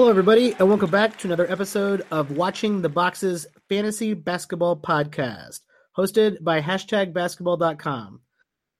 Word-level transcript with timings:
Hello, 0.00 0.08
everybody, 0.08 0.54
and 0.58 0.66
welcome 0.66 0.88
back 0.88 1.18
to 1.18 1.28
another 1.28 1.52
episode 1.52 2.06
of 2.10 2.30
Watching 2.30 2.80
the 2.80 2.88
Boxes 2.88 3.46
Fantasy 3.68 4.14
Basketball 4.14 4.74
Podcast, 4.74 5.60
hosted 5.94 6.42
by 6.42 6.62
hashtag 6.62 7.12
basketball.com. 7.12 8.22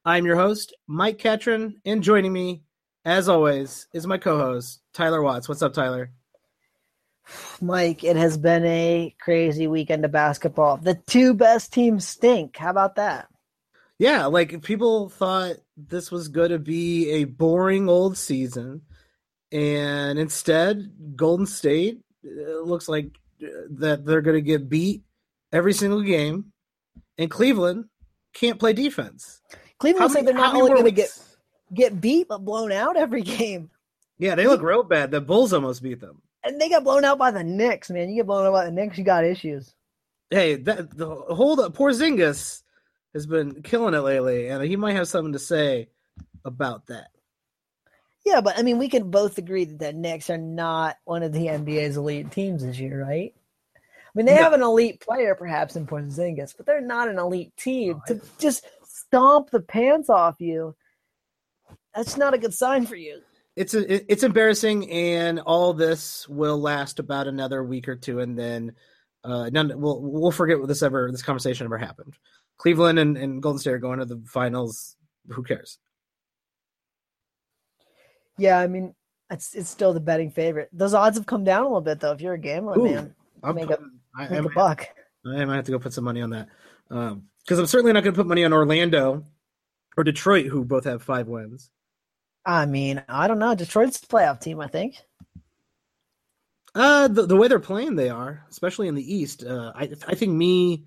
I'm 0.06 0.24
your 0.24 0.36
host, 0.36 0.74
Mike 0.86 1.18
Catron, 1.18 1.76
and 1.84 2.02
joining 2.02 2.32
me, 2.32 2.62
as 3.04 3.28
always, 3.28 3.86
is 3.92 4.06
my 4.06 4.16
co 4.16 4.38
host, 4.38 4.80
Tyler 4.94 5.20
Watts. 5.20 5.46
What's 5.46 5.60
up, 5.60 5.74
Tyler? 5.74 6.10
Mike, 7.60 8.02
it 8.02 8.16
has 8.16 8.38
been 8.38 8.64
a 8.64 9.14
crazy 9.20 9.66
weekend 9.66 10.06
of 10.06 10.12
basketball. 10.12 10.78
The 10.78 10.94
two 11.06 11.34
best 11.34 11.70
teams 11.70 12.08
stink. 12.08 12.56
How 12.56 12.70
about 12.70 12.96
that? 12.96 13.28
Yeah, 13.98 14.24
like 14.24 14.62
people 14.62 15.10
thought 15.10 15.56
this 15.76 16.10
was 16.10 16.28
going 16.28 16.52
to 16.52 16.58
be 16.58 17.10
a 17.10 17.24
boring 17.24 17.90
old 17.90 18.16
season, 18.16 18.80
and 19.52 20.18
instead, 20.18 21.16
Golden 21.16 21.46
State 21.46 22.00
looks 22.22 22.88
like 22.88 23.18
uh, 23.42 23.46
that 23.70 24.04
they're 24.04 24.20
going 24.20 24.36
to 24.36 24.42
get 24.42 24.68
beat 24.68 25.02
every 25.52 25.72
single 25.72 26.02
game, 26.02 26.52
and 27.18 27.30
Cleveland 27.30 27.86
can't 28.32 28.58
play 28.58 28.72
defense. 28.72 29.40
Cleveland 29.78 30.04
looks 30.04 30.14
like 30.14 30.24
they're 30.24 30.34
not 30.34 30.54
only 30.54 30.70
going 30.70 30.84
to 30.84 30.90
get 30.90 31.10
get 31.72 32.00
beat 32.00 32.28
but 32.28 32.44
blown 32.44 32.72
out 32.72 32.96
every 32.96 33.22
game. 33.22 33.70
Yeah, 34.18 34.34
they 34.34 34.46
look 34.46 34.62
real 34.62 34.82
bad. 34.82 35.10
The 35.10 35.20
Bulls 35.20 35.52
almost 35.52 35.82
beat 35.82 36.00
them 36.00 36.20
and 36.44 36.60
they 36.60 36.68
got 36.68 36.84
blown 36.84 37.04
out 37.04 37.18
by 37.18 37.30
the 37.30 37.44
Knicks, 37.44 37.90
man. 37.90 38.08
You 38.08 38.16
get 38.16 38.26
blown 38.26 38.46
out 38.46 38.52
by 38.52 38.64
the 38.64 38.70
Knicks, 38.70 38.98
you 38.98 39.04
got 39.04 39.24
issues. 39.24 39.74
Hey, 40.30 40.56
that 40.56 40.96
the 40.96 41.06
hold 41.08 41.60
up, 41.60 41.74
Porzingis 41.74 42.62
has 43.14 43.26
been 43.26 43.62
killing 43.62 43.94
it 43.94 43.98
lately, 43.98 44.48
and 44.48 44.62
he 44.62 44.76
might 44.76 44.96
have 44.96 45.08
something 45.08 45.32
to 45.32 45.38
say 45.38 45.88
about 46.44 46.86
that. 46.86 47.08
Yeah, 48.24 48.40
but 48.40 48.58
I 48.58 48.62
mean, 48.62 48.78
we 48.78 48.88
can 48.88 49.10
both 49.10 49.38
agree 49.38 49.64
that 49.64 49.78
the 49.78 49.92
Knicks 49.92 50.30
are 50.30 50.38
not 50.38 50.96
one 51.04 51.22
of 51.22 51.32
the 51.32 51.46
NBA's 51.46 51.96
elite 51.96 52.30
teams 52.30 52.64
this 52.64 52.78
year, 52.78 53.02
right? 53.02 53.34
I 53.76 54.10
mean, 54.14 54.26
they 54.26 54.36
no. 54.36 54.42
have 54.42 54.52
an 54.52 54.62
elite 54.62 55.00
player, 55.00 55.34
perhaps 55.34 55.76
in 55.76 55.86
Porzingis, 55.86 56.54
but 56.56 56.66
they're 56.66 56.80
not 56.80 57.08
an 57.08 57.18
elite 57.18 57.56
team. 57.56 58.02
to 58.08 58.20
just 58.38 58.66
stomp 58.84 59.50
the 59.50 59.60
pants 59.60 60.10
off 60.10 60.36
you, 60.40 60.74
that's 61.94 62.16
not 62.16 62.34
a 62.34 62.38
good 62.38 62.54
sign 62.54 62.86
for 62.86 62.96
you 62.96 63.20
it's 63.56 63.74
a, 63.74 64.10
it's 64.10 64.22
embarrassing, 64.22 64.90
and 64.90 65.40
all 65.40 65.74
this 65.74 66.28
will 66.28 66.58
last 66.58 66.98
about 66.98 67.26
another 67.26 67.62
week 67.64 67.88
or 67.88 67.96
two, 67.96 68.20
and 68.20 68.38
then 68.38 68.72
uh, 69.24 69.50
none 69.50 69.78
we'll 69.78 70.00
we'll 70.00 70.30
forget 70.30 70.58
what 70.58 70.68
this 70.68 70.82
ever 70.82 71.10
this 71.10 71.22
conversation 71.22 71.66
ever 71.66 71.78
happened. 71.78 72.14
Cleveland 72.58 72.98
and, 72.98 73.16
and 73.16 73.42
Golden 73.42 73.58
State 73.58 73.74
are 73.74 73.78
going 73.78 73.98
to 73.98 74.04
the 74.04 74.22
finals. 74.26 74.96
Who 75.28 75.42
cares? 75.42 75.78
Yeah, 78.40 78.58
I 78.58 78.68
mean, 78.68 78.94
it's 79.30 79.54
it's 79.54 79.68
still 79.68 79.92
the 79.92 80.00
betting 80.00 80.30
favorite. 80.30 80.70
Those 80.72 80.94
odds 80.94 81.18
have 81.18 81.26
come 81.26 81.44
down 81.44 81.62
a 81.62 81.66
little 81.66 81.82
bit 81.82 82.00
though. 82.00 82.12
If 82.12 82.22
you're 82.22 82.34
a 82.34 82.38
gambler, 82.38 82.78
Ooh, 82.78 82.84
man, 82.84 83.14
I'm 83.42 83.54
make, 83.54 83.66
putting, 83.66 84.00
a, 84.18 84.22
I, 84.22 84.28
make 84.28 84.40
I, 84.40 84.44
a 84.44 84.48
buck. 84.48 84.88
I 85.26 85.44
might 85.44 85.56
have 85.56 85.66
to 85.66 85.72
go 85.72 85.78
put 85.78 85.92
some 85.92 86.04
money 86.04 86.22
on 86.22 86.30
that 86.30 86.48
because 86.88 87.12
um, 87.12 87.22
I'm 87.48 87.66
certainly 87.66 87.92
not 87.92 88.02
going 88.02 88.14
to 88.14 88.18
put 88.18 88.26
money 88.26 88.42
on 88.44 88.54
Orlando 88.54 89.24
or 89.98 90.04
Detroit, 90.04 90.46
who 90.46 90.64
both 90.64 90.84
have 90.84 91.02
five 91.02 91.28
wins. 91.28 91.70
I 92.46 92.64
mean, 92.64 93.02
I 93.10 93.28
don't 93.28 93.38
know. 93.38 93.54
Detroit's 93.54 94.00
playoff 94.00 94.40
team, 94.40 94.58
I 94.58 94.68
think. 94.68 94.96
Uh, 96.74 97.08
the, 97.08 97.26
the 97.26 97.36
way 97.36 97.46
they're 97.46 97.58
playing, 97.58 97.96
they 97.96 98.08
are, 98.08 98.46
especially 98.48 98.88
in 98.88 98.94
the 98.94 99.14
East. 99.14 99.44
Uh, 99.44 99.72
I 99.74 99.90
I 100.08 100.14
think 100.14 100.32
me, 100.32 100.84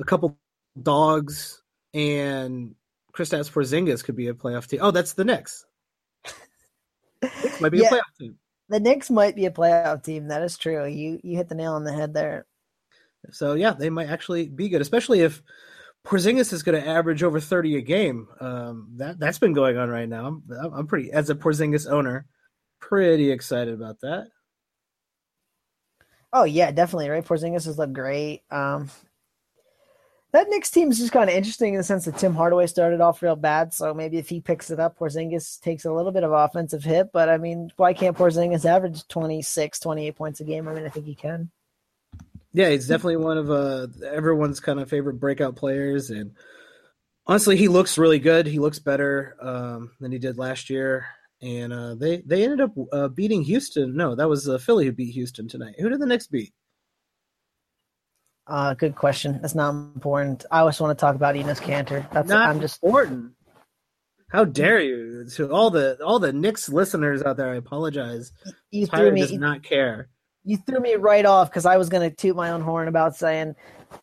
a 0.00 0.04
couple 0.04 0.36
dogs, 0.82 1.62
and 1.94 2.74
Kristaps 3.12 3.52
Porzingis 3.52 4.02
could 4.02 4.16
be 4.16 4.26
a 4.28 4.34
playoff 4.34 4.66
team. 4.66 4.80
Oh, 4.82 4.90
that's 4.90 5.12
the 5.12 5.24
Knicks. 5.24 5.64
Might 7.60 7.72
be 7.72 7.78
yeah, 7.78 7.88
a 7.88 7.90
playoff 7.90 8.16
team. 8.18 8.38
The 8.68 8.80
Knicks 8.80 9.10
might 9.10 9.34
be 9.34 9.46
a 9.46 9.50
playoff 9.50 10.02
team. 10.02 10.28
That 10.28 10.42
is 10.42 10.58
true. 10.58 10.86
You 10.86 11.20
you 11.22 11.36
hit 11.36 11.48
the 11.48 11.54
nail 11.54 11.72
on 11.72 11.84
the 11.84 11.92
head 11.92 12.14
there. 12.14 12.46
So 13.30 13.54
yeah, 13.54 13.72
they 13.72 13.90
might 13.90 14.08
actually 14.08 14.48
be 14.48 14.68
good, 14.68 14.80
especially 14.80 15.20
if 15.20 15.42
Porzingis 16.06 16.52
is 16.52 16.62
going 16.62 16.80
to 16.80 16.88
average 16.88 17.22
over 17.22 17.40
30 17.40 17.76
a 17.76 17.80
game. 17.80 18.28
Um, 18.40 18.90
that 18.96 19.18
that's 19.18 19.38
been 19.38 19.52
going 19.52 19.76
on 19.76 19.88
right 19.88 20.08
now. 20.08 20.26
I'm, 20.26 20.74
I'm 20.74 20.86
pretty 20.86 21.12
as 21.12 21.30
a 21.30 21.34
Porzingis 21.34 21.90
owner, 21.90 22.26
pretty 22.80 23.30
excited 23.30 23.74
about 23.74 24.00
that. 24.00 24.28
Oh 26.32 26.44
yeah, 26.44 26.70
definitely. 26.70 27.08
Right, 27.08 27.24
Porzingis 27.24 27.64
has 27.64 27.78
looked 27.78 27.94
great. 27.94 28.42
Um, 28.50 28.90
that 30.32 30.48
Knicks 30.48 30.70
team 30.70 30.90
is 30.90 30.98
just 30.98 31.12
kind 31.12 31.30
of 31.30 31.36
interesting 31.36 31.74
in 31.74 31.78
the 31.78 31.84
sense 31.84 32.04
that 32.04 32.18
Tim 32.18 32.34
Hardaway 32.34 32.66
started 32.66 33.00
off 33.00 33.22
real 33.22 33.36
bad, 33.36 33.72
so 33.72 33.94
maybe 33.94 34.18
if 34.18 34.28
he 34.28 34.40
picks 34.40 34.70
it 34.70 34.78
up, 34.78 34.98
Porzingis 34.98 35.60
takes 35.60 35.86
a 35.86 35.92
little 35.92 36.12
bit 36.12 36.24
of 36.24 36.32
offensive 36.32 36.84
hit. 36.84 37.10
But 37.12 37.28
I 37.28 37.38
mean, 37.38 37.70
why 37.76 37.94
can't 37.94 38.16
Porzingis 38.16 38.66
average 38.66 39.06
26, 39.08 39.78
28 39.80 40.16
points 40.16 40.40
a 40.40 40.44
game? 40.44 40.68
I 40.68 40.74
mean, 40.74 40.84
I 40.84 40.90
think 40.90 41.06
he 41.06 41.14
can. 41.14 41.50
Yeah, 42.52 42.70
he's 42.70 42.88
definitely 42.88 43.16
one 43.16 43.38
of 43.38 43.50
uh, 43.50 43.86
everyone's 44.06 44.60
kind 44.60 44.80
of 44.80 44.90
favorite 44.90 45.20
breakout 45.20 45.56
players, 45.56 46.10
and 46.10 46.32
honestly, 47.26 47.56
he 47.56 47.68
looks 47.68 47.98
really 47.98 48.18
good. 48.18 48.46
He 48.46 48.58
looks 48.58 48.78
better 48.78 49.36
um, 49.40 49.92
than 50.00 50.12
he 50.12 50.18
did 50.18 50.38
last 50.38 50.68
year, 50.68 51.06
and 51.40 51.72
uh, 51.72 51.94
they 51.94 52.18
they 52.18 52.44
ended 52.44 52.60
up 52.60 52.72
uh, 52.92 53.08
beating 53.08 53.42
Houston. 53.42 53.96
No, 53.96 54.14
that 54.14 54.28
was 54.28 54.48
uh, 54.48 54.58
Philly 54.58 54.86
who 54.86 54.92
beat 54.92 55.12
Houston 55.12 55.48
tonight. 55.48 55.76
Who 55.78 55.88
did 55.88 56.00
the 56.00 56.06
Knicks 56.06 56.26
beat? 56.26 56.52
Uh, 58.48 58.74
good 58.74 58.96
question. 58.96 59.40
That's 59.42 59.54
not 59.54 59.70
important. 59.70 60.44
I 60.50 60.60
always 60.60 60.80
want 60.80 60.96
to 60.96 61.00
talk 61.00 61.14
about 61.14 61.34
Enes 61.34 61.60
Kanter. 61.60 62.10
That's 62.12 62.28
not 62.28 62.48
I'm 62.48 62.60
just 62.60 62.82
important. 62.82 63.32
How 64.30 64.44
dare 64.44 64.80
you 64.80 65.26
to 65.36 65.52
all 65.52 65.70
the 65.70 65.98
all 66.04 66.18
the 66.18 66.32
Knicks 66.32 66.68
listeners 66.68 67.22
out 67.22 67.36
there? 67.36 67.50
I 67.50 67.56
apologize. 67.56 68.32
You 68.70 68.86
Tyler 68.86 69.04
threw 69.06 69.12
me, 69.12 69.20
does 69.20 69.32
not 69.32 69.62
care 69.62 70.08
you 70.48 70.56
threw 70.56 70.80
me 70.80 70.94
right 70.94 71.26
off 71.26 71.50
because 71.50 71.66
I 71.66 71.76
was 71.76 71.90
going 71.90 72.08
to 72.08 72.16
toot 72.16 72.34
my 72.34 72.50
own 72.50 72.62
horn 72.62 72.88
about 72.88 73.14
saying 73.14 73.54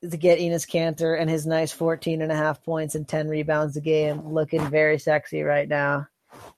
to 0.01 0.15
get 0.15 0.37
Enes 0.37 0.69
Kanter 0.69 1.19
and 1.19 1.27
his 1.27 1.47
nice 1.47 1.71
14 1.71 2.21
and 2.21 2.31
a 2.31 2.35
half 2.35 2.63
points 2.63 2.93
and 2.93 3.07
10 3.07 3.29
rebounds 3.29 3.75
a 3.77 3.81
game 3.81 4.21
looking 4.27 4.61
very 4.69 4.99
sexy 4.99 5.41
right 5.41 5.67
now. 5.67 6.05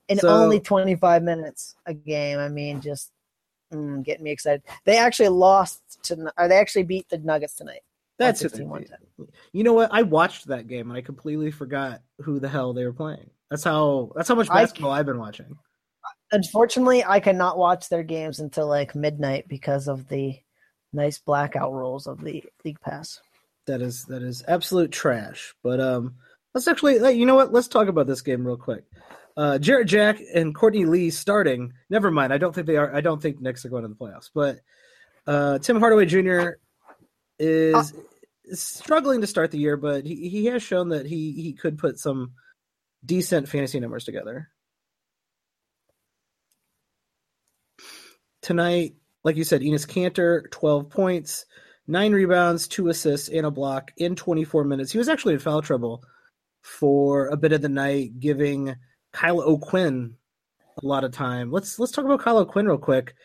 In 0.09 0.17
so, 0.17 0.27
only 0.27 0.59
25 0.59 1.23
minutes 1.23 1.75
a 1.85 1.93
game. 1.93 2.37
I 2.37 2.49
mean, 2.49 2.81
just 2.81 3.11
mm, 3.73 4.03
getting 4.03 4.23
me 4.23 4.31
excited. 4.31 4.63
They 4.85 4.97
actually 4.97 5.29
lost 5.29 5.81
to, 6.03 6.31
or 6.37 6.47
they 6.47 6.57
actually 6.57 6.83
beat 6.83 7.09
the 7.09 7.17
Nuggets 7.17 7.55
tonight. 7.55 7.81
That's 8.17 8.41
15, 8.41 8.85
You 9.51 9.63
know 9.63 9.73
what? 9.73 9.89
I 9.93 10.01
watched 10.01 10.47
that 10.47 10.67
game 10.67 10.89
and 10.89 10.97
I 10.97 11.01
completely 11.01 11.51
forgot 11.51 12.01
who 12.21 12.39
the 12.39 12.49
hell 12.49 12.73
they 12.73 12.83
were 12.83 12.93
playing. 12.93 13.29
That's 13.51 13.63
how 13.63 14.11
that's 14.15 14.27
how 14.27 14.35
much 14.35 14.49
basketball 14.49 14.91
I've 14.91 15.05
been 15.05 15.19
watching 15.19 15.55
unfortunately, 16.31 17.03
I 17.03 17.19
cannot 17.19 17.57
watch 17.57 17.89
their 17.89 18.03
games 18.03 18.39
until 18.39 18.67
like 18.67 18.95
midnight 18.95 19.47
because 19.47 19.87
of 19.87 20.07
the 20.07 20.35
nice 20.93 21.19
blackout 21.19 21.73
rules 21.73 22.07
of 22.07 22.23
the 22.23 22.43
League 22.63 22.81
Pass. 22.81 23.19
That 23.65 23.81
is 23.81 24.05
that 24.05 24.21
is 24.23 24.43
absolute 24.47 24.91
trash. 24.91 25.53
But 25.63 25.79
um, 25.79 26.15
let's 26.53 26.67
actually, 26.67 27.17
you 27.17 27.25
know 27.25 27.35
what? 27.35 27.51
Let's 27.51 27.67
talk 27.67 27.87
about 27.87 28.07
this 28.07 28.21
game 28.21 28.45
real 28.45 28.57
quick. 28.57 28.85
Uh, 29.37 29.59
Jarrett 29.59 29.87
Jack 29.87 30.19
and 30.33 30.53
Courtney 30.53 30.85
Lee 30.85 31.11
starting. 31.11 31.71
Never 31.89 32.09
mind. 32.09 32.33
I 32.33 32.39
don't 32.39 32.53
think 32.53 32.65
they 32.67 32.77
are. 32.77 32.93
I 32.93 33.01
don't 33.01 33.21
think 33.21 33.39
Knicks 33.39 33.63
are 33.65 33.69
going 33.69 33.83
to 33.83 33.87
the 33.87 33.95
playoffs. 33.95 34.31
But 34.33 34.59
uh, 35.27 35.59
Tim 35.59 35.79
Hardaway 35.79 36.07
Jr. 36.07 36.57
is 37.37 37.93
struggling 38.53 39.21
to 39.21 39.27
start 39.27 39.51
the 39.51 39.59
year, 39.59 39.77
but 39.77 40.05
he, 40.05 40.27
he 40.29 40.45
has 40.45 40.63
shown 40.63 40.89
that 40.89 41.05
he 41.05 41.33
he 41.33 41.53
could 41.53 41.77
put 41.77 41.99
some 41.99 42.31
decent 43.05 43.47
fantasy 43.47 43.79
numbers 43.79 44.05
together. 44.05 44.49
tonight, 48.47 48.95
like 49.25 49.35
you 49.35 49.43
said, 49.43 49.59
Enes 49.59 49.85
Kanter, 49.85 50.49
12 50.51 50.89
points, 50.89 51.45
nine 51.85 52.13
rebounds, 52.13 52.65
two 52.65 52.87
assists, 52.87 53.27
and 53.27 53.45
a 53.45 53.51
block 53.51 53.91
in 53.97 54.15
24 54.15 54.63
minutes. 54.63 54.89
He 54.89 54.97
was 54.97 55.09
actually 55.09 55.33
in 55.33 55.41
foul 55.41 55.61
trouble 55.61 56.01
for 56.61 57.27
a 57.27 57.35
bit 57.35 57.51
of 57.51 57.61
the 57.61 57.67
night, 57.67 58.21
giving 58.21 58.73
Kyle 59.17 59.41
O'Quinn 59.41 60.15
a 60.81 60.85
lot 60.85 61.03
of 61.03 61.11
time. 61.11 61.51
Let's 61.51 61.79
let's 61.79 61.91
talk 61.91 62.05
about 62.05 62.21
Kyle 62.21 62.37
O'Quinn 62.37 62.67
real 62.67 62.77
quick. 62.77 63.15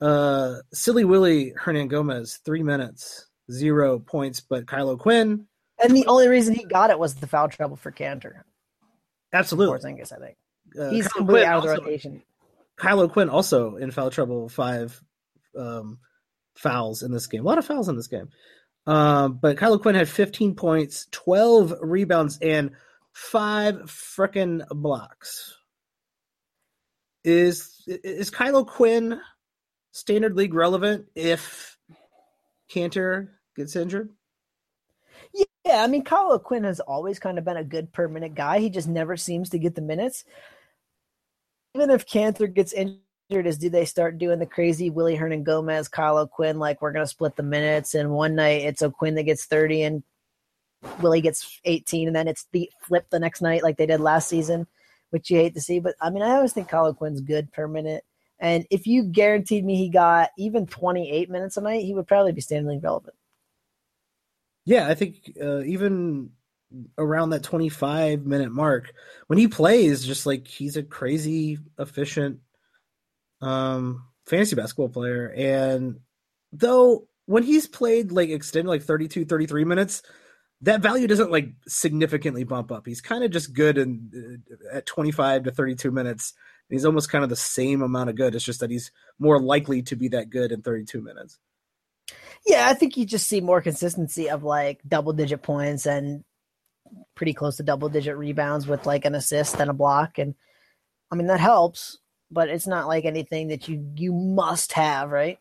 Uh, 0.00 0.56
Silly 0.72 1.04
Willy 1.04 1.52
Hernangomez, 1.60 2.38
three 2.42 2.62
minutes, 2.62 3.26
zero 3.52 3.98
points, 3.98 4.40
but 4.40 4.66
Kyle 4.66 4.88
O'Quinn. 4.88 5.46
And 5.82 5.94
the 5.94 6.06
only 6.06 6.28
reason 6.28 6.54
he 6.54 6.64
got 6.64 6.88
it 6.88 6.98
was 6.98 7.16
the 7.16 7.26
foul 7.26 7.50
trouble 7.50 7.76
for 7.76 7.92
Kanter. 7.92 8.44
Absolutely. 9.30 9.76
Porzingis, 9.78 10.10
I 10.10 10.24
think. 10.24 10.36
Uh, 10.78 10.88
He's 10.88 11.06
Kyle 11.06 11.18
completely 11.18 11.42
Quinn 11.42 11.52
out 11.52 11.58
of 11.58 11.64
the 11.64 11.70
also, 11.70 11.82
rotation. 11.82 12.22
Kyle 12.76 13.00
O'Quinn 13.00 13.28
also 13.28 13.76
in 13.76 13.90
foul 13.90 14.08
trouble, 14.08 14.48
five 14.48 14.98
um, 15.58 15.98
fouls 16.54 17.02
in 17.02 17.12
this 17.12 17.26
game. 17.26 17.42
A 17.42 17.46
lot 17.46 17.58
of 17.58 17.66
fouls 17.66 17.90
in 17.90 17.96
this 17.96 18.08
game. 18.08 18.30
Um, 18.86 19.34
but 19.34 19.58
Kyle 19.58 19.74
O'Quinn 19.74 19.96
had 19.96 20.08
15 20.08 20.54
points, 20.54 21.08
12 21.10 21.74
rebounds, 21.82 22.38
and 22.40 22.70
five 23.16 23.76
freaking 23.86 24.66
blocks. 24.68 25.54
Is 27.24 27.82
is 27.86 28.30
Kyle 28.30 28.56
O'Quinn 28.56 29.20
standard 29.92 30.36
league 30.36 30.54
relevant 30.54 31.06
if 31.14 31.76
Kanter 32.70 33.30
gets 33.56 33.74
injured? 33.74 34.10
Yeah, 35.32 35.82
I 35.82 35.86
mean, 35.88 36.04
Kyle 36.04 36.32
O'Quinn 36.32 36.64
has 36.64 36.78
always 36.78 37.18
kind 37.18 37.38
of 37.38 37.44
been 37.44 37.56
a 37.56 37.64
good 37.64 37.92
permanent 37.92 38.34
guy. 38.34 38.60
He 38.60 38.70
just 38.70 38.86
never 38.86 39.16
seems 39.16 39.50
to 39.50 39.58
get 39.58 39.74
the 39.74 39.80
minutes 39.80 40.24
even 41.76 41.90
if 41.90 42.06
Kanter 42.06 42.52
gets 42.52 42.72
injured, 42.72 43.46
is 43.46 43.58
do 43.58 43.68
they 43.68 43.84
start 43.84 44.16
doing 44.16 44.38
the 44.38 44.46
crazy 44.46 44.88
Willy 44.88 45.16
Hernangomez, 45.16 45.90
Kyle 45.90 46.16
O'Quinn, 46.16 46.58
like 46.58 46.80
we're 46.80 46.92
gonna 46.92 47.06
split 47.06 47.36
the 47.36 47.42
minutes, 47.42 47.94
and 47.94 48.10
one 48.10 48.34
night 48.34 48.62
it's 48.62 48.80
O'Quinn 48.80 49.14
that 49.16 49.24
gets 49.24 49.44
thirty 49.44 49.82
and 49.82 50.02
Willie 51.00 51.20
gets 51.20 51.60
eighteen, 51.64 52.06
and 52.06 52.16
then 52.16 52.28
it's 52.28 52.46
the 52.52 52.70
flip 52.80 53.06
the 53.10 53.20
next 53.20 53.42
night 53.42 53.62
like 53.62 53.76
they 53.76 53.86
did 53.86 54.00
last 54.00 54.28
season, 54.28 54.66
which 55.10 55.30
you 55.30 55.38
hate 55.38 55.54
to 55.54 55.60
see. 55.60 55.78
But 55.78 55.94
I 56.00 56.10
mean, 56.10 56.22
I 56.22 56.32
always 56.32 56.52
think 56.52 56.68
Kyle 56.68 56.86
O'Quinn's 56.86 57.20
good 57.20 57.52
per 57.52 57.68
minute, 57.68 58.04
and 58.38 58.66
if 58.70 58.86
you 58.86 59.04
guaranteed 59.04 59.64
me 59.64 59.76
he 59.76 59.88
got 59.88 60.30
even 60.38 60.66
twenty 60.66 61.10
eight 61.10 61.30
minutes 61.30 61.56
a 61.56 61.60
night, 61.60 61.84
he 61.84 61.94
would 61.94 62.06
probably 62.06 62.32
be 62.32 62.40
standing 62.40 62.80
relevant. 62.80 63.14
Yeah, 64.64 64.88
I 64.88 64.94
think 64.94 65.32
uh, 65.40 65.60
even 65.60 66.30
around 66.98 67.30
that 67.30 67.42
25 67.42 68.26
minute 68.26 68.50
mark 68.50 68.92
when 69.28 69.38
he 69.38 69.46
plays 69.46 70.04
just 70.04 70.26
like 70.26 70.46
he's 70.46 70.76
a 70.76 70.82
crazy 70.82 71.58
efficient 71.78 72.40
um 73.40 74.04
fantasy 74.26 74.56
basketball 74.56 74.88
player 74.88 75.32
and 75.36 76.00
though 76.52 77.06
when 77.26 77.42
he's 77.42 77.68
played 77.68 78.10
like 78.10 78.30
extended 78.30 78.68
like 78.68 78.82
32 78.82 79.24
33 79.24 79.64
minutes 79.64 80.02
that 80.62 80.80
value 80.80 81.06
doesn't 81.06 81.30
like 81.30 81.50
significantly 81.66 82.44
bump 82.44 82.72
up. 82.72 82.86
He's 82.86 83.00
kind 83.00 83.24
of 83.24 83.30
just 83.30 83.52
good 83.52 83.78
in 83.78 84.40
uh, 84.72 84.78
at 84.78 84.86
25 84.86 85.44
to 85.44 85.50
32 85.50 85.90
minutes. 85.90 86.34
He's 86.68 86.84
almost 86.84 87.10
kind 87.10 87.22
of 87.22 87.30
the 87.30 87.36
same 87.36 87.82
amount 87.82 88.10
of 88.10 88.16
good. 88.16 88.34
It's 88.34 88.44
just 88.44 88.60
that 88.60 88.70
he's 88.70 88.90
more 89.18 89.40
likely 89.40 89.82
to 89.82 89.96
be 89.96 90.08
that 90.08 90.30
good 90.30 90.52
in 90.52 90.62
32 90.62 91.00
minutes. 91.00 91.38
Yeah 92.46 92.68
i 92.68 92.74
think 92.74 92.96
you 92.96 93.04
just 93.04 93.26
see 93.26 93.40
more 93.40 93.60
consistency 93.60 94.30
of 94.30 94.44
like 94.44 94.80
double 94.86 95.12
digit 95.12 95.42
points 95.42 95.86
and 95.86 96.22
pretty 97.16 97.32
close 97.32 97.56
to 97.56 97.64
double 97.64 97.88
digit 97.88 98.16
rebounds 98.16 98.68
with 98.68 98.86
like 98.86 99.04
an 99.04 99.16
assist 99.16 99.58
and 99.58 99.68
a 99.68 99.74
block. 99.74 100.18
And 100.18 100.34
i 101.10 101.16
mean 101.16 101.26
that 101.26 101.40
helps 101.40 101.98
but 102.30 102.48
it's 102.48 102.66
not 102.66 102.88
like 102.88 103.04
anything 103.04 103.48
that 103.48 103.68
you 103.68 103.92
you 103.96 104.12
must 104.12 104.72
have, 104.72 105.10
right? 105.10 105.38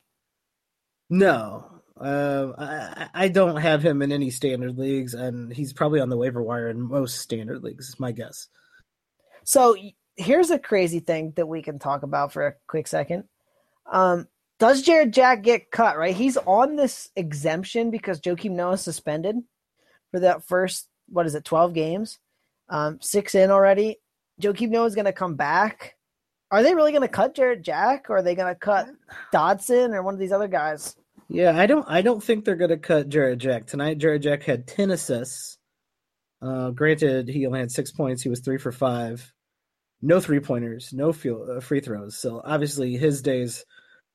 No, 1.09 1.74
uh, 1.99 2.53
I, 2.57 3.09
I 3.13 3.27
don't 3.27 3.57
have 3.57 3.83
him 3.83 4.01
in 4.01 4.11
any 4.11 4.29
standard 4.29 4.77
leagues, 4.77 5.13
and 5.13 5.51
he's 5.51 5.73
probably 5.73 5.99
on 5.99 6.09
the 6.09 6.17
waiver 6.17 6.43
wire 6.43 6.69
in 6.69 6.81
most 6.81 7.19
standard 7.19 7.63
leagues. 7.63 7.89
Is 7.89 7.99
my 7.99 8.11
guess. 8.11 8.47
So 9.43 9.75
here's 10.15 10.51
a 10.51 10.59
crazy 10.59 10.99
thing 10.99 11.33
that 11.35 11.47
we 11.47 11.61
can 11.61 11.79
talk 11.79 12.03
about 12.03 12.33
for 12.33 12.47
a 12.47 12.55
quick 12.67 12.87
second. 12.87 13.25
Um, 13.91 14.27
does 14.59 14.81
Jarrett 14.81 15.11
Jack 15.11 15.43
get 15.43 15.71
cut? 15.71 15.97
Right, 15.97 16.15
he's 16.15 16.37
on 16.37 16.75
this 16.75 17.09
exemption 17.15 17.91
because 17.91 18.21
Joakim 18.21 18.51
Noah 18.51 18.77
suspended 18.77 19.37
for 20.11 20.19
that 20.21 20.43
first 20.43 20.87
what 21.07 21.25
is 21.25 21.35
it, 21.35 21.45
twelve 21.45 21.73
games, 21.73 22.19
um, 22.69 22.99
six 23.01 23.35
in 23.35 23.51
already. 23.51 23.97
Joakim 24.41 24.69
Noah 24.69 24.87
is 24.87 24.95
going 24.95 25.05
to 25.05 25.13
come 25.13 25.35
back 25.35 25.95
are 26.51 26.63
they 26.63 26.75
really 26.75 26.91
going 26.91 27.01
to 27.01 27.07
cut 27.07 27.35
Jarrett 27.35 27.63
Jack, 27.63 28.09
or 28.09 28.17
are 28.17 28.21
they 28.21 28.35
going 28.35 28.53
to 28.53 28.59
cut 28.59 28.87
Dotson 29.33 29.93
or 29.93 30.03
one 30.03 30.13
of 30.13 30.19
these 30.19 30.31
other 30.31 30.47
guys? 30.47 30.95
Yeah, 31.27 31.57
I 31.57 31.65
don't. 31.65 31.85
I 31.89 32.01
don't 32.01 32.23
think 32.23 32.45
they're 32.45 32.55
going 32.55 32.69
to 32.69 32.77
cut 32.77 33.09
Jarrett 33.09 33.39
Jack 33.39 33.65
tonight. 33.65 33.97
Jarrett 33.97 34.21
Jack 34.21 34.43
had 34.43 34.67
ten 34.67 34.91
assists. 34.91 35.57
Uh, 36.41 36.69
granted, 36.69 37.27
he 37.27 37.45
only 37.47 37.59
had 37.59 37.71
six 37.71 37.91
points. 37.91 38.21
He 38.21 38.29
was 38.29 38.41
three 38.41 38.57
for 38.57 38.71
five. 38.71 39.31
No 40.01 40.19
three 40.19 40.39
pointers, 40.39 40.93
no 40.93 41.09
uh, 41.09 41.59
free 41.61 41.79
throws. 41.79 42.17
So 42.17 42.41
obviously 42.43 42.95
his 42.95 43.23
days 43.23 43.65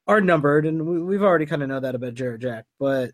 are 0.06 0.20
numbered, 0.20 0.66
and 0.66 1.06
we, 1.06 1.14
have 1.14 1.24
already 1.24 1.46
kind 1.46 1.62
of 1.62 1.68
know 1.68 1.80
that 1.80 1.94
about 1.96 2.14
Jarrett 2.14 2.42
Jack. 2.42 2.66
But 2.78 3.10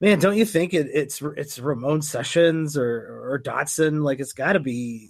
man, 0.00 0.18
don't 0.18 0.36
you 0.36 0.44
think 0.44 0.74
it, 0.74 0.88
it's 0.92 1.22
it's 1.36 1.58
Ramon 1.58 2.02
Sessions 2.02 2.76
or 2.76 3.32
or 3.32 3.40
Dotson? 3.42 4.02
Like 4.02 4.20
it's 4.20 4.34
got 4.34 4.54
to 4.54 4.60
be 4.60 5.08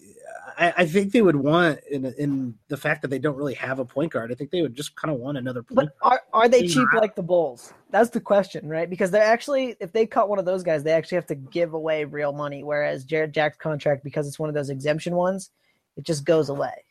I, 0.59 0.75
I, 0.79 0.87
think 0.87 1.13
they 1.13 1.23
would 1.23 1.37
want 1.37 1.81
in 1.91 2.05
in 2.19 2.55
the 2.69 2.77
fact 2.77 3.03
that 3.03 3.09
they 3.09 3.19
don't 3.19 3.37
really 3.37 3.55
have 3.55 3.79
a 3.79 3.85
point 3.85 4.13
guard. 4.13 4.31
I 4.31 4.35
think 4.35 4.51
they 4.51 4.63
would 4.63 4.75
just 4.75 4.95
kind 4.97 5.13
of 5.13 5.21
want 5.21 5.39
another 5.39 5.63
point. 5.63 5.77
But 5.77 5.97
are 6.03 6.23
are 6.33 6.49
they 6.49 6.67
cheap 6.67 6.87
like 6.95 7.15
the 7.15 7.23
Bulls? 7.23 7.73
That's 7.91 8.11
the 8.11 8.21
question, 8.21 8.69
right? 8.69 8.89
Because 8.89 9.11
they're 9.11 9.23
actually 9.23 9.77
if 9.81 9.93
they 9.93 10.07
cut 10.07 10.29
one 10.29 10.39
of 10.39 10.45
those 10.45 10.63
guys, 10.63 10.83
they 10.83 10.93
actually 10.93 11.17
have 11.17 11.27
to 11.27 11.35
give 11.35 11.75
away 11.75 12.05
real 12.05 12.33
money. 12.33 12.63
Whereas 12.65 13.05
Jarrett 13.05 13.33
Jack's 13.33 13.57
contract, 13.57 14.05
because 14.05 14.27
it's 14.27 14.39
one 14.39 14.49
of 14.49 14.55
those 14.55 14.71
exemption 14.71 15.15
ones, 15.15 15.51
it 15.97 16.05
just 16.05 16.25
goes 16.25 16.49
away. 16.49 16.85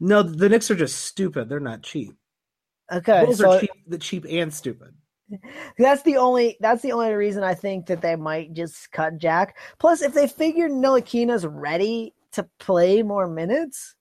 No, 0.00 0.22
the 0.22 0.48
Knicks 0.48 0.70
are 0.70 0.76
just 0.76 1.04
stupid. 1.04 1.48
They're 1.48 1.60
not 1.60 1.82
cheap. 1.82 2.14
Okay, 2.92 3.24
Bulls 3.24 3.38
so, 3.38 3.52
are 3.52 3.60
cheap, 3.60 3.70
the 3.86 3.98
cheap 3.98 4.24
and 4.28 4.52
stupid. 4.52 4.94
That's 5.78 6.02
the 6.02 6.16
only 6.16 6.56
that's 6.60 6.82
the 6.82 6.92
only 6.92 7.12
reason 7.12 7.42
I 7.42 7.54
think 7.54 7.86
that 7.86 8.00
they 8.00 8.16
might 8.16 8.54
just 8.54 8.90
cut 8.92 9.18
Jack. 9.18 9.58
Plus, 9.78 10.00
if 10.00 10.14
they 10.14 10.26
figure 10.26 10.68
Ntilikina's 10.68 11.46
ready 11.46 12.14
to 12.32 12.48
play 12.58 13.02
more 13.02 13.26
minutes? 13.26 13.94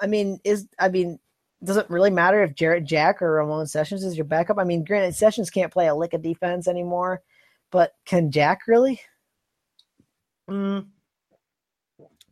I 0.00 0.06
mean, 0.06 0.38
is 0.44 0.68
I 0.78 0.88
mean, 0.88 1.18
does 1.62 1.76
it 1.76 1.90
really 1.90 2.10
matter 2.10 2.42
if 2.42 2.54
Jarrett 2.54 2.84
Jack 2.84 3.20
or 3.20 3.32
Ramon 3.32 3.66
Sessions 3.66 4.04
is 4.04 4.16
your 4.16 4.24
backup? 4.24 4.58
I 4.58 4.64
mean, 4.64 4.84
granted, 4.84 5.14
Sessions 5.14 5.50
can't 5.50 5.72
play 5.72 5.88
a 5.88 5.94
lick 5.94 6.14
of 6.14 6.22
defense 6.22 6.68
anymore, 6.68 7.22
but 7.70 7.92
can 8.06 8.30
Jack 8.30 8.60
really? 8.68 9.00
Mm, 10.48 10.86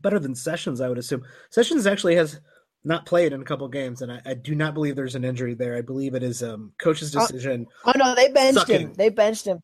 better 0.00 0.18
than 0.18 0.34
Sessions, 0.34 0.80
I 0.80 0.88
would 0.88 0.98
assume. 0.98 1.24
Sessions 1.50 1.86
actually 1.86 2.16
has 2.16 2.40
not 2.84 3.04
played 3.04 3.32
in 3.32 3.42
a 3.42 3.44
couple 3.44 3.66
games, 3.68 4.00
and 4.00 4.12
I, 4.12 4.20
I, 4.24 4.34
do 4.34 4.54
not 4.54 4.72
believe 4.72 4.94
there's 4.94 5.16
an 5.16 5.24
injury 5.24 5.54
there. 5.54 5.76
I 5.76 5.80
believe 5.80 6.14
it 6.14 6.22
is 6.22 6.42
um, 6.42 6.72
coach's 6.78 7.14
uh, 7.14 7.26
decision. 7.26 7.66
Oh, 7.84 7.92
oh 7.94 7.98
no, 7.98 8.14
they 8.14 8.30
benched 8.30 8.60
sucking. 8.60 8.80
him. 8.80 8.94
They 8.94 9.08
benched 9.08 9.44
him 9.44 9.60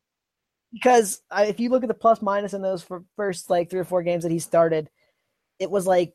because 0.73 1.21
uh, 1.31 1.45
if 1.47 1.59
you 1.59 1.69
look 1.69 1.83
at 1.83 1.87
the 1.87 1.93
plus 1.93 2.21
minus 2.21 2.53
in 2.53 2.61
those 2.61 2.83
for 2.83 3.05
first 3.15 3.49
like 3.49 3.69
three 3.69 3.79
or 3.79 3.85
four 3.85 4.03
games 4.03 4.23
that 4.23 4.31
he 4.31 4.39
started, 4.39 4.89
it 5.59 5.69
was 5.69 5.87
like 5.87 6.13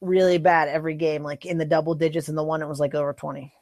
really 0.00 0.38
bad 0.38 0.68
every 0.68 0.94
game, 0.94 1.22
like 1.22 1.44
in 1.44 1.58
the 1.58 1.64
double 1.64 1.94
digits, 1.94 2.28
and 2.28 2.38
the 2.38 2.44
one 2.44 2.62
it 2.62 2.68
was 2.68 2.80
like 2.80 2.94
over 2.94 3.12
twenty. 3.12 3.52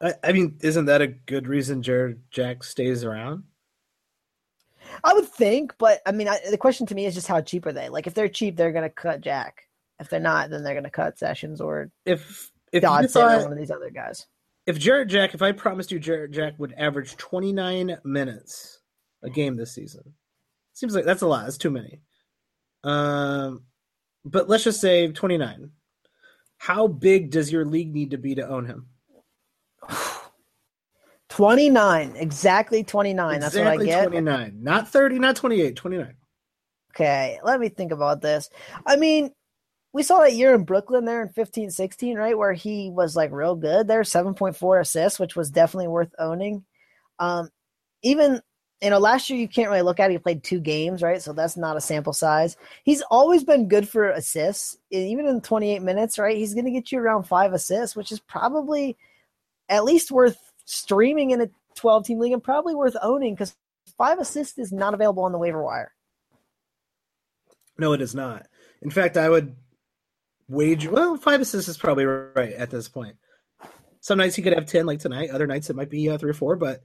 I, 0.00 0.14
I 0.24 0.32
mean, 0.32 0.56
isn't 0.62 0.86
that 0.86 1.02
a 1.02 1.08
good 1.08 1.46
reason 1.46 1.82
Jarrett 1.82 2.30
Jack 2.30 2.64
stays 2.64 3.04
around? 3.04 3.44
I 5.04 5.12
would 5.12 5.28
think, 5.28 5.74
but 5.78 6.00
I 6.06 6.12
mean, 6.12 6.28
I, 6.28 6.38
the 6.50 6.56
question 6.58 6.86
to 6.86 6.94
me 6.94 7.06
is 7.06 7.14
just 7.14 7.28
how 7.28 7.40
cheap 7.40 7.66
are 7.66 7.72
they? 7.72 7.88
Like, 7.88 8.06
if 8.06 8.14
they're 8.14 8.28
cheap, 8.28 8.56
they're 8.56 8.72
going 8.72 8.84
to 8.84 8.90
cut 8.90 9.20
Jack. 9.20 9.68
If 9.98 10.08
they're 10.08 10.20
not, 10.20 10.48
then 10.48 10.64
they're 10.64 10.74
going 10.74 10.84
to 10.84 10.90
cut 10.90 11.18
Sessions 11.18 11.60
or 11.60 11.90
if 12.06 12.50
if 12.72 12.82
Dotson 12.82 13.10
thought, 13.10 13.40
or 13.40 13.42
one 13.42 13.52
of 13.52 13.58
these 13.58 13.70
other 13.70 13.90
guys. 13.90 14.26
If 14.66 14.78
Jarrett 14.78 15.08
Jack, 15.08 15.34
if 15.34 15.42
I 15.42 15.52
promised 15.52 15.92
you 15.92 15.98
Jarrett 15.98 16.30
Jack 16.30 16.54
would 16.58 16.72
average 16.78 17.16
twenty 17.16 17.52
nine 17.52 17.98
minutes 18.04 18.80
a 19.22 19.28
game 19.28 19.56
this 19.56 19.74
season, 19.74 20.14
seems 20.72 20.94
like 20.94 21.04
that's 21.04 21.22
a 21.22 21.26
lot. 21.26 21.44
That's 21.44 21.58
too 21.58 21.70
many. 21.70 22.00
Um, 22.82 23.64
but 24.24 24.48
let's 24.48 24.64
just 24.64 24.80
say 24.80 25.10
29. 25.10 25.70
How 26.58 26.86
big 26.86 27.30
does 27.30 27.50
your 27.50 27.64
league 27.64 27.92
need 27.92 28.10
to 28.10 28.18
be 28.18 28.34
to 28.34 28.46
own 28.46 28.66
him? 28.66 28.88
29. 31.30 32.16
Exactly 32.16 32.84
29. 32.84 33.36
Exactly 33.36 33.60
That's 33.62 33.78
what 33.78 33.82
I 33.82 33.84
get. 33.84 34.08
29. 34.08 34.58
Not 34.62 34.88
30, 34.88 35.18
not 35.18 35.36
28, 35.36 35.76
29. 35.76 36.14
Okay, 36.94 37.38
let 37.44 37.60
me 37.60 37.68
think 37.68 37.92
about 37.92 38.20
this. 38.20 38.50
I 38.84 38.96
mean, 38.96 39.30
we 39.92 40.02
saw 40.02 40.20
that 40.20 40.34
year 40.34 40.54
in 40.54 40.64
Brooklyn 40.64 41.04
there 41.04 41.22
in 41.22 41.28
15 41.30 41.70
16, 41.70 42.16
right? 42.16 42.36
Where 42.36 42.52
he 42.52 42.90
was 42.90 43.16
like 43.16 43.32
real 43.32 43.54
good 43.54 43.88
there, 43.88 44.02
7.4 44.02 44.80
assists, 44.80 45.18
which 45.18 45.36
was 45.36 45.50
definitely 45.50 45.88
worth 45.88 46.12
owning. 46.18 46.64
Um, 47.18 47.48
even 48.02 48.40
you 48.82 48.88
know, 48.88 48.98
last 48.98 49.28
year 49.28 49.38
you 49.38 49.48
can't 49.48 49.68
really 49.68 49.82
look 49.82 50.00
at 50.00 50.10
it. 50.10 50.14
He 50.14 50.18
played 50.18 50.42
two 50.42 50.60
games, 50.60 51.02
right? 51.02 51.20
So 51.20 51.32
that's 51.32 51.56
not 51.56 51.76
a 51.76 51.80
sample 51.80 52.14
size. 52.14 52.56
He's 52.82 53.02
always 53.02 53.44
been 53.44 53.68
good 53.68 53.88
for 53.88 54.08
assists, 54.08 54.78
even 54.90 55.26
in 55.26 55.40
28 55.42 55.82
minutes, 55.82 56.18
right? 56.18 56.36
He's 56.36 56.54
going 56.54 56.64
to 56.64 56.70
get 56.70 56.90
you 56.90 56.98
around 56.98 57.24
five 57.24 57.52
assists, 57.52 57.94
which 57.94 58.10
is 58.10 58.20
probably 58.20 58.96
at 59.68 59.84
least 59.84 60.10
worth 60.10 60.38
streaming 60.64 61.30
in 61.30 61.42
a 61.42 61.50
12 61.76 62.06
team 62.06 62.18
league 62.18 62.32
and 62.32 62.42
probably 62.42 62.74
worth 62.74 62.96
owning 63.02 63.34
because 63.34 63.54
five 63.98 64.18
assists 64.18 64.58
is 64.58 64.72
not 64.72 64.94
available 64.94 65.24
on 65.24 65.32
the 65.32 65.38
waiver 65.38 65.62
wire. 65.62 65.92
No, 67.78 67.92
it 67.92 68.00
is 68.00 68.14
not. 68.14 68.46
In 68.82 68.90
fact, 68.90 69.18
I 69.18 69.28
would 69.28 69.56
wager, 70.48 70.90
well, 70.90 71.16
five 71.16 71.40
assists 71.40 71.68
is 71.68 71.76
probably 71.76 72.06
right 72.06 72.52
at 72.54 72.70
this 72.70 72.88
point. 72.88 73.16
Some 74.00 74.18
nights 74.18 74.36
he 74.36 74.42
could 74.42 74.54
have 74.54 74.64
10 74.64 74.86
like 74.86 75.00
tonight, 75.00 75.30
other 75.30 75.46
nights 75.46 75.68
it 75.68 75.76
might 75.76 75.90
be 75.90 76.08
uh, 76.08 76.16
three 76.16 76.30
or 76.30 76.34
four, 76.34 76.56
but 76.56 76.80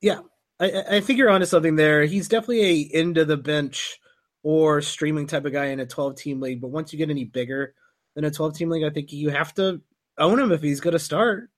yeah, 0.00 0.20
I, 0.60 0.84
I 0.90 1.00
think 1.00 1.18
you're 1.18 1.30
onto 1.30 1.46
something 1.46 1.76
there. 1.76 2.04
He's 2.04 2.28
definitely 2.28 2.64
a 2.64 2.90
end 2.94 3.18
of 3.18 3.28
the 3.28 3.36
bench 3.36 3.98
or 4.42 4.80
streaming 4.80 5.26
type 5.26 5.44
of 5.44 5.52
guy 5.52 5.66
in 5.66 5.80
a 5.80 5.86
12 5.86 6.16
team 6.16 6.40
league. 6.40 6.60
But 6.60 6.68
once 6.68 6.92
you 6.92 6.98
get 6.98 7.10
any 7.10 7.24
bigger 7.24 7.74
than 8.14 8.24
a 8.24 8.30
12 8.30 8.56
team 8.56 8.70
league, 8.70 8.84
I 8.84 8.90
think 8.90 9.12
you 9.12 9.30
have 9.30 9.54
to 9.54 9.80
own 10.18 10.38
him 10.38 10.52
if 10.52 10.62
he's 10.62 10.80
going 10.80 10.92
to 10.92 10.98
start. 10.98 11.50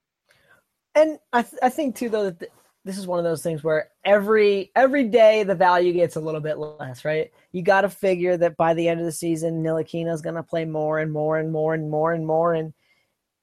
And 0.95 1.19
I, 1.33 1.43
th- 1.43 1.61
I 1.63 1.69
think 1.69 1.97
too 1.97 2.09
though 2.09 2.31
that 2.31 2.51
this 2.85 2.99
is 2.99 3.07
one 3.07 3.19
of 3.19 3.25
those 3.25 3.43
things 3.43 3.63
where 3.63 3.91
every 4.05 4.71
every 4.75 5.05
day 5.05 5.43
the 5.43 5.55
value 5.55 5.93
gets 5.93 6.17
a 6.17 6.21
little 6.21 6.41
bit 6.41 6.59
less, 6.59 7.05
right? 7.05 7.31
You 7.53 7.63
got 7.63 7.83
to 7.83 7.89
figure 7.89 8.37
that 8.39 8.57
by 8.57 8.75
the 8.75 8.89
end 8.89 9.01
of 9.01 9.07
the 9.07 9.13
season, 9.13 9.63
Ntilikina 9.63 10.13
is 10.13 10.23
going 10.23 10.37
to 10.37 10.43
play 10.43 10.65
more 10.65 10.99
and 10.99 11.13
more 11.13 11.39
and 11.39 11.53
more 11.53 11.75
and 11.75 11.91
more 11.91 12.13
and 12.13 12.27
more. 12.27 12.55
And 12.55 12.73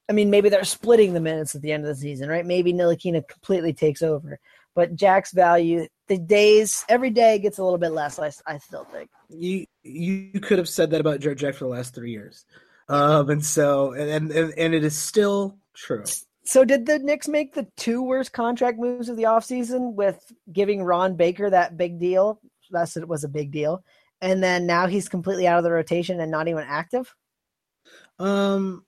I 0.08 0.12
mean, 0.12 0.30
maybe 0.30 0.48
they're 0.48 0.64
splitting 0.64 1.14
the 1.14 1.20
minutes 1.20 1.54
at 1.54 1.62
the 1.62 1.72
end 1.72 1.84
of 1.84 1.88
the 1.88 2.00
season, 2.00 2.28
right? 2.28 2.44
Maybe 2.44 2.72
Ntilikina 2.72 3.26
completely 3.28 3.72
takes 3.72 4.02
over 4.02 4.38
but 4.78 4.94
Jack's 4.94 5.32
value, 5.32 5.88
the 6.06 6.18
days 6.18 6.84
every 6.88 7.10
day 7.10 7.40
gets 7.40 7.58
a 7.58 7.64
little 7.64 7.80
bit 7.80 7.90
less. 7.90 8.16
I, 8.20 8.30
I 8.46 8.58
still 8.58 8.84
think 8.84 9.10
you 9.28 9.66
you 9.82 10.38
could 10.38 10.58
have 10.58 10.68
said 10.68 10.92
that 10.92 11.00
about 11.00 11.18
Jarrett 11.18 11.38
Jack 11.38 11.56
for 11.56 11.64
the 11.64 11.70
last 11.70 11.96
three 11.96 12.12
years. 12.12 12.44
Um, 12.88 13.28
and 13.28 13.44
so 13.44 13.90
and, 13.90 14.30
and 14.30 14.54
and 14.56 14.74
it 14.74 14.84
is 14.84 14.96
still 14.96 15.58
true. 15.74 16.04
So 16.44 16.64
did 16.64 16.86
the 16.86 17.00
Knicks 17.00 17.26
make 17.26 17.54
the 17.54 17.66
two 17.76 18.04
worst 18.04 18.32
contract 18.32 18.78
moves 18.78 19.08
of 19.08 19.16
the 19.16 19.24
offseason 19.24 19.94
with 19.94 20.32
giving 20.52 20.84
Ron 20.84 21.16
Baker 21.16 21.50
that 21.50 21.76
big 21.76 21.98
deal? 21.98 22.40
That's 22.70 22.96
it 22.96 23.08
was 23.08 23.24
a 23.24 23.28
big 23.28 23.50
deal. 23.50 23.82
And 24.20 24.40
then 24.40 24.64
now 24.64 24.86
he's 24.86 25.08
completely 25.08 25.48
out 25.48 25.58
of 25.58 25.64
the 25.64 25.72
rotation 25.72 26.20
and 26.20 26.30
not 26.30 26.46
even 26.46 26.62
active? 26.62 27.12
Um 28.20 28.84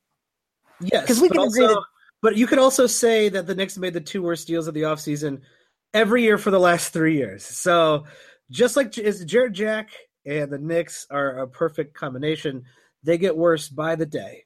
yes. 0.81 1.03
Because 1.03 1.21
we 1.21 1.29
can 1.29 1.39
also, 1.39 1.65
agree 1.65 1.75
that 1.75 1.83
but 2.23 2.37
you 2.37 2.47
could 2.47 2.59
also 2.59 2.87
say 2.87 3.29
that 3.31 3.49
the 3.49 3.57
Knicks 3.57 3.77
made 3.77 3.95
the 3.95 4.01
two 4.01 4.23
worst 4.23 4.47
deals 4.47 4.69
of 4.69 4.75
the 4.75 4.83
offseason 4.83 5.41
every 5.95 6.23
year 6.23 6.39
for 6.39 6.51
the 6.51 6.61
last 6.61 6.93
three 6.93 7.17
years. 7.17 7.45
So 7.45 8.05
just 8.51 8.77
like 8.77 8.97
is 8.99 9.25
Jarrett 9.25 9.53
Jack 9.53 9.91
and 10.27 10.51
the 10.51 10.59
Knicks 10.59 11.07
are 11.11 11.39
a 11.39 11.49
perfect 11.49 11.95
combination, 11.95 12.65
they 13.03 13.19
get 13.19 13.37
worse 13.37 13.69
by 13.69 13.97
the 13.97 14.07
day 14.07 14.45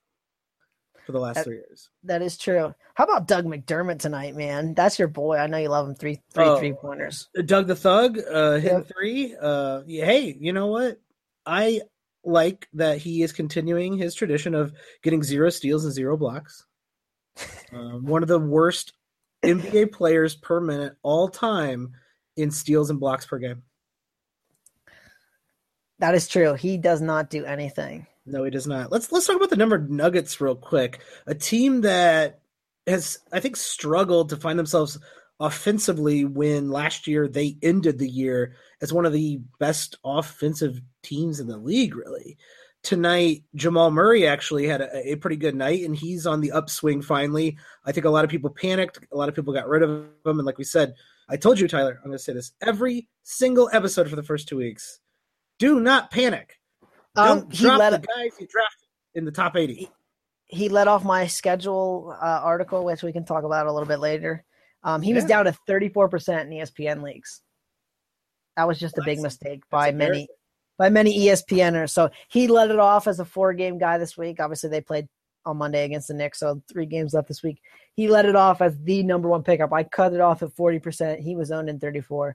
for 1.04 1.12
the 1.12 1.18
last 1.20 1.34
That- 1.36 1.44
three 1.44 1.56
years. 1.56 1.90
that 2.04 2.22
is 2.22 2.36
true. 2.38 2.74
How 2.94 3.04
about 3.04 3.26
Doug 3.28 3.44
McDermott 3.44 3.98
tonight, 3.98 4.36
man? 4.36 4.72
That's 4.74 4.98
your 4.98 5.08
boy. 5.08 5.36
I 5.36 5.46
know 5.48 5.58
you 5.58 5.68
love 5.68 5.88
him. 5.88 5.94
Three 5.96 6.22
three 6.32 6.44
Oh. 6.44 6.58
three 6.58 6.72
pointers. 6.72 7.28
Doug 7.44 7.66
the 7.66 7.74
Thug, 7.76 8.18
uh, 8.18 8.52
hitting 8.54 8.78
Yep. 8.78 8.86
three. 8.88 9.36
Uh, 9.38 9.82
hey, 9.86 10.36
you 10.40 10.52
know 10.52 10.68
what? 10.68 10.98
I 11.44 11.82
like 12.24 12.68
that 12.72 12.98
he 12.98 13.22
is 13.22 13.32
continuing 13.32 13.98
his 13.98 14.14
tradition 14.14 14.54
of 14.54 14.72
getting 15.02 15.22
zero 15.22 15.50
steals 15.50 15.84
and 15.84 15.92
zero 15.92 16.16
blocks. 16.16 16.64
Um, 17.72 18.04
one 18.06 18.22
of 18.22 18.28
the 18.28 18.38
worst 18.38 18.92
NBA 19.44 19.92
players 19.92 20.34
per 20.34 20.60
minute 20.60 20.96
all 21.02 21.28
time 21.28 21.92
in 22.36 22.50
steals 22.50 22.90
and 22.90 23.00
blocks 23.00 23.26
per 23.26 23.38
game. 23.38 23.62
That 25.98 26.14
is 26.14 26.28
true. 26.28 26.54
He 26.54 26.76
does 26.76 27.00
not 27.00 27.30
do 27.30 27.44
anything. 27.44 28.06
No, 28.26 28.44
he 28.44 28.50
does 28.50 28.66
not. 28.66 28.90
Let's 28.90 29.12
let's 29.12 29.26
talk 29.26 29.36
about 29.36 29.50
the 29.50 29.56
number 29.56 29.78
Nuggets 29.78 30.40
real 30.40 30.56
quick. 30.56 31.00
A 31.26 31.34
team 31.34 31.82
that 31.82 32.40
has, 32.86 33.18
I 33.32 33.40
think, 33.40 33.56
struggled 33.56 34.30
to 34.30 34.36
find 34.36 34.58
themselves 34.58 34.98
offensively 35.40 36.24
when 36.24 36.70
last 36.70 37.06
year 37.06 37.28
they 37.28 37.56
ended 37.62 37.98
the 37.98 38.08
year 38.08 38.54
as 38.80 38.92
one 38.92 39.04
of 39.04 39.12
the 39.12 39.40
best 39.58 39.96
offensive 40.04 40.80
teams 41.02 41.38
in 41.38 41.46
the 41.46 41.58
league. 41.58 41.94
Really, 41.94 42.38
tonight 42.84 43.42
Jamal 43.54 43.90
Murray 43.90 44.26
actually 44.26 44.68
had 44.68 44.80
a, 44.80 45.12
a 45.12 45.16
pretty 45.16 45.36
good 45.36 45.56
night, 45.56 45.82
and 45.84 45.96
he's 45.96 46.26
on 46.26 46.40
the 46.40 46.52
upswing 46.52 47.02
finally. 47.02 47.58
I 47.84 47.90
think 47.90 48.06
a 48.06 48.10
lot 48.10 48.24
of 48.24 48.30
people 48.30 48.50
panicked. 48.50 49.00
A 49.10 49.16
lot 49.16 49.28
of 49.28 49.34
people 49.34 49.52
got 49.52 49.66
rid 49.66 49.82
of 49.82 49.90
him, 49.90 50.08
and 50.24 50.44
like 50.44 50.58
we 50.58 50.64
said, 50.64 50.94
I 51.28 51.36
told 51.36 51.58
you, 51.58 51.66
Tyler, 51.66 51.98
I'm 51.98 52.10
going 52.10 52.18
to 52.18 52.22
say 52.22 52.34
this 52.34 52.52
every 52.60 53.08
single 53.22 53.68
episode 53.72 54.08
for 54.08 54.16
the 54.16 54.22
first 54.22 54.46
two 54.46 54.58
weeks. 54.58 55.00
Do 55.58 55.80
not 55.80 56.10
panic. 56.10 56.60
Um, 57.16 57.40
Don't 57.40 57.52
he 57.52 57.64
drop 57.64 57.78
let 57.78 57.90
the 57.90 58.06
guys 58.06 58.32
you 58.38 58.46
drafted 58.46 58.88
in 59.14 59.24
the 59.24 59.32
top 59.32 59.56
80. 59.56 59.88
he 60.46 60.68
let 60.68 60.88
off 60.88 61.04
my 61.04 61.26
schedule 61.26 62.14
uh, 62.20 62.40
article, 62.42 62.84
which 62.84 63.02
we 63.02 63.12
can 63.12 63.24
talk 63.24 63.44
about 63.44 63.66
a 63.66 63.72
little 63.72 63.88
bit 63.88 64.00
later. 64.00 64.44
Um, 64.82 65.00
he 65.00 65.14
was 65.14 65.24
down 65.24 65.46
to 65.46 65.56
34% 65.68 66.42
in 66.42 66.50
ESPN 66.50 67.02
leagues. 67.02 67.40
That 68.56 68.68
was 68.68 68.78
just 68.78 68.98
a 68.98 69.02
big 69.02 69.20
mistake 69.20 69.62
by 69.70 69.92
many 69.92 70.28
by 70.78 70.88
many 70.88 71.26
ESPNers. 71.26 71.90
So 71.90 72.10
he 72.28 72.48
let 72.48 72.70
it 72.70 72.78
off 72.78 73.06
as 73.06 73.20
a 73.20 73.24
four 73.24 73.52
game 73.54 73.78
guy 73.78 73.98
this 73.98 74.16
week. 74.16 74.40
Obviously, 74.40 74.70
they 74.70 74.80
played 74.80 75.08
on 75.46 75.58
Monday 75.58 75.84
against 75.84 76.08
the 76.08 76.14
Knicks, 76.14 76.40
so 76.40 76.62
three 76.72 76.86
games 76.86 77.12
left 77.12 77.28
this 77.28 77.42
week. 77.42 77.60
He 77.94 78.08
let 78.08 78.24
it 78.24 78.34
off 78.34 78.62
as 78.62 78.76
the 78.82 79.02
number 79.02 79.28
one 79.28 79.42
pickup. 79.42 79.72
I 79.72 79.84
cut 79.84 80.14
it 80.14 80.20
off 80.20 80.42
at 80.42 80.54
40%. 80.56 81.20
He 81.20 81.36
was 81.36 81.50
owned 81.52 81.68
in 81.68 81.78
34. 81.78 82.34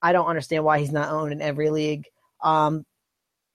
I 0.00 0.12
don't 0.12 0.26
understand 0.26 0.64
why 0.64 0.78
he's 0.78 0.92
not 0.92 1.10
owned 1.10 1.32
in 1.32 1.42
every 1.42 1.70
league. 1.70 2.06
Um, 2.42 2.84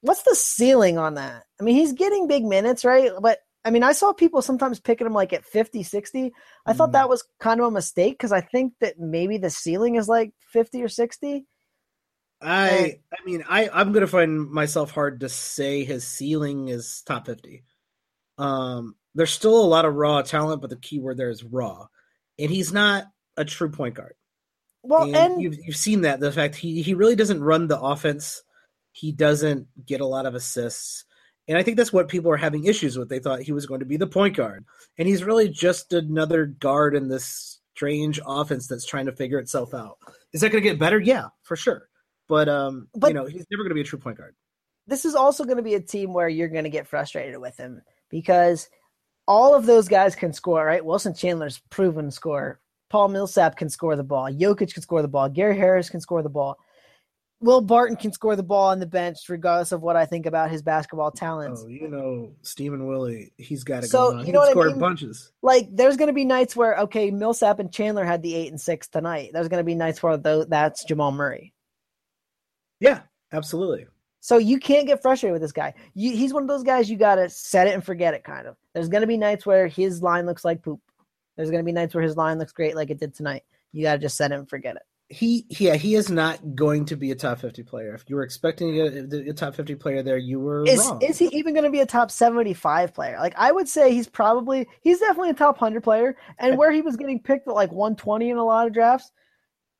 what's 0.01 0.23
the 0.23 0.35
ceiling 0.35 0.97
on 0.97 1.15
that? 1.15 1.43
I 1.59 1.63
mean, 1.63 1.75
he's 1.75 1.93
getting 1.93 2.27
big 2.27 2.43
minutes, 2.45 2.83
right? 2.85 3.11
But 3.21 3.39
I 3.65 3.69
mean, 3.69 3.83
I 3.83 3.91
saw 3.91 4.13
people 4.13 4.41
sometimes 4.41 4.79
picking 4.79 5.07
him 5.07 5.13
like 5.13 5.33
at 5.33 5.43
50, 5.43 5.83
60. 5.83 6.31
I 6.65 6.73
thought 6.73 6.89
Mm. 6.89 6.93
that 6.93 7.09
was 7.09 7.25
kind 7.39 7.59
of 7.59 7.67
a 7.67 7.71
mistake 7.71 8.13
because 8.13 8.31
I 8.31 8.39
think 8.39 8.73
that 8.79 8.97
maybe 8.99 9.37
the 9.37 9.49
ceiling 9.49 9.95
is 9.95 10.07
like 10.07 10.31
50 10.53 10.81
or 10.83 10.87
60. 10.87 11.45
I 12.41 12.99
I 13.11 13.25
mean 13.25 13.43
I 13.49 13.69
I'm 13.73 13.91
gonna 13.91 14.07
find 14.07 14.49
myself 14.49 14.91
hard 14.91 15.21
to 15.21 15.29
say 15.29 15.83
his 15.83 16.05
ceiling 16.05 16.67
is 16.67 17.01
top 17.05 17.25
fifty. 17.25 17.63
Um, 18.37 18.95
there's 19.15 19.31
still 19.31 19.59
a 19.59 19.65
lot 19.65 19.85
of 19.85 19.95
raw 19.95 20.21
talent, 20.21 20.61
but 20.61 20.69
the 20.69 20.75
key 20.75 20.99
word 20.99 21.17
there 21.17 21.31
is 21.31 21.43
raw, 21.43 21.87
and 22.37 22.51
he's 22.51 22.71
not 22.71 23.05
a 23.35 23.43
true 23.43 23.69
point 23.69 23.95
guard. 23.95 24.13
Well, 24.83 25.03
and, 25.03 25.15
and, 25.15 25.41
you've 25.41 25.57
you've 25.65 25.75
seen 25.75 26.01
that 26.01 26.19
the 26.19 26.31
fact 26.31 26.55
he 26.55 26.81
he 26.81 26.93
really 26.93 27.15
doesn't 27.15 27.43
run 27.43 27.67
the 27.67 27.79
offense. 27.79 28.43
He 28.91 29.11
doesn't 29.11 29.67
get 29.85 30.01
a 30.01 30.05
lot 30.05 30.25
of 30.25 30.35
assists, 30.35 31.05
and 31.47 31.57
I 31.57 31.63
think 31.63 31.77
that's 31.77 31.93
what 31.93 32.09
people 32.09 32.31
are 32.31 32.37
having 32.37 32.65
issues 32.65 32.97
with. 32.97 33.09
They 33.09 33.19
thought 33.19 33.41
he 33.41 33.51
was 33.51 33.65
going 33.65 33.79
to 33.79 33.85
be 33.85 33.97
the 33.97 34.07
point 34.07 34.35
guard, 34.35 34.65
and 34.97 35.07
he's 35.07 35.23
really 35.23 35.49
just 35.49 35.93
another 35.93 36.45
guard 36.45 36.95
in 36.95 37.07
this 37.07 37.59
strange 37.75 38.19
offense 38.25 38.67
that's 38.67 38.85
trying 38.85 39.05
to 39.07 39.11
figure 39.11 39.39
itself 39.39 39.73
out. 39.73 39.97
Is 40.33 40.41
that 40.41 40.51
going 40.51 40.63
to 40.63 40.69
get 40.69 40.79
better? 40.79 40.99
Yeah, 40.99 41.27
for 41.43 41.55
sure. 41.55 41.87
But 42.27 42.49
um, 42.49 42.87
But- 42.95 43.09
you 43.09 43.13
know, 43.13 43.25
he's 43.25 43.45
never 43.51 43.63
going 43.63 43.69
to 43.69 43.75
be 43.75 43.81
a 43.81 43.85
true 43.85 43.99
point 43.99 44.17
guard. 44.17 44.35
this 44.87 45.05
is 45.05 45.15
also 45.15 45.43
going 45.43 45.57
to 45.57 45.63
be 45.63 45.73
a 45.75 45.81
team 45.81 46.13
where 46.13 46.29
you're 46.29 46.47
going 46.47 46.63
to 46.63 46.69
get 46.69 46.87
frustrated 46.87 47.37
with 47.39 47.57
him 47.57 47.81
because 48.09 48.69
all 49.27 49.53
of 49.55 49.65
those 49.65 49.87
guys 49.89 50.15
can 50.15 50.31
score, 50.33 50.65
right? 50.65 50.83
Wilson 50.85 51.13
Chandler's 51.13 51.59
proven 51.69 52.09
score. 52.11 52.59
Paul 52.89 53.09
Millsap 53.09 53.57
can 53.57 53.69
score 53.69 53.97
the 53.97 54.03
ball. 54.03 54.31
Jokic 54.31 54.73
can 54.73 54.81
score 54.81 55.01
the 55.01 55.09
ball. 55.09 55.27
Gary 55.27 55.57
Harris 55.57 55.89
can 55.89 55.99
score 55.99 56.23
the 56.23 56.29
ball. 56.29 56.57
Will 57.41 57.61
Barton 57.61 57.97
can 57.97 58.11
score 58.13 58.35
the 58.35 58.41
ball 58.43 58.69
on 58.69 58.79
the 58.79 58.87
bench, 58.87 59.17
regardless 59.29 59.71
of 59.73 59.81
what 59.83 59.95
I 59.97 60.05
think 60.05 60.25
about 60.25 60.49
his 60.49 60.63
basketball 60.63 61.11
talents. 61.11 61.61
Oh, 61.63 61.67
you 61.67 61.87
know, 61.87 62.31
Stephen 62.41 62.87
Willie, 62.87 63.31
he's 63.37 63.63
got 63.63 63.83
it 63.83 63.89
So, 63.89 64.17
on. 64.17 64.25
you 64.25 64.31
know 64.33 64.39
can 64.39 64.39
what 64.39 64.47
I 64.47 64.51
score 64.51 64.65
mean? 64.67 64.79
bunches. 64.79 65.31
Like, 65.43 65.67
there's 65.71 65.97
going 65.97 66.07
to 66.07 66.13
be 66.13 66.25
nights 66.25 66.55
where, 66.55 66.75
okay, 66.83 67.11
Millsap 67.11 67.59
and 67.59 67.71
Chandler 67.71 68.05
had 68.05 68.23
the 68.23 68.33
eight 68.33 68.49
and 68.49 68.59
six 68.59 68.87
tonight. 68.87 69.31
There's 69.33 69.49
going 69.49 69.59
to 69.59 69.63
be 69.65 69.75
nights 69.75 70.01
where 70.01 70.17
though 70.17 70.45
that's 70.45 70.83
Jamal 70.85 71.11
Murray. 71.11 71.53
Yeah, 72.79 73.01
absolutely. 73.31 73.85
So 74.19 74.37
you 74.37 74.59
can't 74.59 74.87
get 74.87 75.01
frustrated 75.01 75.33
with 75.33 75.41
this 75.41 75.51
guy. 75.51 75.73
You, 75.93 76.11
he's 76.11 76.33
one 76.33 76.43
of 76.43 76.49
those 76.49 76.63
guys 76.63 76.89
you 76.89 76.97
got 76.97 77.15
to 77.15 77.29
set 77.29 77.67
it 77.67 77.73
and 77.73 77.83
forget 77.83 78.13
it, 78.13 78.23
kind 78.23 78.47
of. 78.47 78.57
There's 78.73 78.89
going 78.89 79.01
to 79.01 79.07
be 79.07 79.17
nights 79.17 79.45
where 79.45 79.67
his 79.67 80.01
line 80.01 80.25
looks 80.25 80.43
like 80.43 80.63
poop. 80.63 80.81
There's 81.35 81.49
going 81.51 81.63
to 81.63 81.65
be 81.65 81.71
nights 81.71 81.93
where 81.93 82.03
his 82.03 82.17
line 82.17 82.39
looks 82.39 82.51
great, 82.51 82.75
like 82.75 82.89
it 82.89 82.99
did 82.99 83.13
tonight. 83.13 83.43
You 83.71 83.83
got 83.83 83.93
to 83.93 83.99
just 83.99 84.17
set 84.17 84.31
it 84.31 84.35
and 84.35 84.49
forget 84.49 84.75
it. 84.75 84.81
He, 85.09 85.45
yeah, 85.49 85.75
he 85.75 85.95
is 85.95 86.09
not 86.09 86.55
going 86.55 86.83
to 86.85 86.97
be 86.97 87.11
a 87.11 87.15
top 87.15 87.39
fifty 87.39 87.63
player. 87.63 87.93
If 87.93 88.03
you 88.09 88.17
were 88.17 88.23
expecting 88.23 88.77
a, 88.77 89.29
a 89.29 89.33
top 89.33 89.55
fifty 89.55 89.75
player 89.75 90.03
there, 90.03 90.17
you 90.17 90.41
were 90.41 90.65
Is 90.67 90.79
wrong. 90.79 91.01
is 91.01 91.17
he 91.17 91.27
even 91.27 91.53
going 91.53 91.63
to 91.63 91.69
be 91.71 91.79
a 91.79 91.85
top 91.85 92.11
75 92.11 92.93
player? 92.93 93.17
Like 93.17 93.33
I 93.37 93.53
would 93.53 93.69
say 93.69 93.93
he's 93.93 94.09
probably 94.09 94.67
he's 94.81 94.99
definitely 94.99 95.29
a 95.29 95.35
top 95.35 95.61
100 95.61 95.81
player 95.81 96.17
and 96.39 96.57
where 96.57 96.73
he 96.73 96.81
was 96.81 96.97
getting 96.97 97.21
picked 97.21 97.47
at 97.47 97.53
like 97.53 97.71
120 97.71 98.29
in 98.29 98.35
a 98.35 98.43
lot 98.43 98.67
of 98.67 98.73
drafts. 98.73 99.09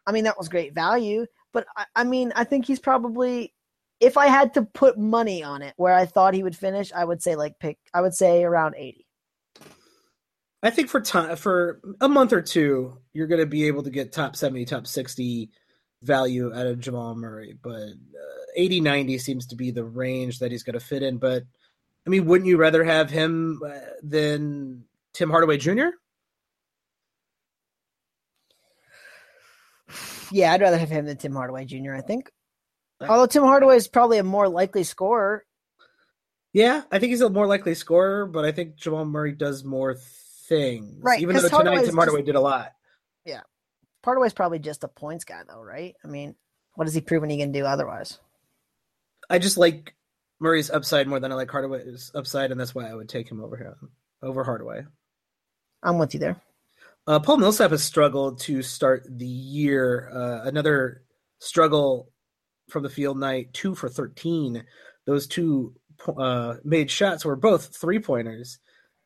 I 0.06 0.14
mean 0.14 0.24
that 0.24 0.38
was 0.38 0.48
great 0.48 0.74
value, 0.74 1.26
but 1.58 1.66
I, 1.76 1.86
I 1.96 2.04
mean 2.04 2.32
I 2.36 2.44
think 2.44 2.66
he's 2.66 2.80
probably 2.80 3.52
if 4.00 4.16
I 4.16 4.28
had 4.28 4.54
to 4.54 4.62
put 4.62 5.00
money 5.00 5.42
on 5.42 5.64
it 5.64 5.74
where 5.76 5.96
I 5.96 6.06
thought 6.06 6.36
he 6.36 6.44
would 6.44 6.56
finish, 6.56 6.92
I 6.94 7.04
would 7.04 7.24
say 7.24 7.36
like 7.36 7.58
pick 7.58 7.80
I 7.96 8.02
would 8.02 8.14
say 8.14 8.44
around 8.44 8.76
80. 8.78 9.08
I 10.62 10.70
think 10.70 10.90
for 10.90 11.02
time 11.02 11.36
for 11.36 11.82
a 12.00 12.08
month 12.08 12.32
or 12.32 12.44
two, 12.44 13.00
you're 13.12 13.26
going 13.26 13.40
to 13.40 13.48
be 13.48 13.66
able 13.66 13.82
to 13.84 13.90
get 13.90 14.12
top 14.12 14.36
70, 14.36 14.66
top 14.66 14.86
60 14.86 15.50
value 16.04 16.54
out 16.54 16.68
of 16.68 16.80
Jamal 16.80 17.16
Murray, 17.16 17.58
but 17.60 17.72
uh, 17.74 18.46
80, 18.56 18.82
90 18.82 19.18
seems 19.18 19.48
to 19.48 19.56
be 19.56 19.72
the 19.72 19.84
range 19.84 20.38
that 20.40 20.52
he's 20.52 20.62
going 20.62 20.78
to 20.78 20.86
fit 20.86 21.02
in. 21.02 21.18
But 21.18 21.44
I 22.06 22.10
mean, 22.12 22.26
wouldn't 22.26 22.48
you 22.48 22.58
rather 22.58 22.84
have 22.84 23.10
him 23.10 23.62
uh, 23.66 23.80
than 24.04 24.84
Tim 25.14 25.32
Hardaway 25.32 25.58
Jr.? 25.58 25.90
Yeah, 30.32 30.52
I'd 30.54 30.62
rather 30.62 30.78
have 30.78 30.90
him 30.90 31.06
than 31.06 31.18
Tim 31.18 31.34
Hardaway 31.34 31.66
Jr., 31.66 31.94
I 31.94 32.02
think. 32.02 32.32
Although 33.02 33.28
Tim 33.28 33.44
Hardaway 33.44 33.76
is 33.76 33.88
probably 33.88 34.18
a 34.18 34.24
more 34.24 34.50
likely 34.50 34.84
scorer. 34.84 35.46
Yeah, 36.54 36.84
I 36.92 36.98
think 37.00 37.12
he's 37.12 37.22
a 37.22 37.30
more 37.30 37.46
likely 37.46 37.76
scorer, 37.76 38.26
but 38.26 38.44
I 38.44 38.52
think 38.52 38.76
Jamal 38.78 39.06
Murray 39.06 39.34
does 39.34 39.64
more 39.64 39.96
things. 40.48 41.04
Right, 41.04 41.22
Even 41.22 41.36
though 41.36 41.44
tonight 41.44 41.52
Hardaway's 41.52 41.88
Tim 41.88 41.96
Hardaway 41.96 42.20
just- 42.22 42.26
did 42.26 42.36
a 42.36 42.42
lot. 42.42 42.74
Yeah, 43.26 43.42
Hardaway's 44.04 44.34
probably 44.34 44.60
just 44.60 44.84
a 44.84 44.88
points 44.88 45.26
guy 45.26 45.42
though, 45.48 45.62
right? 45.62 45.96
I 46.04 46.08
mean, 46.08 46.36
what 46.76 46.88
has 46.88 46.94
he 46.96 47.02
proven 47.02 47.30
he 47.30 47.38
can 47.38 47.52
do 47.52 47.66
otherwise? 47.66 48.20
I 49.30 49.38
just 49.40 49.58
like 49.58 49.94
Murray's 50.40 50.72
upside 50.72 51.08
more 51.08 51.20
than 51.20 51.32
I 51.32 51.36
like 51.36 51.52
Hardaway's 51.52 52.12
upside, 52.16 52.52
and 52.52 52.60
that's 52.60 52.74
why 52.74 52.90
I 52.90 52.96
would 52.96 53.10
take 53.10 53.30
him 53.30 53.44
over 53.44 53.58
him 53.58 53.92
over 54.24 54.44
Hardaway. 54.44 54.86
I'm 55.84 55.98
with 56.00 56.14
you 56.14 56.20
there. 56.20 56.42
Uh, 57.08 57.20
Paul 57.20 57.38
Millsap 57.38 57.72
has 57.72 57.84
struggled 57.84 58.40
to 58.42 58.62
start 58.62 59.08
the 59.10 59.26
year. 59.26 60.12
Uh, 60.14 60.42
another 60.44 61.04
struggle 61.40 62.12
from 62.70 62.84
the 62.84 62.90
field 62.90 63.18
night, 63.18 63.54
two 63.54 63.76
for 63.76 63.88
13. 63.88 64.66
Those 65.06 65.26
two 65.26 65.74
uh, 66.18 66.56
made 66.66 66.92
shots 66.92 67.24
were 67.24 67.38
both 67.38 67.78
three 67.78 68.00
pointers. 68.00 68.60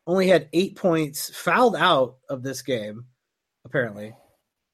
Only 0.04 0.26
had 0.26 0.48
eight 0.52 0.74
points, 0.74 1.30
fouled 1.32 1.76
out 1.76 2.16
of 2.28 2.42
this 2.42 2.62
game, 2.62 3.04
apparently, 3.64 4.16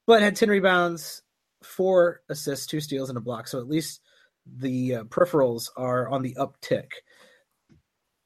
but 0.07 0.23
had 0.23 0.35
10 0.35 0.49
rebounds, 0.49 1.21
four 1.61 2.21
assists, 2.29 2.65
two 2.65 2.79
steals, 2.79 3.09
and 3.09 3.17
a 3.17 3.21
block. 3.21 3.47
So 3.47 3.59
at 3.59 3.67
least 3.67 4.01
the 4.47 4.95
uh, 4.95 5.03
peripherals 5.03 5.69
are 5.77 6.09
on 6.09 6.23
the 6.23 6.35
uptick. 6.39 6.87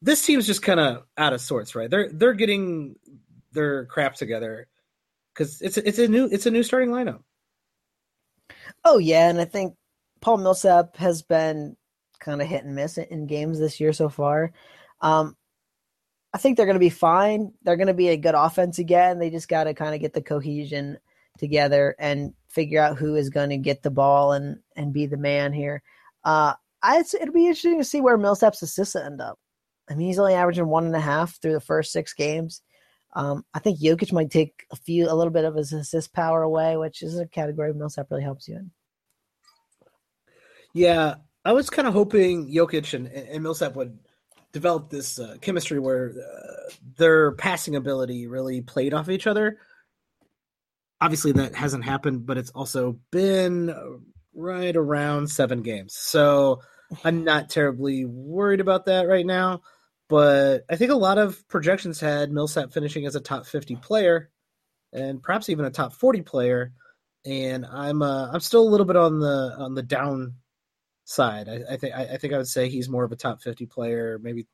this 0.02 0.26
team's 0.26 0.48
just 0.48 0.62
kind 0.62 0.80
of 0.80 1.04
out 1.18 1.34
of 1.34 1.42
sorts, 1.42 1.76
right? 1.76 1.90
They're 1.90 2.10
they're 2.10 2.34
getting 2.34 2.96
their 3.52 3.86
crap 3.86 4.16
together 4.16 4.70
because 5.34 5.62
it's 5.62 5.78
it's 5.78 6.00
a 6.00 6.08
new 6.08 6.28
it's 6.32 6.46
a 6.46 6.52
new 6.52 6.64
starting 6.64 6.90
lineup. 6.90 7.22
Oh 8.86 8.98
yeah, 8.98 9.30
and 9.30 9.40
I 9.40 9.46
think 9.46 9.76
Paul 10.22 10.38
Millsap 10.38 10.98
has 10.98 11.22
been 11.22 11.76
kind 12.20 12.42
of 12.42 12.48
hit 12.48 12.64
and 12.64 12.76
miss 12.76 12.98
in 12.98 13.28
games 13.28 13.60
this 13.60 13.80
year 13.80 13.94
so 13.94 14.10
far. 14.10 14.52
Um, 15.02 15.36
I 16.34 16.38
think 16.38 16.58
they're 16.58 16.66
going 16.66 16.76
to 16.76 16.80
be 16.80 16.90
fine. 16.90 17.54
They're 17.64 17.78
going 17.78 17.88
to 17.88 17.94
be 17.94 18.10
a 18.10 18.18
good 18.18 18.36
offense 18.36 18.80
again. 18.80 19.20
They 19.20 19.30
just 19.30 19.48
got 19.48 19.66
to 19.66 19.74
kind 19.74 19.94
of 19.94 20.02
get 20.02 20.14
the 20.14 20.22
cohesion 20.22 20.98
together 21.38 21.96
and 22.00 22.34
figure 22.50 22.82
out 22.82 22.98
who 22.98 23.16
is 23.16 23.30
going 23.30 23.50
to 23.50 23.58
get 23.58 23.84
the 23.84 23.92
ball 23.92 24.34
and 24.34 24.60
and 24.76 24.94
be 24.94 25.06
the 25.06 25.18
man 25.18 25.54
here. 25.54 25.84
Uh, 26.24 26.54
I, 26.82 27.00
it'll 27.00 27.34
be 27.34 27.48
interesting 27.48 27.80
to 27.80 27.86
see 27.86 28.02
where 28.02 28.18
Millsap's 28.18 28.62
assists 28.62 28.96
end 28.96 29.22
up. 29.22 29.40
I 29.90 29.96
mean, 29.96 30.08
he's 30.08 30.20
only 30.20 30.34
averaging 30.34 30.68
one 30.68 30.86
and 30.86 30.96
a 30.96 31.00
half 31.00 31.40
through 31.42 31.54
the 31.54 31.60
first 31.60 31.92
six 31.92 32.14
games. 32.14 32.62
Um, 33.16 33.46
I 33.54 33.60
think 33.60 33.80
Jokic 33.80 34.12
might 34.12 34.32
take 34.32 34.66
a 34.72 34.76
few, 34.76 35.10
a 35.10 35.14
little 35.14 35.34
bit 35.34 35.46
of 35.46 35.56
his 35.56 35.72
assist 35.72 36.14
power 36.14 36.42
away, 36.42 36.78
which 36.78 37.02
is 37.04 37.18
a 37.18 37.28
category 37.28 37.74
Millsap 37.74 38.08
really 38.10 38.24
helps 38.24 38.48
you 38.48 38.56
in. 38.56 38.72
Yeah, 40.74 41.16
I 41.46 41.54
was 41.54 41.70
kind 41.70 41.88
of 41.88 41.94
hoping 41.94 42.52
Jokic 42.52 42.94
and, 42.94 43.08
and 43.08 43.44
Millsap 43.44 43.76
would 43.76 44.00
develop 44.52 44.90
this 44.90 45.20
uh, 45.20 45.36
chemistry 45.42 45.80
where 45.80 46.14
uh, 46.18 46.72
their 46.98 47.34
passing 47.34 47.76
ability 47.76 48.28
really 48.28 48.62
played 48.62 48.94
off 48.94 49.10
each 49.10 49.28
other. 49.28 49.58
Obviously, 51.02 51.34
that 51.34 51.54
hasn't 51.54 51.84
happened, 51.84 52.26
but 52.26 52.38
it's 52.38 52.52
also 52.52 52.98
been 53.12 53.76
right 54.34 54.76
around 54.76 55.30
seven 55.30 55.62
games. 55.62 55.96
So 55.96 56.62
I'm 57.04 57.24
not 57.24 57.50
terribly 57.50 58.06
worried 58.06 58.62
about 58.62 58.86
that 58.86 59.08
right 59.08 59.26
now. 59.26 59.62
But 60.10 60.66
I 60.70 60.76
think 60.76 60.92
a 60.92 60.96
lot 60.96 61.18
of 61.18 61.48
projections 61.48 62.00
had 62.00 62.32
Millsap 62.32 62.72
finishing 62.72 63.06
as 63.06 63.16
a 63.16 63.22
top 63.22 63.46
50 63.46 63.78
player 63.78 64.30
and 64.92 65.22
perhaps 65.22 65.50
even 65.50 65.66
a 65.66 65.72
top 65.72 65.94
40 65.94 66.22
player. 66.22 66.74
And 67.26 67.66
I'm 67.66 68.02
uh, 68.02 68.30
I'm 68.32 68.42
still 68.42 68.68
a 68.68 68.70
little 68.70 68.86
bit 68.86 68.98
on 68.98 69.20
the 69.20 69.56
on 69.58 69.76
the 69.76 69.84
down 69.84 70.36
side. 71.06 71.48
I, 71.48 71.74
I 71.74 71.78
think 71.78 71.96
I, 71.96 72.04
I, 72.14 72.18
think 72.18 72.34
I 72.34 72.38
would 72.38 72.48
say 72.48 72.68
he's 72.68 72.90
more 72.90 73.06
of 73.06 73.12
a 73.12 73.16
top 73.16 73.42
50 73.42 73.66
player, 73.68 74.20
maybe 74.22 74.46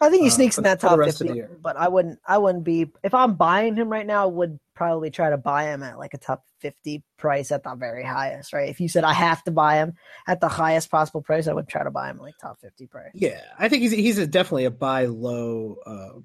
I 0.00 0.10
think 0.10 0.22
he 0.22 0.28
uh, 0.28 0.32
sneaks 0.32 0.58
uh, 0.58 0.60
in 0.60 0.64
that 0.64 0.80
top 0.80 0.98
50, 1.02 1.44
but 1.62 1.76
I 1.76 1.88
wouldn't. 1.88 2.18
I 2.26 2.38
wouldn't 2.38 2.64
be 2.64 2.90
if 3.02 3.14
I'm 3.14 3.34
buying 3.34 3.76
him 3.76 3.88
right 3.88 4.06
now. 4.06 4.24
I 4.24 4.26
would 4.26 4.58
probably 4.74 5.10
try 5.10 5.30
to 5.30 5.36
buy 5.36 5.64
him 5.64 5.82
at 5.82 5.98
like 5.98 6.14
a 6.14 6.18
top 6.18 6.44
50 6.60 7.02
price 7.16 7.52
at 7.52 7.62
the 7.62 7.74
very 7.76 8.04
highest, 8.04 8.52
right? 8.52 8.68
If 8.68 8.80
you 8.80 8.88
said 8.88 9.04
I 9.04 9.12
have 9.12 9.42
to 9.44 9.50
buy 9.50 9.76
him 9.76 9.94
at 10.26 10.40
the 10.40 10.48
highest 10.48 10.90
possible 10.90 11.22
price, 11.22 11.46
I 11.46 11.52
would 11.52 11.68
try 11.68 11.84
to 11.84 11.90
buy 11.90 12.10
him 12.10 12.18
like 12.18 12.34
top 12.40 12.60
50 12.60 12.86
price. 12.86 13.12
Yeah, 13.14 13.40
I 13.58 13.68
think 13.68 13.82
he's 13.82 13.92
he's 13.92 14.18
a, 14.18 14.26
definitely 14.26 14.64
a 14.64 14.70
buy 14.70 15.06
low 15.06 15.76
uh, 15.86 16.20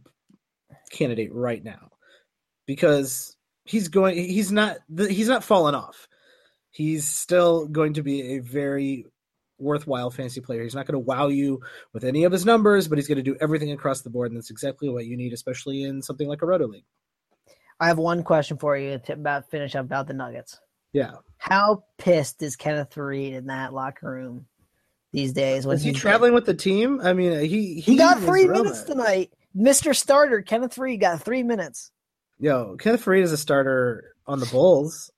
candidate 0.92 1.34
right 1.34 1.64
now 1.64 1.92
because 2.66 3.36
he's 3.66 3.88
going. 3.88 4.18
He's 4.18 4.52
not. 4.52 4.78
He's 4.98 5.30
not 5.30 5.44
fallen 5.44 5.76
off. 5.76 6.08
He's 6.72 7.08
still 7.08 7.68
going 7.68 7.94
to 7.94 8.04
be 8.04 8.36
a 8.36 8.40
very 8.40 9.06
worthwhile 9.60 10.10
fantasy 10.10 10.42
player. 10.42 10.64
He's 10.64 10.76
not 10.76 10.86
going 10.86 10.94
to 10.94 11.00
wow 11.00 11.28
you 11.28 11.62
with 11.94 12.04
any 12.04 12.24
of 12.24 12.32
his 12.32 12.46
numbers, 12.46 12.88
but 12.88 12.98
he's 12.98 13.08
going 13.08 13.18
to 13.18 13.24
do 13.24 13.38
everything 13.40 13.72
across 13.72 14.02
the 14.02 14.10
board, 14.10 14.32
and 14.32 14.38
that's 14.38 14.50
exactly 14.50 14.90
what 14.90 15.06
you 15.06 15.18
need, 15.18 15.34
especially 15.34 15.84
in 15.84 16.02
something 16.02 16.28
like 16.28 16.42
a 16.42 16.46
roto 16.46 16.68
league. 16.68 16.86
I 17.80 17.88
have 17.88 17.98
one 17.98 18.24
question 18.24 18.58
for 18.58 18.78
you 18.78 19.00
to 19.06 19.14
about 19.14 19.50
finish 19.50 19.76
up 19.76 19.86
about 19.86 20.08
the 20.08 20.14
Nuggets. 20.14 20.60
Yeah. 20.92 21.14
How 21.38 21.84
pissed 21.98 22.42
is 22.42 22.56
Kenneth 22.56 22.90
Faried 22.92 23.34
in 23.34 23.48
that 23.48 23.74
locker 23.74 24.12
room 24.12 24.48
these 25.14 25.34
days? 25.34 25.66
Is 25.66 25.84
he 25.84 25.94
traveling 25.94 26.34
with 26.34 26.46
the 26.46 26.54
team? 26.54 27.00
I 27.02 27.14
mean, 27.14 27.34
uh, 27.34 27.40
he 27.40 27.76
he, 27.76 27.82
he 27.82 27.98
got 27.98 28.20
three 28.20 28.48
minutes 28.48 28.84
tonight. 28.84 29.32
Mr. 29.56 29.96
Starter, 29.96 30.42
Kenneth 30.42 30.76
Faried 30.76 31.00
got 31.00 31.24
three 31.24 31.44
minutes. 31.44 31.92
Yo, 32.40 32.76
Kenneth 32.78 33.04
Faried 33.04 33.24
is 33.24 33.32
a 33.32 33.38
starter 33.38 34.16
on 34.28 34.40
the 34.40 34.46
Bulls. 34.48 35.12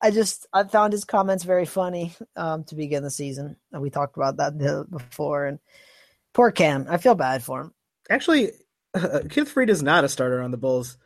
I 0.00 0.10
just 0.10 0.46
I 0.52 0.64
found 0.64 0.92
his 0.92 1.04
comments 1.04 1.44
very 1.44 1.66
funny 1.66 2.14
um, 2.36 2.64
to 2.64 2.74
begin 2.74 3.02
the 3.02 3.10
season. 3.10 3.56
and 3.72 3.82
We 3.82 3.90
talked 3.90 4.16
about 4.16 4.36
that 4.36 4.86
before, 4.90 5.46
and 5.46 5.58
poor 6.32 6.50
Cam. 6.50 6.86
I 6.88 6.98
feel 6.98 7.14
bad 7.14 7.42
for 7.42 7.62
him. 7.62 7.74
Actually, 8.08 8.52
uh, 8.94 9.20
Kenneth 9.28 9.54
Faried 9.54 9.70
is 9.70 9.82
not 9.82 10.04
a 10.04 10.08
starter 10.08 10.40
on 10.40 10.50
the 10.50 10.56
Bulls. 10.56 10.98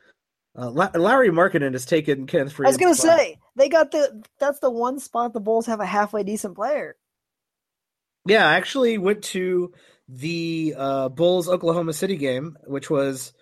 Uh, 0.56 0.70
Lauri 0.70 1.30
Markkanen 1.30 1.72
has 1.72 1.86
taken 1.86 2.26
Kenneth 2.26 2.52
Faried. 2.52 2.66
I 2.66 2.68
was 2.68 2.76
going 2.76 2.94
to 2.94 3.00
say 3.00 3.38
they 3.56 3.68
got 3.68 3.92
the 3.92 4.22
that's 4.38 4.58
the 4.58 4.70
one 4.70 4.98
spot 4.98 5.32
the 5.32 5.40
Bulls 5.40 5.66
have 5.66 5.80
a 5.80 5.86
halfway 5.86 6.22
decent 6.22 6.54
player. 6.54 6.96
Yeah, 8.26 8.46
I 8.46 8.54
actually 8.54 8.98
went 8.98 9.22
to 9.24 9.72
the 10.08 10.74
uh, 10.76 11.08
Bulls 11.08 11.48
Oklahoma 11.48 11.92
City 11.92 12.16
game, 12.16 12.58
which 12.66 12.90
was 12.90 13.32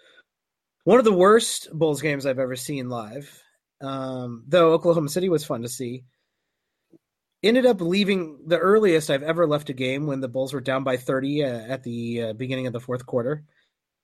one 0.85 0.99
of 0.99 1.05
the 1.05 1.13
worst 1.13 1.69
Bulls 1.73 2.03
games 2.03 2.27
I've 2.27 2.39
ever 2.39 2.55
seen 2.55 2.89
live. 2.89 3.43
Um, 3.81 4.45
though 4.47 4.73
Oklahoma 4.73 5.09
City 5.09 5.29
was 5.29 5.45
fun 5.45 5.63
to 5.63 5.69
see. 5.69 6.05
Ended 7.43 7.67
up 7.67 7.81
leaving 7.81 8.41
the 8.47 8.59
earliest 8.59 9.11
I've 9.11 9.23
ever 9.23 9.47
left 9.47 9.71
a 9.71 9.75
game 9.75 10.07
when 10.07 10.21
the 10.21 10.29
Bulls 10.29 10.53
were 10.53 10.61
down 10.61 10.85
by 10.85 10.97
30 10.97 11.45
uh, 11.45 11.47
at 11.47 11.83
the 11.83 12.23
uh, 12.23 12.33
beginning 12.33 12.67
of 12.67 12.73
the 12.73 12.81
fourth 12.81 13.07
quarter. 13.07 13.45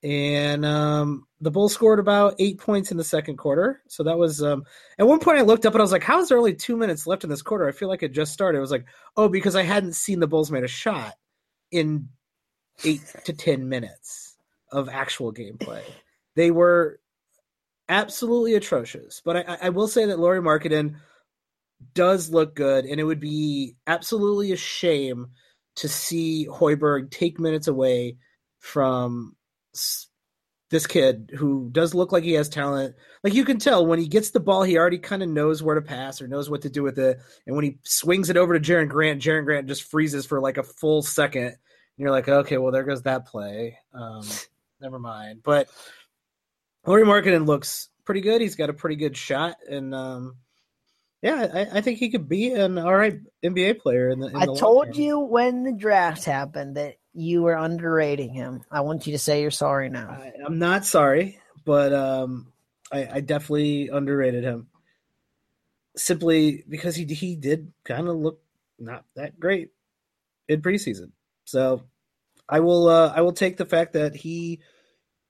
And 0.03 0.67
um, 0.67 1.27
the 1.41 1.51
Bulls 1.51 1.73
scored 1.73 2.01
about 2.01 2.35
eight 2.41 2.59
points 2.59 2.91
in 2.91 2.97
the 2.97 3.05
second 3.05 3.37
quarter. 3.37 3.83
So 3.87 4.03
that 4.03 4.19
was 4.19 4.43
um, 4.43 4.65
at 4.99 5.07
one 5.07 5.21
point 5.21 5.39
I 5.39 5.43
looked 5.43 5.65
up 5.65 5.75
and 5.75 5.81
I 5.81 5.85
was 5.85 5.93
like, 5.93 6.03
"How 6.03 6.21
is 6.21 6.29
there 6.29 6.39
only 6.39 6.55
two 6.55 6.77
minutes 6.77 7.07
left 7.07 7.23
in 7.23 7.31
this 7.31 7.43
quarter?" 7.43 7.69
I 7.69 7.73
feel 7.73 7.89
like 7.89 8.03
it 8.03 8.13
just 8.13 8.33
started. 8.33 8.59
It 8.59 8.63
was 8.63 8.73
like, 8.73 8.87
"Oh, 9.17 9.29
because 9.29 9.55
I 9.55 9.63
hadn't 9.63 9.95
seen 9.95 10.19
the 10.19 10.27
Bulls 10.27 10.51
made 10.51 10.65
a 10.65 10.69
shot 10.69 11.15
in 11.71 12.09
eight 12.85 13.03
to 13.27 13.33
ten 13.33 13.69
minutes 13.69 14.37
of 14.73 14.89
actual 14.89 15.33
gameplay." 15.33 15.83
They 16.35 16.51
were 16.51 16.99
absolutely 17.89 18.55
atrocious. 18.55 19.23
But 19.25 19.49
I, 19.49 19.59
I 19.63 19.69
will 19.71 19.89
say 19.89 20.07
that 20.07 20.19
Lauri 20.19 20.41
Markkanen 20.41 20.97
does 21.95 22.31
look 22.31 22.55
good, 22.55 22.85
and 22.85 23.01
it 23.01 23.05
would 23.05 23.21
be 23.21 23.77
absolutely 23.87 24.53
a 24.53 24.57
shame 24.57 25.29
to 25.77 25.89
see 25.89 26.47
Hoiberg 26.51 27.11
take 27.11 27.41
minutes 27.41 27.67
away 27.67 28.17
from 28.59 29.37
this 30.73 30.87
kid 30.87 31.31
who 31.37 31.69
does 31.71 31.95
look 31.95 32.13
like 32.13 32.25
he 32.25 32.33
has 32.33 32.49
talent. 32.49 32.97
Like 33.23 33.35
you 33.35 33.45
can 33.45 33.59
tell 33.59 33.87
when 33.87 33.99
he 33.99 34.09
gets 34.09 34.31
the 34.31 34.41
ball, 34.41 34.63
he 34.63 34.79
already 34.79 34.99
kind 34.99 35.23
of 35.23 35.29
knows 35.29 35.63
where 35.63 35.75
to 35.75 35.83
pass 35.83 36.21
or 36.21 36.27
knows 36.27 36.49
what 36.49 36.63
to 36.63 36.71
do 36.71 36.83
with 36.83 36.99
it. 36.99 37.21
And 37.47 37.55
when 37.55 37.65
he 37.65 37.79
swings 37.85 38.31
it 38.31 38.39
over 38.39 38.59
to 38.59 38.73
Jerian 38.73 38.89
Grant, 38.89 39.23
Jerian 39.23 39.45
Grant 39.45 39.69
just 39.69 39.85
freezes 39.85 40.25
for 40.25 40.41
like 40.41 40.57
a 40.57 40.63
full 40.63 41.03
second. 41.03 41.45
And 41.45 41.57
you're 41.99 42.11
like, 42.11 42.29
okay, 42.29 42.57
well, 42.57 42.73
there 42.73 42.85
goes 42.85 43.03
that 43.03 43.27
play. 43.27 43.79
Um, 43.93 44.27
never 44.81 44.99
mind. 44.99 45.43
But 45.45 45.69
Lauri 46.87 47.05
Markkanen 47.05 47.47
looks 47.47 47.89
pretty 48.05 48.21
good. 48.21 48.41
He's 48.41 48.57
got 48.57 48.71
a 48.71 48.75
pretty 48.75 48.97
good 48.97 49.17
shot, 49.17 49.57
and 49.69 49.95
um, 49.95 50.37
yeah, 51.23 51.47
I, 51.53 51.79
I, 51.79 51.81
think 51.81 51.99
he 51.99 52.11
could 52.11 52.29
be 52.29 52.53
an 52.53 52.79
all 52.79 52.95
right 52.95 53.21
NBA 53.45 53.79
player. 53.81 54.11
In 54.11 54.19
the, 54.19 54.29
in 54.29 54.37
I 54.37 54.47
told 54.47 54.97
you 54.97 55.21
when 55.21 55.63
the 55.63 55.73
draft 55.73 56.25
happened 56.25 56.77
that 56.77 56.97
you 57.15 57.43
were 57.43 57.55
underrating 57.55 58.33
him. 58.33 58.63
I 58.71 58.81
want 58.81 59.07
you 59.07 59.13
to 59.13 59.19
say 59.19 59.43
you're 59.43 59.51
sorry 59.51 59.89
now. 59.89 60.11
I, 60.11 60.33
am 60.45 60.59
not 60.59 60.85
sorry, 60.85 61.39
but 61.65 61.93
um, 61.93 62.53
I, 62.91 63.09
I 63.15 63.21
definitely 63.21 63.89
underrated 63.89 64.43
him 64.43 64.67
simply 65.97 66.65
because 66.69 66.97
he 66.97 67.05
he 67.05 67.37
did 67.37 67.73
kind 67.85 68.09
of 68.09 68.17
look 68.17 68.41
not 68.79 69.05
that 69.15 69.39
great 69.39 69.71
in 70.49 70.63
preseason. 70.63 71.13
So 71.45 71.85
I 72.49 72.61
will 72.61 72.89
uh, 72.89 73.13
I 73.15 73.21
will 73.21 73.33
take 73.33 73.57
the 73.57 73.67
fact 73.67 73.93
that 73.93 74.17
he 74.17 74.61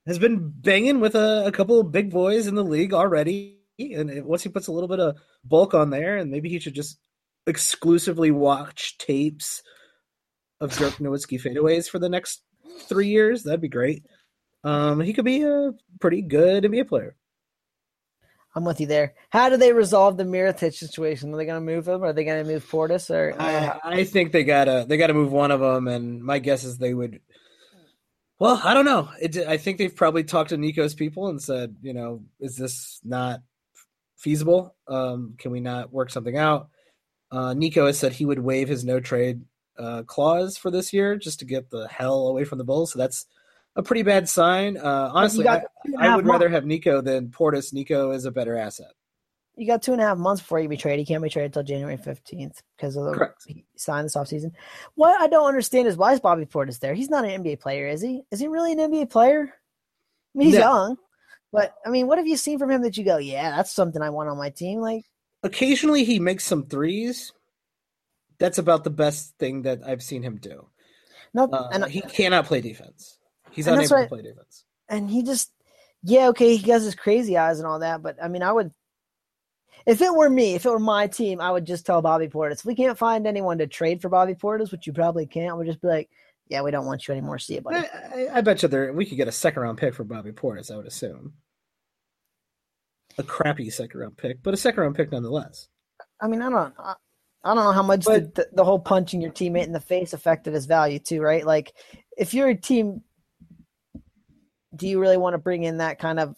has 0.06 0.18
been 0.18 0.50
banging 0.50 1.00
with 1.00 1.14
a, 1.14 1.44
a 1.46 1.52
couple 1.52 1.80
of 1.80 1.92
big 1.92 2.10
boys 2.10 2.46
in 2.46 2.54
the 2.54 2.64
league 2.64 2.92
already. 2.92 3.58
And 3.78 4.24
once 4.24 4.42
he 4.42 4.48
puts 4.48 4.66
a 4.66 4.72
little 4.72 4.88
bit 4.88 5.00
of 5.00 5.16
bulk 5.44 5.74
on 5.74 5.90
there, 5.90 6.16
and 6.16 6.30
maybe 6.30 6.48
he 6.48 6.58
should 6.58 6.74
just 6.74 6.98
exclusively 7.46 8.30
watch 8.30 8.98
tapes 8.98 9.62
of 10.60 10.76
Dirk 10.76 10.94
Nowitzki 10.98 11.40
fadeaways 11.40 11.88
for 11.88 11.98
the 11.98 12.08
next 12.08 12.42
three 12.88 13.08
years, 13.08 13.42
that'd 13.42 13.60
be 13.60 13.68
great. 13.68 14.04
Um, 14.64 15.00
he 15.00 15.12
could 15.12 15.24
be 15.24 15.42
a 15.42 15.72
pretty 16.00 16.22
good 16.22 16.64
NBA 16.64 16.88
player. 16.88 17.16
I'm 18.54 18.64
with 18.64 18.80
you 18.80 18.86
there. 18.86 19.14
How 19.30 19.48
do 19.48 19.56
they 19.56 19.72
resolve 19.72 20.18
the 20.18 20.24
Mirotic 20.24 20.74
situation? 20.74 21.32
Are 21.32 21.38
they 21.38 21.46
going 21.46 21.64
to 21.64 21.72
move 21.72 21.88
him? 21.88 22.04
Are 22.04 22.12
they 22.12 22.24
going 22.24 22.44
to 22.44 22.52
move 22.52 22.68
Portis? 22.70 23.10
Or 23.10 23.34
I, 23.40 23.80
I, 23.82 24.04
think 24.04 24.32
they 24.32 24.44
gotta 24.44 24.84
they 24.86 24.98
gotta 24.98 25.14
move 25.14 25.32
one 25.32 25.50
of 25.50 25.60
them, 25.60 25.88
and 25.88 26.22
my 26.22 26.38
guess 26.38 26.62
is 26.62 26.76
they 26.76 26.92
would 26.92 27.20
well, 28.42 28.60
I 28.64 28.74
don't 28.74 28.84
know. 28.84 29.08
It, 29.20 29.36
I 29.36 29.56
think 29.56 29.78
they've 29.78 29.94
probably 29.94 30.24
talked 30.24 30.50
to 30.50 30.56
Nico's 30.56 30.96
people 30.96 31.28
and 31.28 31.40
said, 31.40 31.76
you 31.80 31.94
know, 31.94 32.24
is 32.40 32.56
this 32.56 32.98
not 33.04 33.40
feasible? 34.16 34.74
Um, 34.88 35.36
can 35.38 35.52
we 35.52 35.60
not 35.60 35.92
work 35.92 36.10
something 36.10 36.36
out? 36.36 36.68
Uh, 37.30 37.54
Nico 37.54 37.86
has 37.86 38.00
said 38.00 38.10
he 38.10 38.24
would 38.24 38.40
waive 38.40 38.68
his 38.68 38.84
no 38.84 38.98
trade 38.98 39.42
uh, 39.78 40.02
clause 40.02 40.56
for 40.58 40.72
this 40.72 40.92
year 40.92 41.14
just 41.14 41.38
to 41.38 41.44
get 41.44 41.70
the 41.70 41.86
hell 41.86 42.26
away 42.26 42.42
from 42.42 42.58
the 42.58 42.64
Bulls. 42.64 42.90
So 42.92 42.98
that's 42.98 43.26
a 43.76 43.82
pretty 43.84 44.02
bad 44.02 44.28
sign. 44.28 44.76
Uh, 44.76 45.10
honestly, 45.14 45.46
I, 45.46 45.62
I, 45.96 46.16
would 46.16 46.26
rather 46.26 46.48
have 46.48 46.66
Nico 46.66 47.00
than 47.00 47.28
Portis. 47.28 47.72
Nico 47.72 48.10
is 48.10 48.24
a 48.24 48.32
better 48.32 48.56
asset. 48.56 48.90
You 49.56 49.66
got 49.66 49.82
two 49.82 49.92
and 49.92 50.00
a 50.00 50.04
half 50.04 50.18
months 50.18 50.40
before 50.40 50.60
you 50.60 50.68
be 50.68 50.76
traded. 50.76 51.00
He 51.00 51.12
can't 51.12 51.22
be 51.22 51.28
traded 51.28 51.50
until 51.50 51.62
January 51.62 51.96
fifteenth 51.96 52.62
because 52.76 52.96
of 52.96 53.04
the 53.04 53.12
Correct. 53.12 53.42
he 53.46 53.64
signed 53.76 54.06
this 54.06 54.16
offseason. 54.16 54.52
What 54.94 55.20
I 55.20 55.26
don't 55.28 55.46
understand 55.46 55.88
is 55.88 55.96
why 55.96 56.12
is 56.12 56.20
Bobby 56.20 56.46
Portis 56.46 56.80
there? 56.80 56.94
He's 56.94 57.10
not 57.10 57.24
an 57.24 57.42
NBA 57.42 57.60
player, 57.60 57.88
is 57.88 58.00
he? 58.00 58.22
Is 58.30 58.40
he 58.40 58.48
really 58.48 58.72
an 58.72 58.78
NBA 58.78 59.10
player? 59.10 59.52
I 60.34 60.38
mean, 60.38 60.48
he's 60.48 60.58
no. 60.58 60.60
young, 60.60 60.96
but 61.52 61.74
I 61.84 61.90
mean, 61.90 62.06
what 62.06 62.18
have 62.18 62.26
you 62.26 62.36
seen 62.36 62.58
from 62.58 62.70
him 62.70 62.82
that 62.82 62.96
you 62.96 63.04
go, 63.04 63.18
yeah, 63.18 63.54
that's 63.54 63.70
something 63.70 64.00
I 64.00 64.10
want 64.10 64.30
on 64.30 64.38
my 64.38 64.50
team? 64.50 64.80
Like, 64.80 65.04
occasionally 65.42 66.04
he 66.04 66.18
makes 66.18 66.44
some 66.44 66.66
threes. 66.66 67.32
That's 68.38 68.58
about 68.58 68.84
the 68.84 68.90
best 68.90 69.36
thing 69.38 69.62
that 69.62 69.80
I've 69.86 70.02
seen 70.02 70.22
him 70.22 70.36
do. 70.36 70.66
No, 71.34 71.44
uh, 71.44 71.68
and 71.72 71.84
he 71.84 72.00
cannot 72.00 72.46
play 72.46 72.60
defense. 72.60 73.18
He's 73.50 73.66
unable 73.66 73.88
to 73.88 74.06
play 74.06 74.22
defense. 74.22 74.64
And 74.88 75.08
he 75.08 75.22
just, 75.22 75.52
yeah, 76.02 76.28
okay, 76.28 76.56
he 76.56 76.70
has 76.70 76.84
his 76.84 76.94
crazy 76.94 77.36
eyes 77.36 77.58
and 77.58 77.66
all 77.66 77.78
that, 77.80 78.02
but 78.02 78.16
I 78.22 78.28
mean, 78.28 78.42
I 78.42 78.50
would 78.50 78.72
if 79.86 80.00
it 80.00 80.14
were 80.14 80.30
me, 80.30 80.54
if 80.54 80.64
it 80.64 80.70
were 80.70 80.78
my 80.78 81.06
team, 81.06 81.40
I 81.40 81.50
would 81.50 81.64
just 81.64 81.86
tell 81.86 82.02
Bobby 82.02 82.28
Portis. 82.28 82.60
If 82.60 82.64
we 82.64 82.74
can't 82.74 82.98
find 82.98 83.26
anyone 83.26 83.58
to 83.58 83.66
trade 83.66 84.00
for 84.02 84.08
Bobby 84.08 84.34
Portis, 84.34 84.72
which 84.72 84.86
you 84.86 84.92
probably 84.92 85.26
can't, 85.26 85.56
we'll 85.56 85.66
just 85.66 85.80
be 85.80 85.88
like, 85.88 86.10
yeah, 86.48 86.62
we 86.62 86.70
don't 86.70 86.86
want 86.86 87.06
you 87.06 87.12
anymore. 87.12 87.38
See 87.38 87.54
you, 87.54 87.60
buddy. 87.60 87.78
I, 87.78 87.82
I, 88.14 88.38
I 88.38 88.40
bet 88.40 88.62
you 88.62 88.68
there 88.68 88.92
we 88.92 89.06
could 89.06 89.16
get 89.16 89.28
a 89.28 89.32
second 89.32 89.62
round 89.62 89.78
pick 89.78 89.94
for 89.94 90.04
Bobby 90.04 90.32
Portis. 90.32 90.70
I 90.70 90.76
would 90.76 90.86
assume 90.86 91.34
a 93.18 93.22
crappy 93.22 93.70
second 93.70 94.00
round 94.00 94.16
pick, 94.16 94.42
but 94.42 94.54
a 94.54 94.56
second 94.56 94.82
round 94.82 94.94
pick 94.94 95.12
nonetheless. 95.12 95.68
I 96.20 96.28
mean, 96.28 96.42
I 96.42 96.50
don't, 96.50 96.74
I, 96.78 96.94
I 97.44 97.54
don't 97.54 97.64
know 97.64 97.72
how 97.72 97.82
much 97.82 98.04
but, 98.04 98.34
the, 98.34 98.48
the 98.52 98.64
whole 98.64 98.78
punching 98.78 99.20
your 99.20 99.32
teammate 99.32 99.66
in 99.66 99.72
the 99.72 99.80
face 99.80 100.12
affected 100.12 100.54
his 100.54 100.66
value 100.66 100.98
too, 100.98 101.20
right? 101.20 101.44
Like, 101.44 101.72
if 102.16 102.34
you're 102.34 102.48
a 102.48 102.54
team, 102.54 103.02
do 104.74 104.86
you 104.86 105.00
really 105.00 105.16
want 105.16 105.34
to 105.34 105.38
bring 105.38 105.64
in 105.64 105.78
that 105.78 105.98
kind 105.98 106.20
of 106.20 106.36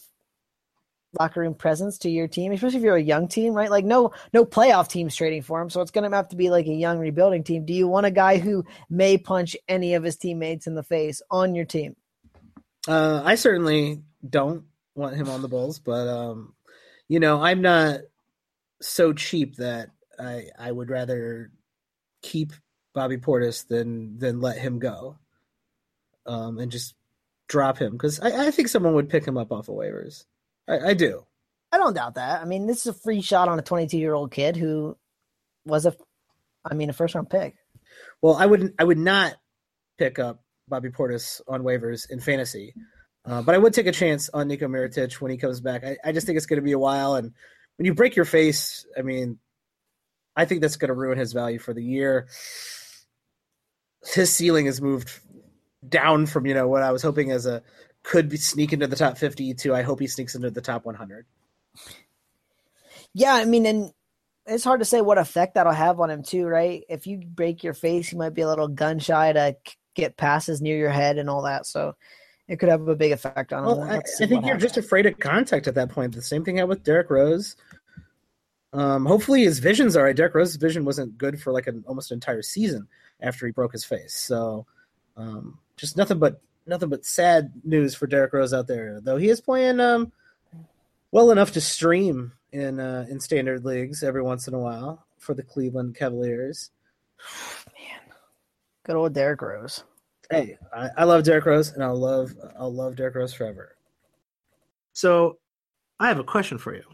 locker 1.19 1.41
room 1.41 1.55
presence 1.55 1.99
to 1.99 2.11
your 2.11 2.29
team, 2.29 2.53
especially 2.53 2.79
if 2.79 2.83
you're 2.83 2.97
a 2.97 3.03
young 3.03 3.29
team, 3.29 3.55
right? 3.55 3.71
Like 3.71 3.85
no 3.85 4.13
no 4.33 4.45
playoff 4.45 4.89
teams 4.89 5.15
trading 5.15 5.43
for 5.43 5.61
him, 5.61 5.71
so 5.71 5.81
it's 5.81 5.91
going 5.91 6.09
to 6.09 6.17
have 6.17 6.29
to 6.29 6.37
be 6.37 6.51
like 6.51 6.67
a 6.67 6.73
young 6.73 6.99
rebuilding 6.99 7.45
team. 7.45 7.65
Do 7.65 7.73
you 7.73 7.89
want 7.89 8.07
a 8.07 8.11
guy 8.11 8.39
who 8.39 8.65
may 8.91 9.19
punch 9.19 9.57
any 9.69 9.95
of 9.95 10.03
his 10.03 10.17
teammates 10.17 10.67
in 10.67 10.75
the 10.75 10.83
face 10.83 11.23
on 11.31 11.55
your 11.55 11.65
team? 11.65 11.97
Uh, 12.87 13.23
I 13.25 13.35
certainly 13.37 14.03
don't 14.29 14.65
want 14.95 15.17
him 15.17 15.29
on 15.29 15.43
the 15.43 15.49
Bulls, 15.49 15.79
but 15.79 16.09
um, 16.09 16.55
you 17.09 17.21
know, 17.21 17.43
I'm 17.43 17.63
not 17.63 18.01
so 18.81 19.13
cheap 19.13 19.57
that 19.57 19.91
I 20.19 20.47
I 20.59 20.71
would 20.71 20.91
rather 20.91 21.51
keep 22.23 22.53
Bobby 22.95 23.17
Portis 23.17 23.67
than 23.67 24.19
than 24.19 24.41
let 24.41 24.59
him 24.59 24.79
go, 24.79 25.19
um, 26.27 26.59
and 26.59 26.71
just 26.71 26.95
drop 27.47 27.79
him 27.79 27.93
because 27.93 28.21
I, 28.21 28.47
I 28.47 28.51
think 28.51 28.69
someone 28.69 28.95
would 28.95 29.09
pick 29.09 29.27
him 29.27 29.37
up 29.37 29.53
off 29.53 29.69
of 29.69 29.75
waivers. 29.75 30.25
I, 30.69 30.79
I 30.91 30.95
do. 30.95 31.25
I 31.73 31.79
don't 31.79 31.95
doubt 31.95 32.15
that. 32.15 32.41
I 32.41 32.45
mean, 32.45 32.67
this 32.67 32.81
is 32.81 32.87
a 32.87 32.93
free 32.95 33.21
shot 33.21 33.49
on 33.49 33.59
a 33.59 33.63
22 33.63 33.99
year 33.99 34.15
old 34.15 34.31
kid 34.31 34.57
who 34.57 34.97
was 35.65 35.87
a, 35.87 35.97
I 36.65 36.75
mean, 36.75 36.91
a 36.91 36.93
first 36.93 37.15
round 37.15 37.31
pick. 37.31 37.57
Well, 38.23 38.35
I 38.35 38.47
wouldn't. 38.47 38.75
I 38.79 38.85
would 38.85 38.99
not 38.99 39.35
pick 39.99 40.19
up 40.19 40.43
Bobby 40.69 40.91
Portis 40.91 41.41
on 41.47 41.63
waivers 41.63 42.11
in 42.11 42.21
fantasy, 42.21 42.75
uh, 43.25 43.43
but 43.43 43.55
I 43.55 43.59
would 43.59 43.75
take 43.75 43.87
a 43.87 43.93
chance 43.93 44.31
on 44.33 44.49
Nico 44.49 44.67
Mirotic 44.67 45.21
when 45.21 45.31
he 45.31 45.37
comes 45.37 45.61
back. 45.61 45.85
I, 45.85 45.97
I 46.05 46.13
just 46.13 46.27
think 46.27 46.37
it's 46.37 46.47
going 46.47 46.59
to 46.59 46.65
be 46.65 46.73
a 46.73 46.79
while, 46.79 47.17
and 47.17 47.33
when 47.77 47.87
you 47.87 47.95
break 47.95 48.17
your 48.17 48.25
face, 48.25 48.87
I 48.97 49.03
mean, 49.03 49.39
I 50.37 50.45
think 50.45 50.61
that's 50.61 50.77
going 50.77 50.89
to 50.89 50.95
ruin 50.95 51.19
his 51.19 51.33
value 51.33 51.59
for 51.59 51.75
the 51.75 51.83
year. 51.83 52.29
His 54.07 54.33
ceiling 54.33 54.67
has 54.67 54.81
moved 54.81 55.11
down 55.87 56.27
from 56.27 56.47
you 56.47 56.55
know 56.55 56.69
what 56.69 56.83
I 56.83 56.93
was 56.93 57.03
hoping 57.03 57.31
as 57.31 57.47
a 57.47 57.63
could 58.05 58.29
be 58.29 58.37
sneak 58.37 58.73
into 58.73 58.87
the 58.87 58.95
top 58.95 59.19
50 59.19 59.55
too. 59.55 59.75
I 59.75 59.83
hope 59.83 59.99
he 59.99 60.07
sneaks 60.07 60.37
into 60.37 60.51
the 60.51 60.61
top 60.61 60.85
100. 60.85 61.27
Yeah, 63.15 63.33
I 63.33 63.45
mean, 63.47 63.67
and 63.67 63.93
it's 64.47 64.63
hard 64.63 64.81
to 64.81 64.85
say 64.85 65.01
what 65.01 65.19
effect 65.19 65.55
that'll 65.55 65.73
have 65.73 65.99
on 65.99 66.11
him 66.11 66.23
too, 66.23 66.47
right? 66.47 66.85
If 66.89 67.07
you 67.07 67.19
break 67.19 67.65
your 67.65 67.75
face, 67.75 68.13
you 68.13 68.19
might 68.19 68.35
be 68.35 68.43
a 68.43 68.49
little 68.49 68.69
gun 68.69 68.99
shy 68.99 69.33
to 69.33 69.57
get 69.95 70.17
passes 70.17 70.61
near 70.61 70.77
your 70.77 70.91
head 70.91 71.19
and 71.19 71.31
all 71.31 71.43
that. 71.43 71.67
So 71.67 71.97
it 72.47 72.59
could 72.59 72.69
have 72.69 72.87
a 72.87 72.95
big 72.95 73.13
effect 73.13 73.53
on 73.53 73.61
him. 73.61 73.79
Well, 73.79 73.83
I, 73.83 73.97
I, 73.97 74.01
think 74.19 74.31
you're 74.31 74.43
happens. 74.43 74.63
just 74.63 74.77
afraid 74.77 75.07
of 75.07 75.19
contact 75.19 75.67
at 75.67 75.75
that 75.77 75.89
point. 75.89 76.15
The 76.15 76.23
same 76.23 76.45
thing 76.45 76.57
happened 76.57 76.71
with 76.71 76.85
Derrick 76.85 77.09
Rose. 77.11 77.57
Um, 78.75 79.07
hopefully 79.07 79.45
his 79.45 79.61
vision's 79.61 79.97
all 79.97 80.03
right. 80.03 80.17
Derrick 80.17 80.35
Rose's 80.35 80.57
vision 80.57 80.85
wasn't 80.85 81.17
good 81.17 81.41
for 81.41 81.53
like 81.53 81.69
an 81.69 81.85
almost 81.87 82.11
an 82.11 82.17
entire 82.17 82.43
season 82.43 82.89
after 83.21 83.47
he 83.47 83.53
broke 83.53 83.73
his 83.73 83.85
face. 83.85 84.15
So 84.15 84.67
um, 85.17 85.59
just 85.77 85.97
nothing 85.97 86.19
but 86.19 86.41
nothing 86.67 86.89
but 86.89 87.05
sad 87.05 87.53
news 87.65 87.95
for 87.95 88.07
Derrick 88.07 88.33
Rose 88.33 88.55
out 88.55 88.67
there. 88.67 89.01
Though 89.01 89.17
he 89.17 89.29
is 89.29 89.41
playing 89.41 89.81
um, 89.81 90.13
well 91.11 91.31
enough 91.31 91.53
to 91.53 91.61
stream 91.61 92.33
in 92.53 92.81
uh, 92.81 93.07
in 93.09 93.21
standard 93.21 93.65
leagues 93.65 94.03
every 94.03 94.23
once 94.23 94.49
in 94.49 94.55
a 94.55 94.59
while 94.59 95.07
for 95.19 95.35
the 95.35 95.43
Cleveland 95.43 95.97
Cavaliers. 95.97 96.71
Man, 97.67 98.17
good 98.85 98.97
old 98.97 99.15
Derrick 99.15 99.43
Rose. 99.43 99.85
Hey, 100.31 100.57
I, 100.75 100.91
I 100.99 101.05
love 101.05 101.25
Derrick 101.25 101.45
Rose, 101.45 101.73
and 101.73 101.83
I'll 101.83 101.99
love 101.99 102.33
I'll 102.59 102.73
love 102.73 102.97
Derrick 102.97 103.15
Rose 103.15 103.35
forever. 103.35 103.77
So, 104.93 105.39
I 105.99 106.09
have 106.09 106.19
a 106.19 106.25
question 106.25 106.57
for 106.57 106.75
you. 106.75 106.85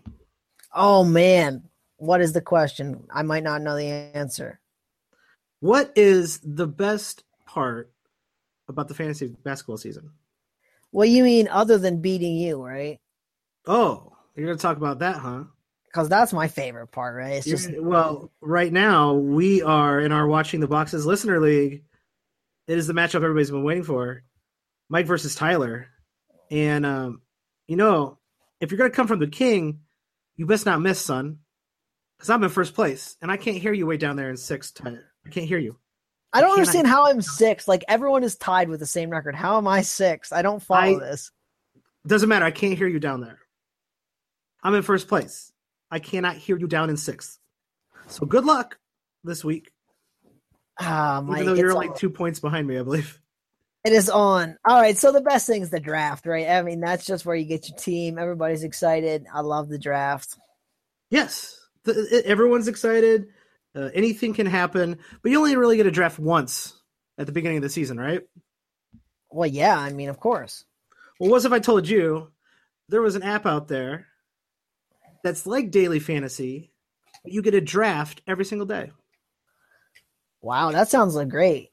Oh 0.74 1.04
man, 1.04 1.64
what 1.96 2.20
is 2.20 2.32
the 2.32 2.40
question? 2.40 3.04
I 3.12 3.22
might 3.22 3.42
not 3.42 3.62
know 3.62 3.76
the 3.76 3.86
answer. 3.86 4.60
What 5.60 5.92
is 5.94 6.40
the 6.42 6.66
best 6.66 7.24
part 7.44 7.92
about 8.70 8.88
the 8.88 8.94
fantasy 8.94 9.34
basketball 9.44 9.76
season. 9.76 10.10
Well, 10.92 11.06
you 11.06 11.22
mean 11.22 11.48
other 11.48 11.78
than 11.78 12.00
beating 12.00 12.36
you, 12.36 12.62
right? 12.64 12.98
Oh, 13.66 14.12
you're 14.34 14.46
going 14.46 14.56
to 14.56 14.62
talk 14.62 14.76
about 14.76 15.00
that, 15.00 15.16
huh? 15.16 15.44
Because 15.84 16.08
that's 16.08 16.32
my 16.32 16.48
favorite 16.48 16.88
part, 16.88 17.16
right? 17.16 17.34
It's 17.34 17.46
just 17.46 17.70
well, 17.76 18.30
right 18.40 18.72
now 18.72 19.14
we 19.14 19.62
are 19.62 20.00
in 20.00 20.12
our 20.12 20.26
watching 20.26 20.60
the 20.60 20.68
boxes 20.68 21.04
listener 21.04 21.40
league. 21.40 21.82
It 22.68 22.78
is 22.78 22.86
the 22.86 22.92
matchup 22.92 23.16
everybody's 23.16 23.50
been 23.50 23.64
waiting 23.64 23.82
for, 23.82 24.22
Mike 24.88 25.06
versus 25.06 25.34
Tyler, 25.34 25.88
and 26.50 26.86
um, 26.86 27.22
you 27.66 27.76
know, 27.76 28.18
if 28.60 28.70
you're 28.70 28.78
going 28.78 28.90
to 28.90 28.96
come 28.96 29.08
from 29.08 29.18
the 29.18 29.26
king, 29.26 29.80
you 30.36 30.46
best 30.46 30.66
not 30.66 30.80
miss, 30.80 31.00
son, 31.00 31.38
because 32.16 32.30
I'm 32.30 32.44
in 32.44 32.50
first 32.50 32.74
place 32.74 33.16
and 33.20 33.30
I 33.30 33.36
can't 33.36 33.56
hear 33.56 33.72
you 33.72 33.86
way 33.86 33.96
down 33.96 34.14
there 34.14 34.30
in 34.30 34.36
sixth. 34.36 34.74
Tyler, 34.74 35.04
I 35.26 35.30
can't 35.30 35.46
hear 35.46 35.58
you. 35.58 35.76
I 36.32 36.40
don't 36.40 36.52
understand 36.52 36.86
I, 36.86 36.90
how 36.90 37.06
I'm 37.06 37.22
six. 37.22 37.66
Like 37.66 37.84
everyone 37.88 38.22
is 38.22 38.36
tied 38.36 38.68
with 38.68 38.80
the 38.80 38.86
same 38.86 39.10
record. 39.10 39.34
How 39.34 39.58
am 39.58 39.66
I 39.66 39.82
six? 39.82 40.32
I 40.32 40.42
don't 40.42 40.62
follow 40.62 40.96
I, 40.96 40.98
this. 40.98 41.32
Doesn't 42.06 42.28
matter. 42.28 42.44
I 42.44 42.50
can't 42.50 42.78
hear 42.78 42.88
you 42.88 43.00
down 43.00 43.20
there. 43.20 43.38
I'm 44.62 44.74
in 44.74 44.82
first 44.82 45.08
place. 45.08 45.52
I 45.90 45.98
cannot 45.98 46.36
hear 46.36 46.56
you 46.56 46.66
down 46.66 46.90
in 46.90 46.96
sixth. 46.96 47.38
So 48.06 48.26
good 48.26 48.44
luck 48.44 48.78
this 49.24 49.44
week. 49.44 49.72
Ah, 50.78 51.22
Mike, 51.24 51.42
Even 51.42 51.54
though 51.54 51.60
you're 51.60 51.74
like 51.74 51.96
two 51.96 52.10
points 52.10 52.40
behind 52.40 52.66
me, 52.66 52.78
I 52.78 52.82
believe. 52.82 53.20
It 53.84 53.92
is 53.92 54.10
on. 54.10 54.56
All 54.64 54.80
right. 54.80 54.96
So 54.96 55.10
the 55.10 55.20
best 55.20 55.46
thing 55.46 55.62
is 55.62 55.70
the 55.70 55.80
draft, 55.80 56.26
right? 56.26 56.48
I 56.48 56.62
mean, 56.62 56.80
that's 56.80 57.06
just 57.06 57.24
where 57.24 57.34
you 57.34 57.46
get 57.46 57.68
your 57.68 57.78
team. 57.78 58.18
Everybody's 58.18 58.62
excited. 58.62 59.26
I 59.32 59.40
love 59.40 59.68
the 59.68 59.78
draft. 59.78 60.36
Yes. 61.10 61.58
The, 61.84 61.92
it, 62.18 62.26
everyone's 62.26 62.68
excited. 62.68 63.28
Uh, 63.74 63.88
anything 63.94 64.34
can 64.34 64.46
happen, 64.46 64.98
but 65.22 65.30
you 65.30 65.38
only 65.38 65.56
really 65.56 65.76
get 65.76 65.86
a 65.86 65.92
draft 65.92 66.18
once 66.18 66.74
at 67.18 67.26
the 67.26 67.32
beginning 67.32 67.58
of 67.58 67.62
the 67.62 67.68
season, 67.68 67.98
right? 67.98 68.22
Well, 69.30 69.48
yeah, 69.48 69.78
I 69.78 69.92
mean, 69.92 70.08
of 70.08 70.18
course. 70.18 70.64
Well, 71.20 71.30
what 71.30 71.44
if 71.44 71.52
I 71.52 71.60
told 71.60 71.88
you 71.88 72.32
there 72.88 73.02
was 73.02 73.14
an 73.14 73.22
app 73.22 73.46
out 73.46 73.68
there 73.68 74.06
that's 75.22 75.46
like 75.46 75.70
daily 75.70 76.00
fantasy, 76.00 76.72
but 77.22 77.32
you 77.32 77.42
get 77.42 77.54
a 77.54 77.60
draft 77.60 78.22
every 78.26 78.44
single 78.44 78.66
day? 78.66 78.90
Wow, 80.40 80.72
that 80.72 80.88
sounds 80.88 81.14
like 81.14 81.28
great. 81.28 81.70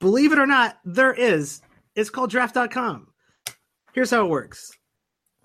Believe 0.00 0.32
it 0.32 0.38
or 0.38 0.46
not, 0.46 0.78
there 0.84 1.12
is. 1.12 1.60
It's 1.94 2.10
called 2.10 2.30
draft.com. 2.30 3.08
Here's 3.92 4.10
how 4.10 4.24
it 4.24 4.30
works 4.30 4.70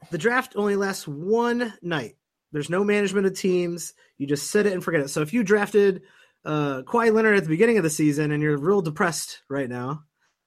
the 0.09 0.17
draft 0.17 0.53
only 0.55 0.75
lasts 0.75 1.07
one 1.07 1.73
night. 1.81 2.15
There's 2.51 2.69
no 2.69 2.83
management 2.83 3.27
of 3.27 3.33
teams. 3.33 3.93
You 4.17 4.27
just 4.27 4.51
sit 4.51 4.65
it 4.65 4.73
and 4.73 4.83
forget 4.83 5.01
it. 5.01 5.09
So 5.09 5.21
if 5.21 5.33
you 5.33 5.43
drafted 5.43 6.03
uh, 6.45 6.81
Kawhi 6.83 7.13
Leonard 7.13 7.37
at 7.37 7.43
the 7.43 7.49
beginning 7.49 7.77
of 7.77 7.83
the 7.83 7.89
season 7.89 8.31
and 8.31 8.41
you're 8.41 8.57
real 8.57 8.81
depressed 8.81 9.41
right 9.49 9.69
now, 9.69 10.03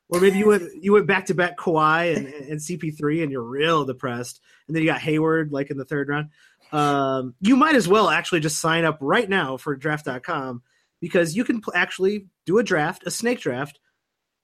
or 0.09 0.21
maybe 0.21 0.39
you 0.39 0.49
went 0.49 0.71
you 0.83 0.93
went 0.93 1.07
back 1.07 1.27
to 1.27 1.35
back 1.35 1.57
Kawhi 1.57 2.15
and, 2.17 2.27
and 2.27 2.61
CP3 2.61 3.23
and 3.23 3.33
you're 3.33 3.43
real 3.43 3.85
depressed, 3.85 4.41
and 4.69 4.77
then 4.77 4.83
you 4.83 4.89
got 4.89 5.01
Hayward 5.01 5.51
like 5.51 5.71
in 5.71 5.79
the 5.79 5.85
third 5.85 6.09
round. 6.09 6.29
Um, 6.73 7.35
you 7.41 7.57
might 7.57 7.75
as 7.75 7.89
well 7.89 8.09
actually 8.11 8.41
just 8.41 8.61
sign 8.61 8.85
up 8.85 8.99
right 9.01 9.29
now 9.29 9.57
for 9.57 9.77
draft.com 9.77 10.63
because 11.01 11.37
you 11.37 11.45
can 11.45 11.63
actually 11.75 12.27
do 12.47 12.59
a 12.59 12.63
draft, 12.63 13.07
a 13.07 13.11
snake 13.11 13.41
draft, 13.41 13.79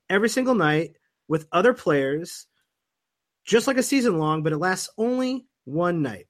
every 0.09 0.29
single 0.29 0.55
night 0.55 0.97
with 1.29 1.47
other 1.53 1.73
players, 1.73 2.47
just 3.45 3.67
like 3.67 3.79
a 3.79 3.83
season 3.83 4.19
long, 4.19 4.43
but 4.43 4.53
it 4.53 4.59
lasts 4.59 4.91
only 4.99 5.47
one 5.65 6.03
night. 6.03 6.27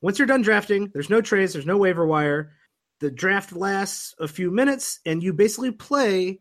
Once 0.00 0.18
you're 0.18 0.26
done 0.26 0.42
drafting, 0.42 0.90
there's 0.92 1.10
no 1.10 1.20
trades, 1.20 1.52
there's 1.52 1.66
no 1.66 1.76
waiver 1.76 2.06
wire. 2.06 2.52
The 3.00 3.10
draft 3.10 3.52
lasts 3.52 4.14
a 4.18 4.28
few 4.28 4.50
minutes, 4.50 5.00
and 5.04 5.22
you 5.22 5.32
basically 5.32 5.72
play 5.72 6.40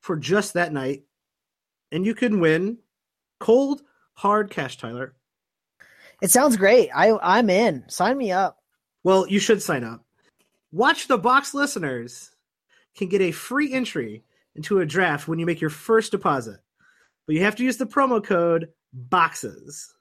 for 0.00 0.16
just 0.16 0.54
that 0.54 0.72
night, 0.72 1.04
and 1.92 2.04
you 2.04 2.14
can 2.14 2.40
win 2.40 2.78
cold, 3.40 3.82
hard 4.14 4.50
cash, 4.50 4.78
Tyler. 4.78 5.14
It 6.22 6.30
sounds 6.30 6.56
great. 6.56 6.90
I 6.94 7.16
I'm 7.22 7.50
in. 7.50 7.84
Sign 7.88 8.16
me 8.16 8.32
up. 8.32 8.58
Well, 9.02 9.28
you 9.28 9.38
should 9.38 9.62
sign 9.62 9.84
up. 9.84 10.04
Watch 10.72 11.06
the 11.06 11.18
Box 11.18 11.54
listeners 11.54 12.30
can 12.96 13.08
get 13.08 13.20
a 13.20 13.32
free 13.32 13.72
entry 13.72 14.24
into 14.54 14.80
a 14.80 14.86
draft 14.86 15.28
when 15.28 15.38
you 15.38 15.46
make 15.46 15.60
your 15.60 15.70
first 15.70 16.12
deposit. 16.12 16.60
But 17.26 17.34
you 17.34 17.42
have 17.42 17.56
to 17.56 17.64
use 17.64 17.76
the 17.76 17.86
promo 17.86 18.22
code 18.22 18.68
BOXES. 18.92 19.92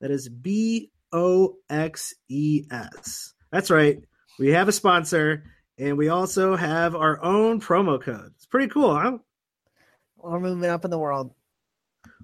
That 0.00 0.10
is 0.10 0.28
B 0.28 0.90
O 1.14 1.56
X 1.70 2.12
E 2.28 2.64
S. 2.70 3.32
That's 3.50 3.70
right. 3.70 3.98
We 4.38 4.50
have 4.50 4.68
a 4.68 4.72
sponsor 4.72 5.44
and 5.78 5.96
we 5.96 6.08
also 6.08 6.56
have 6.56 6.94
our 6.94 7.22
own 7.22 7.60
promo 7.60 8.02
code. 8.02 8.32
It's 8.34 8.46
pretty 8.46 8.68
cool, 8.68 8.94
huh? 8.94 9.18
We're 10.18 10.40
moving 10.40 10.68
up 10.68 10.84
in 10.84 10.90
the 10.90 10.98
world. 10.98 11.32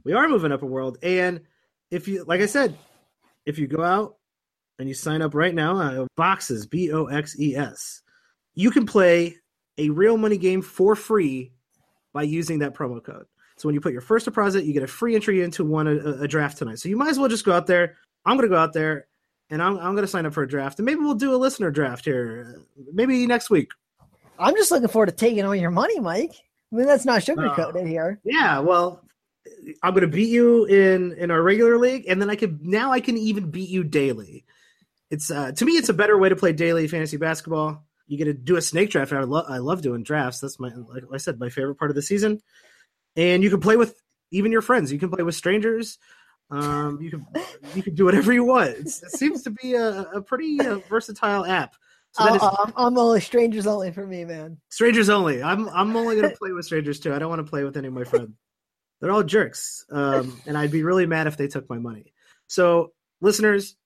We 0.05 0.13
are 0.13 0.29
moving 0.29 0.53
up 0.53 0.63
a 0.63 0.67
world. 0.67 0.99
And 1.03 1.43
if 1.91 2.09
you, 2.09 2.25
like 2.25 2.41
I 2.41 2.47
said, 2.47 2.77
if 3.47 3.59
you 3.59 3.67
go 3.69 3.83
out 3.83 4.17
and 4.79 4.89
you 4.89 4.95
sign 4.95 5.23
up 5.23 5.35
right 5.35 5.55
now, 5.55 5.79
uh, 5.79 6.07
boxes, 6.17 6.67
B 6.67 6.91
O 6.93 7.07
X 7.07 7.39
E 7.39 7.55
S, 7.55 8.03
you 8.55 8.71
can 8.71 8.87
play 8.87 9.37
a 9.79 9.91
real 9.91 10.17
money 10.17 10.37
game 10.37 10.63
for 10.63 10.97
free 10.97 11.53
by 12.13 12.23
using 12.23 12.59
that 12.59 12.75
promo 12.75 13.03
code. 13.03 13.27
So 13.57 13.69
when 13.69 13.75
you 13.75 13.81
put 13.81 13.93
your 13.93 14.01
first 14.01 14.25
deposit, 14.25 14.65
you 14.65 14.73
get 14.73 14.83
a 14.83 14.89
free 14.89 15.15
entry 15.15 15.43
into 15.43 15.65
one 15.65 15.87
a, 15.87 16.23
a 16.23 16.29
draft 16.29 16.59
tonight. 16.59 16.79
So 16.79 16.89
you 16.89 16.97
might 16.97 17.11
as 17.11 17.19
well 17.19 17.29
just 17.29 17.45
go 17.45 17.53
out 17.53 17.67
there. 17.67 17.97
I'm 18.31 18.37
going 18.37 18.49
to 18.49 18.55
go 18.55 18.61
out 18.61 18.73
there 18.73 19.09
and 19.51 19.61
I'm, 19.61 19.77
I'm 19.79 19.95
going 19.95 20.03
to 20.03 20.07
sign 20.07 20.25
up 20.25 20.35
for 20.35 20.45
a 20.45 20.49
draft. 20.49 20.79
And 20.79 20.87
maybe 20.87 21.01
we'll 21.01 21.15
do 21.15 21.35
a 21.35 21.37
listener 21.37 21.73
draft 21.73 22.05
here, 22.05 22.63
maybe 22.93 23.27
next 23.27 23.51
week. 23.51 23.73
I'm 24.39 24.55
just 24.55 24.71
looking 24.71 24.87
forward 24.87 25.07
to 25.07 25.13
taking 25.13 25.45
all 25.45 25.55
your 25.55 25.73
money, 25.73 25.99
Mike. 25.99 26.35
I 26.73 26.77
mean, 26.77 26.87
that's 26.87 27.05
not 27.05 27.23
sugarcoated 27.23 27.83
uh, 27.83 27.87
here. 27.87 28.21
Yeah, 28.23 28.61
well, 28.61 29.05
I'm 29.83 29.95
going 29.95 30.03
to 30.03 30.09
beat 30.09 30.29
you 30.29 30.65
in 30.67 31.13
in 31.15 31.33
our 31.33 31.43
regular 31.43 31.77
league, 31.77 32.05
and 32.09 32.23
then 32.23 32.31
I 32.31 32.37
can 32.37 32.61
now 32.63 32.93
I 32.93 33.01
can 33.01 33.17
even 33.17 33.51
beat 33.51 33.69
you 33.69 33.83
daily. 33.83 34.45
It's 35.11 35.31
uh, 35.31 35.51
to 35.51 35.65
me, 35.65 35.73
it's 35.73 35.89
a 35.89 35.95
better 35.95 36.17
way 36.17 36.29
to 36.29 36.37
play 36.37 36.53
daily 36.53 36.87
fantasy 36.87 37.17
basketball. 37.17 37.85
You 38.07 38.17
get 38.17 38.27
to 38.27 38.35
do 38.35 38.57
a 38.57 38.63
snake 38.63 38.91
draft. 38.91 39.13
I 39.13 39.25
love 39.25 39.47
I 39.49 39.59
love 39.59 39.83
doing 39.83 40.05
drafts. 40.05 40.39
That's 40.39 40.61
my 40.61 40.71
like 40.89 41.03
I 41.13 41.17
said, 41.17 41.41
my 41.41 41.49
favorite 41.49 41.77
part 41.77 41.91
of 41.91 41.97
the 41.97 42.03
season. 42.03 42.41
And 43.17 43.43
you 43.43 43.51
can 43.51 43.61
play 43.61 43.77
with 43.77 44.01
even 44.31 44.53
your 44.53 44.63
friends. 44.63 44.93
You 44.93 45.01
can 45.01 45.11
play 45.11 45.25
with 45.25 45.35
strangers. 45.35 45.99
Um, 46.51 46.99
you 47.01 47.11
can 47.11 47.27
you 47.75 47.83
can 47.83 47.95
do 47.95 48.05
whatever 48.05 48.33
you 48.33 48.45
want. 48.45 48.71
It's, 48.71 49.03
it 49.03 49.13
seems 49.13 49.43
to 49.43 49.51
be 49.51 49.75
a, 49.75 50.03
a 50.03 50.23
pretty 50.23 50.61
uh, 50.61 50.79
versatile 50.89 51.45
app. 51.45 51.77
So 52.13 52.35
is, 52.35 52.43
I'm, 52.43 52.73
I'm 52.77 52.99
only 52.99 53.21
strangers 53.21 53.69
only 53.69 53.93
for 53.93 54.05
me, 54.05 54.25
man. 54.25 54.59
Strangers 54.69 55.09
only. 55.09 55.43
I'm 55.43 55.69
I'm 55.69 55.95
only 55.97 56.17
gonna 56.17 56.35
play 56.35 56.51
with 56.51 56.65
strangers 56.65 56.99
too. 56.99 57.15
I 57.15 57.21
don't 57.21 57.29
want 57.29 57.45
to 57.45 57.49
play 57.49 57.63
with 57.63 57.77
any 57.77 57.87
of 57.87 57.95
my 57.95 58.05
friends. 58.05 58.31
They're 59.01 59.13
all 59.13 59.23
jerks, 59.23 59.87
um, 59.91 60.41
and 60.47 60.59
I'd 60.59 60.73
be 60.73 60.83
really 60.83 61.07
mad 61.07 61.27
if 61.27 61.37
they 61.37 61.49
took 61.49 61.71
my 61.71 61.79
money. 61.79 62.13
So, 62.49 62.93
listeners, 63.21 63.77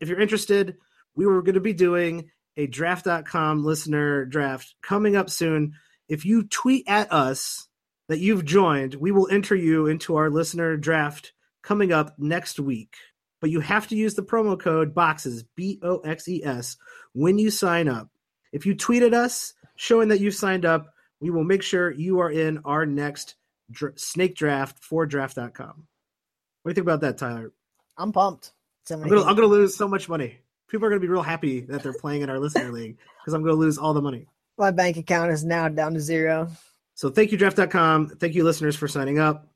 if 0.00 0.08
you're 0.08 0.20
interested, 0.20 0.76
we 1.14 1.24
were 1.24 1.40
going 1.40 1.54
to 1.54 1.60
be 1.60 1.72
doing 1.72 2.30
a 2.56 2.66
draft.com 2.66 3.64
listener 3.64 4.24
draft 4.26 4.74
coming 4.82 5.16
up 5.16 5.30
soon. 5.30 5.74
If 6.08 6.26
you 6.26 6.42
tweet 6.44 6.84
at 6.86 7.12
us 7.12 7.66
that 8.08 8.18
you've 8.18 8.44
joined, 8.44 8.94
we 8.94 9.10
will 9.10 9.28
enter 9.30 9.54
you 9.54 9.86
into 9.86 10.16
our 10.16 10.30
listener 10.30 10.76
draft 10.76 11.32
coming 11.66 11.92
up 11.92 12.14
next 12.18 12.58
week. 12.58 12.94
But 13.42 13.50
you 13.50 13.60
have 13.60 13.86
to 13.88 13.96
use 13.96 14.14
the 14.14 14.22
promo 14.22 14.58
code 14.58 14.94
BOXES, 14.94 15.44
B 15.54 15.78
O 15.82 15.98
X 15.98 16.26
E 16.28 16.42
S, 16.42 16.76
when 17.12 17.38
you 17.38 17.50
sign 17.50 17.88
up. 17.88 18.08
If 18.52 18.64
you 18.64 18.74
tweeted 18.74 19.12
us 19.12 19.52
showing 19.76 20.08
that 20.08 20.20
you've 20.20 20.34
signed 20.34 20.64
up, 20.64 20.94
we 21.20 21.28
will 21.28 21.44
make 21.44 21.62
sure 21.62 21.90
you 21.90 22.20
are 22.20 22.30
in 22.30 22.60
our 22.64 22.86
next 22.86 23.34
dr- 23.70 23.98
snake 23.98 24.36
draft 24.36 24.82
for 24.82 25.04
draft.com. 25.04 25.50
What 25.52 25.54
do 25.54 26.70
you 26.70 26.74
think 26.74 26.86
about 26.86 27.02
that, 27.02 27.18
Tyler? 27.18 27.52
I'm 27.98 28.12
pumped. 28.12 28.52
I'm 28.90 29.02
gonna, 29.02 29.22
I'm 29.22 29.34
gonna 29.34 29.48
lose 29.48 29.76
so 29.76 29.88
much 29.88 30.08
money 30.08 30.38
people 30.68 30.86
are 30.86 30.90
going 30.90 31.00
to 31.00 31.06
be 31.06 31.10
real 31.10 31.22
happy 31.22 31.60
that 31.60 31.82
they're 31.82 31.92
playing 31.92 32.22
in 32.22 32.30
our 32.30 32.38
listener 32.38 32.70
league 32.72 32.98
because 33.20 33.34
I'm 33.34 33.42
going 33.42 33.54
to 33.54 33.60
lose 33.60 33.78
all 33.78 33.94
the 33.94 34.02
money. 34.02 34.26
My 34.58 34.70
bank 34.70 34.96
account 34.96 35.32
is 35.32 35.44
now 35.44 35.68
down 35.68 35.94
to 35.94 36.00
zero. 36.00 36.48
So 36.94 37.10
thank 37.10 37.30
you, 37.30 37.38
draft.com. 37.38 38.08
Thank 38.18 38.34
you, 38.34 38.44
listeners, 38.44 38.76
for 38.76 38.88
signing 38.88 39.18
up. 39.18 39.46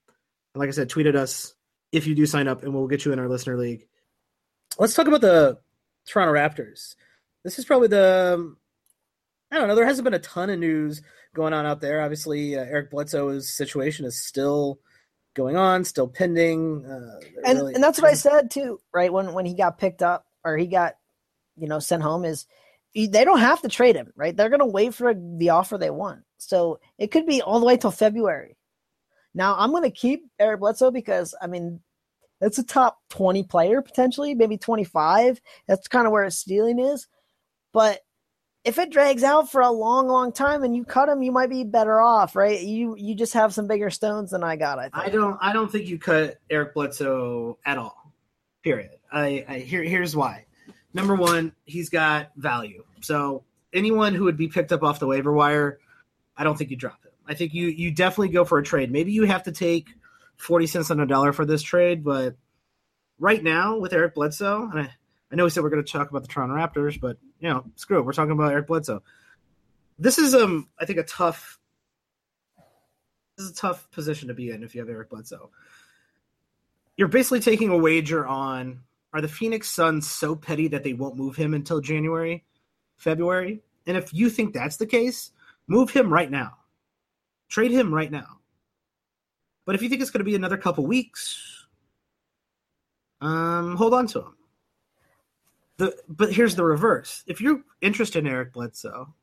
And 0.55 0.61
like 0.61 0.69
I 0.69 0.73
said, 0.73 0.91
tweeted 0.91 1.17
us 1.17 1.55
if 1.93 2.07
you 2.07 2.15
do 2.15 2.27
sign 2.27 2.49
up, 2.49 2.63
and 2.63 2.75
we'll 2.75 2.87
get 2.87 3.05
you 3.05 3.13
in 3.13 3.19
our 3.19 3.29
listener 3.29 3.57
league. 3.57 3.87
Let's 4.79 4.95
talk 4.95 5.09
about 5.09 5.21
the 5.21 5.59
Toronto 6.07 6.33
Raptors. 6.35 6.95
This 7.45 7.59
is 7.59 7.65
probably 7.65 7.89
the 7.89 8.55
I 9.53 9.57
don't 9.59 9.69
know. 9.69 9.75
There 9.75 9.87
hasn't 9.87 10.05
been 10.05 10.15
a 10.15 10.21
ton 10.21 10.51
of 10.51 10.59
news 10.61 11.03
going 11.35 11.53
on 11.53 11.67
out 11.67 11.81
there. 11.81 12.03
Obviously, 12.03 12.57
uh, 12.57 12.63
Eric 12.63 12.91
Bledsoe's 12.91 13.49
situation 13.49 14.05
is 14.05 14.23
still 14.23 14.79
going 15.35 15.57
on, 15.57 15.85
still 15.85 16.07
pending. 16.09 16.85
Uh, 16.85 17.21
and 17.45 17.59
really- 17.59 17.75
and 17.75 17.83
that's 17.83 18.01
what 18.01 18.11
I 18.11 18.15
said 18.15 18.51
too, 18.51 18.81
right? 18.93 19.13
When 19.13 19.33
when 19.33 19.47
he 19.47 19.55
got 19.55 19.79
picked 19.79 20.03
up, 20.03 20.27
or 20.45 20.57
he 20.57 20.67
got, 20.67 20.97
you 21.57 21.69
know, 21.69 21.79
sent 21.81 22.03
home 22.03 22.25
is 22.25 22.47
they 22.95 23.25
don't 23.25 23.39
have 23.39 23.63
to 23.63 23.69
trade 23.69 23.95
him, 23.97 24.13
right? 24.17 24.37
They're 24.37 24.49
going 24.49 24.61
to 24.61 24.67
wait 24.67 24.95
for 24.95 25.15
the 25.15 25.51
offer 25.51 25.79
they 25.79 25.91
want. 25.91 26.23
So 26.39 26.81
it 26.99 27.11
could 27.13 27.27
be 27.27 27.41
all 27.43 27.61
the 27.61 27.67
way 27.67 27.77
till 27.77 27.91
February. 27.93 28.57
Now 29.35 29.55
I'm 29.57 29.71
going 29.71 29.85
to 29.85 29.91
keep 29.91 30.25
Eric 30.39 30.61
Bledsoe 30.61 30.91
because 30.91 31.35
I 31.41 31.47
mean 31.47 31.81
that's 32.41 32.59
a 32.59 32.65
top 32.65 32.99
20 33.11 33.43
player 33.45 33.83
potentially, 33.83 34.35
maybe 34.35 34.57
25. 34.57 35.41
That's 35.69 35.89
kind 35.89 36.07
of 36.07 36.13
where 36.13 36.25
his 36.25 36.39
stealing 36.39 36.79
is. 36.79 37.07
But 37.73 38.01
if 38.65 38.79
it 38.79 38.91
drags 38.91 39.23
out 39.23 39.51
for 39.51 39.61
a 39.61 39.71
long, 39.71 40.09
long 40.09 40.33
time 40.33 40.65
and 40.65 40.75
you 40.75 40.85
cut 40.85 41.09
him, 41.09 41.23
you 41.23 41.33
might 41.33 41.51
be 41.51 41.65
better 41.65 42.01
off, 42.01 42.37
right? 42.37 42.61
You 42.61 42.95
you 42.97 43.15
just 43.15 43.35
have 43.35 43.55
some 43.55 43.67
bigger 43.67 43.91
stones 43.91 44.31
than 44.31 44.43
I 44.43 44.57
got. 44.57 44.79
I 44.79 44.83
think. 44.83 44.97
I 44.97 45.09
don't. 45.09 45.39
I 45.41 45.53
don't 45.53 45.71
think 45.71 45.87
you 45.87 45.99
cut 45.99 46.39
Eric 46.51 46.75
Bledsoe 46.75 47.59
at 47.65 47.79
all. 47.79 48.13
Period. 48.63 48.91
I, 49.11 49.45
I 49.49 49.59
here 49.61 49.83
here's 49.83 50.15
why. 50.15 50.45
Number 50.93 51.15
one, 51.15 51.53
he's 51.65 51.89
got 51.89 52.33
value. 52.37 52.85
So 53.01 53.45
anyone 53.73 54.15
who 54.15 54.25
would 54.25 54.37
be 54.37 54.49
picked 54.49 54.73
up 54.73 54.83
off 54.83 54.99
the 54.99 55.07
waiver 55.07 55.33
wire, 55.33 55.79
I 56.37 56.45
don't 56.45 56.57
think 56.57 56.71
you 56.71 56.77
drop 56.77 57.03
him. 57.05 57.10
I 57.27 57.35
think 57.35 57.55
you 57.55 57.69
you 57.69 57.91
definitely 57.91 58.31
go 58.31 58.45
for 58.45 58.59
a 58.59 58.63
trade. 58.63 58.91
Maybe 58.91 59.13
you 59.13 59.25
have 59.25 59.45
to 59.45 59.53
take 59.53 59.89
forty 60.37 60.67
cents 60.67 60.91
on 60.91 61.01
a 61.01 61.07
dollar 61.07 61.33
for 61.33 61.45
this 61.45 61.63
trade, 61.63 62.05
but 62.05 62.37
right 63.19 63.43
now 63.43 63.79
with 63.79 63.93
Eric 63.93 64.15
Bledsoe, 64.15 64.69
and 64.71 64.81
I, 64.81 64.91
I 65.31 65.37
know 65.37 65.45
we 65.45 65.51
said 65.51 65.63
we're 65.63 65.71
going 65.71 65.85
to 65.85 65.93
talk 65.93 66.11
about 66.11 66.23
the 66.23 66.29
Toronto 66.29 66.55
Raptors, 66.55 67.01
but 67.01 67.19
you 67.39 67.49
know, 67.49 67.65
screw 67.77 67.99
it, 67.99 68.05
we're 68.05 68.13
talking 68.13 68.33
about 68.33 68.53
Eric 68.53 68.67
Bledsoe. 68.67 69.03
This 69.99 70.19
is 70.19 70.35
um 70.35 70.69
I 70.79 70.87
think 70.87 70.99
a 70.99 71.05
tough 71.05 71.59
this 73.37 73.47
is 73.47 73.53
a 73.53 73.57
tough 73.57 73.91
position 73.91 74.29
to 74.29 74.35
be 74.35 74.51
in 74.51 74.63
if 74.63 74.75
you 74.75 74.81
have 74.81 74.91
Eric 74.91 75.11
Bledsoe. 75.11 75.51
You're 76.97 77.09
basically 77.09 77.41
taking 77.41 77.71
a 77.71 77.77
wager 77.77 78.27
on 78.27 78.81
are 79.13 79.21
the 79.21 79.29
Phoenix 79.29 79.69
Suns 79.69 80.09
so 80.09 80.37
petty 80.37 80.69
that 80.69 80.85
they 80.85 80.93
won't 80.93 81.17
move 81.17 81.37
him 81.37 81.55
until 81.55 81.81
January, 81.81 82.45
February? 82.97 83.63
And 83.87 83.97
if 83.97 84.13
you 84.15 84.31
think 84.31 84.53
that's 84.53 84.77
the 84.77 84.87
case, 84.87 85.33
move 85.67 85.91
him 85.91 86.13
right 86.13 86.31
now. 86.31 86.59
Trade 87.51 87.71
him 87.71 87.93
right 87.93 88.11
now. 88.11 88.39
But 89.67 89.75
if 89.75 89.83
you 89.83 89.91
think 89.91 90.01
it's 90.01 90.11
going 90.11 90.21
to 90.21 90.31
be 90.31 90.35
another 90.35 90.57
couple 90.57 90.87
weeks, 90.87 91.67
um, 93.21 93.77
hold 93.77 93.93
on 93.93 94.07
to 94.09 94.21
him. 94.21 94.37
The, 95.77 95.97
but 96.09 96.33
here's 96.33 96.57
the 96.57 96.65
reverse. 96.65 97.23
If 97.27 97.41
you're 97.41 97.63
interested 97.83 98.25
in 98.25 98.31
Eric 98.31 98.55
Bledsoe, 98.55 99.15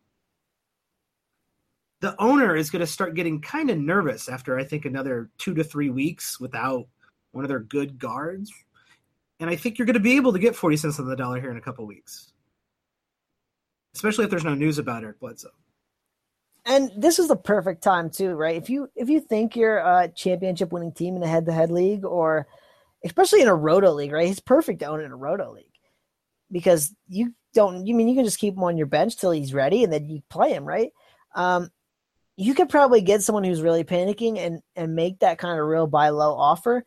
the 2.02 2.16
owner 2.22 2.56
is 2.56 2.70
going 2.70 2.82
to 2.82 2.88
start 2.88 3.16
getting 3.16 3.42
kind 3.42 3.72
of 3.72 3.80
nervous 3.80 4.30
after 4.30 4.60
I 4.60 4.64
think 4.64 4.86
another 4.86 5.32
two 5.40 5.56
to 5.56 5.64
three 5.64 5.90
weeks 5.90 6.40
without 6.40 6.88
one 7.32 7.44
of 7.44 7.50
their 7.50 7.60
good 7.60 7.98
guards 7.98 8.52
and 9.40 9.50
I 9.50 9.56
think 9.56 9.78
you're 9.78 9.86
going 9.86 9.94
to 9.94 10.00
be 10.00 10.16
able 10.16 10.34
to 10.34 10.40
get 10.40 10.56
40 10.56 10.78
cents 10.78 11.00
on 11.00 11.08
the 11.08 11.16
dollar 11.16 11.40
here 11.40 11.52
in 11.52 11.58
a 11.58 11.62
couple 11.62 11.86
weeks, 11.86 12.32
especially 13.96 14.26
if 14.26 14.32
there's 14.32 14.44
no 14.44 14.56
news 14.56 14.80
about 14.80 15.04
Eric 15.04 15.20
Bledsoe. 15.20 15.50
And 16.68 16.92
this 16.98 17.18
is 17.18 17.30
the 17.30 17.38
perfect 17.38 17.82
time 17.82 18.10
too, 18.10 18.32
right? 18.32 18.58
If 18.58 18.70
you 18.70 18.90
if 18.94 19.10
you 19.10 19.22
think 19.22 19.56
you're 19.56 19.78
a 19.78 20.12
championship 20.14 20.74
winning 20.74 20.92
team 20.92 21.16
in 21.16 21.24
a 21.24 21.28
head 21.28 21.46
to 21.46 21.54
head 21.54 21.72
league, 21.72 22.04
or 22.04 22.46
especially 23.06 23.42
in 23.42 23.48
a 23.48 23.56
roto 23.56 23.94
league, 23.94 24.12
right? 24.12 24.28
He's 24.28 24.42
perfect 24.42 24.82
to 24.82 24.88
own 24.88 25.02
in 25.02 25.12
a 25.12 25.16
roto 25.16 25.54
league 25.54 25.72
because 26.52 26.94
you 27.08 27.34
don't. 27.54 27.88
You 27.88 27.96
mean 27.96 28.10
you 28.10 28.16
can 28.16 28.26
just 28.26 28.40
keep 28.40 28.56
him 28.56 28.64
on 28.64 28.78
your 28.78 28.86
bench 28.86 29.16
till 29.16 29.32
he's 29.32 29.54
ready, 29.54 29.86
and 29.86 29.94
then 29.94 30.10
you 30.10 30.22
play 30.30 30.52
him, 30.52 30.66
right? 30.66 30.92
Um, 31.36 31.70
you 32.36 32.54
could 32.54 32.70
probably 32.70 33.02
get 33.02 33.24
someone 33.24 33.46
who's 33.46 33.62
really 33.62 33.86
panicking 33.86 34.38
and 34.38 34.62
and 34.76 34.94
make 34.94 35.20
that 35.20 35.38
kind 35.40 35.58
of 35.58 35.66
real 35.66 35.88
buy 35.88 36.10
low 36.10 36.36
offer 36.36 36.84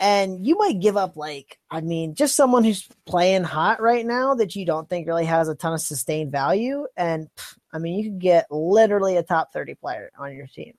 and 0.00 0.46
you 0.46 0.56
might 0.56 0.80
give 0.80 0.96
up 0.96 1.16
like 1.16 1.58
i 1.70 1.80
mean 1.80 2.14
just 2.14 2.36
someone 2.36 2.64
who's 2.64 2.88
playing 3.06 3.44
hot 3.44 3.80
right 3.80 4.04
now 4.04 4.34
that 4.34 4.54
you 4.54 4.66
don't 4.66 4.88
think 4.88 5.06
really 5.06 5.24
has 5.24 5.48
a 5.48 5.54
ton 5.54 5.72
of 5.72 5.80
sustained 5.80 6.30
value 6.30 6.86
and 6.96 7.28
i 7.72 7.78
mean 7.78 7.98
you 7.98 8.10
could 8.10 8.18
get 8.18 8.46
literally 8.50 9.16
a 9.16 9.22
top 9.22 9.52
30 9.52 9.74
player 9.74 10.10
on 10.18 10.34
your 10.34 10.46
team 10.46 10.74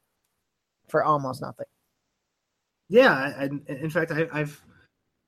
for 0.88 1.04
almost 1.04 1.41
nothing 1.41 1.65
yeah 2.89 3.34
I, 3.38 3.49
in 3.71 3.89
fact 3.89 4.12
I, 4.12 4.28
have 4.38 4.60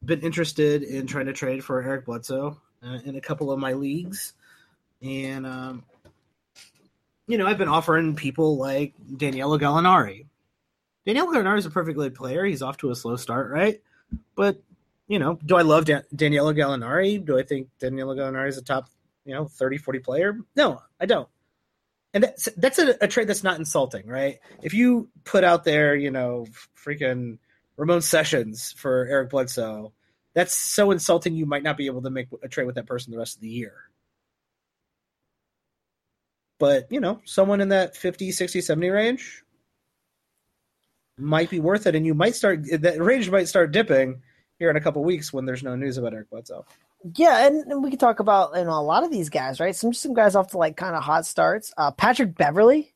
been 0.04 0.22
interested 0.22 0.84
in 0.84 1.06
trying 1.08 1.28
to 1.28 1.34
trade 1.34 1.64
for 1.64 1.82
eric 1.82 2.06
bledsoe 2.06 2.60
uh, 2.84 3.00
in 3.06 3.16
a 3.16 3.22
couple 3.22 3.52
of 3.52 3.60
my 3.60 3.74
leagues 3.74 4.34
and 5.02 5.46
um, 5.46 5.84
you 7.28 7.38
know 7.38 7.46
i've 7.46 7.58
been 7.58 7.68
offering 7.68 8.16
people 8.16 8.58
like 8.58 8.94
danilo 9.18 9.58
gallinari 9.58 10.26
Daniel 11.06 11.28
Gallinari 11.28 11.58
is 11.58 11.66
a 11.66 11.72
perfectly 11.72 12.10
good 12.10 12.16
player. 12.16 12.46
He's 12.46 12.62
off 12.62 12.78
to 12.78 12.92
a 12.92 12.96
slow 12.96 13.16
start, 13.16 13.50
right? 13.50 13.82
But 14.36 14.62
you 15.08 15.20
know, 15.20 15.38
do 15.46 15.58
I 15.58 15.62
love 15.62 15.86
Dan- 15.86 16.06
Danilo 16.16 16.54
Gallinari? 16.54 17.24
Do 17.24 17.38
I 17.38 17.44
think 17.44 17.68
Danilo 17.80 18.16
Gallinari 18.16 18.48
is 18.48 18.58
a 18.58 18.62
top, 18.62 18.88
you 19.26 19.34
know, 19.34 19.46
30, 19.46 19.78
40 19.78 20.00
player? 20.00 20.40
No, 20.56 20.82
I 21.00 21.06
don't. 21.06 21.28
And 22.14 22.24
that's 22.24 22.50
that's 22.58 22.78
a, 22.78 22.96
a 23.02 23.08
trade 23.08 23.28
that's 23.28 23.44
not 23.44 23.58
insulting, 23.58 24.06
right? 24.08 24.40
If 24.62 24.74
you 24.74 25.10
put 25.24 25.44
out 25.44 25.64
there, 25.64 25.96
you 25.96 26.12
know, 26.12 26.46
freaking 26.78 27.38
Ramon 27.78 28.02
Sessions 28.02 28.74
for 28.74 29.06
Eric 29.06 29.30
Bledsoe, 29.30 29.94
that's 30.34 30.56
so 30.56 30.92
insulting 30.92 31.36
you 31.36 31.46
might 31.46 31.64
not 31.64 31.78
be 31.78 31.86
able 31.88 32.02
to 32.02 32.10
make 32.10 32.28
a 32.44 32.48
trade 32.48 32.66
with 32.66 32.76
that 32.76 32.86
person 32.86 33.12
the 33.12 33.18
rest 33.18 33.36
of 33.36 33.42
the 33.42 33.50
year. 33.50 33.74
But, 36.60 36.92
you 36.92 37.00
know, 37.00 37.22
someone 37.26 37.60
in 37.60 37.70
that 37.70 37.98
50, 37.98 38.32
60, 38.32 38.62
70 38.62 38.90
range 38.90 39.44
might 41.18 41.50
be 41.50 41.60
worth 41.60 41.88
it. 41.88 41.96
And 41.96 42.06
you 42.06 42.14
might 42.14 42.36
start, 42.36 42.64
that 42.82 43.02
range 43.02 43.32
might 43.32 43.48
start 43.48 43.72
dipping 43.72 44.22
here 44.60 44.70
in 44.70 44.76
a 44.76 44.82
couple 44.82 45.04
weeks 45.04 45.34
when 45.34 45.46
there's 45.46 45.64
no 45.64 45.76
news 45.76 45.98
about 45.98 46.14
Eric 46.14 46.30
Bledsoe. 46.30 46.66
Yeah, 47.18 47.48
and, 47.48 47.72
and 47.72 47.84
we 47.84 47.90
can 47.90 48.00
talk 48.00 48.20
about 48.20 48.56
you 48.56 48.64
know 48.64 48.80
a 48.80 48.82
lot 48.82 49.04
of 49.04 49.12
these 49.12 49.30
guys, 49.30 49.60
right? 49.60 49.76
Some 49.76 49.94
some 49.94 50.14
guys 50.14 50.36
off 50.36 50.52
to 50.52 50.58
like 50.58 50.78
kind 50.78 50.96
of 50.96 51.04
hot 51.04 51.26
starts. 51.26 51.74
Uh, 51.78 51.92
Patrick 51.92 52.36
Beverley. 52.36 52.94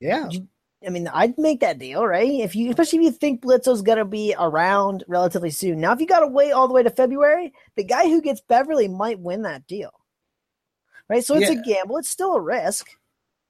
Yeah. 0.00 0.28
You, 0.28 0.48
I 0.86 0.90
mean, 0.90 1.08
I'd 1.08 1.38
make 1.38 1.60
that 1.60 1.78
deal, 1.78 2.04
right? 2.06 2.30
If 2.30 2.54
you, 2.54 2.68
especially 2.68 2.98
if 3.00 3.04
you 3.04 3.10
think 3.12 3.40
Bledsoe's 3.40 3.82
gonna 3.82 4.04
be 4.04 4.34
around 4.38 5.04
relatively 5.08 5.50
soon. 5.50 5.80
Now, 5.80 5.92
if 5.92 6.00
you 6.00 6.06
got 6.06 6.20
to 6.20 6.26
wait 6.26 6.52
all 6.52 6.68
the 6.68 6.74
way 6.74 6.82
to 6.82 6.90
February, 6.90 7.52
the 7.76 7.84
guy 7.84 8.08
who 8.08 8.20
gets 8.20 8.40
Beverley 8.40 8.88
might 8.88 9.20
win 9.20 9.42
that 9.42 9.66
deal, 9.66 9.92
right? 11.08 11.24
So 11.24 11.36
it's 11.36 11.50
yeah. 11.50 11.60
a 11.60 11.62
gamble. 11.62 11.98
It's 11.98 12.10
still 12.10 12.34
a 12.34 12.40
risk, 12.40 12.88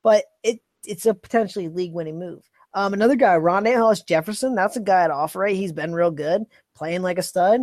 but 0.02 0.24
it 0.42 0.60
it's 0.84 1.06
a 1.06 1.14
potentially 1.14 1.68
league 1.68 1.92
winning 1.92 2.18
move. 2.18 2.48
Um, 2.74 2.92
another 2.92 3.16
guy, 3.16 3.36
Rondae 3.36 3.76
Hollis 3.76 4.02
Jefferson. 4.02 4.54
That's 4.54 4.76
a 4.76 4.80
guy 4.80 5.04
at 5.04 5.10
offer 5.10 5.40
rate. 5.40 5.56
He's 5.56 5.72
been 5.72 5.94
real 5.94 6.10
good, 6.10 6.44
playing 6.74 7.02
like 7.02 7.18
a 7.18 7.22
stud. 7.22 7.62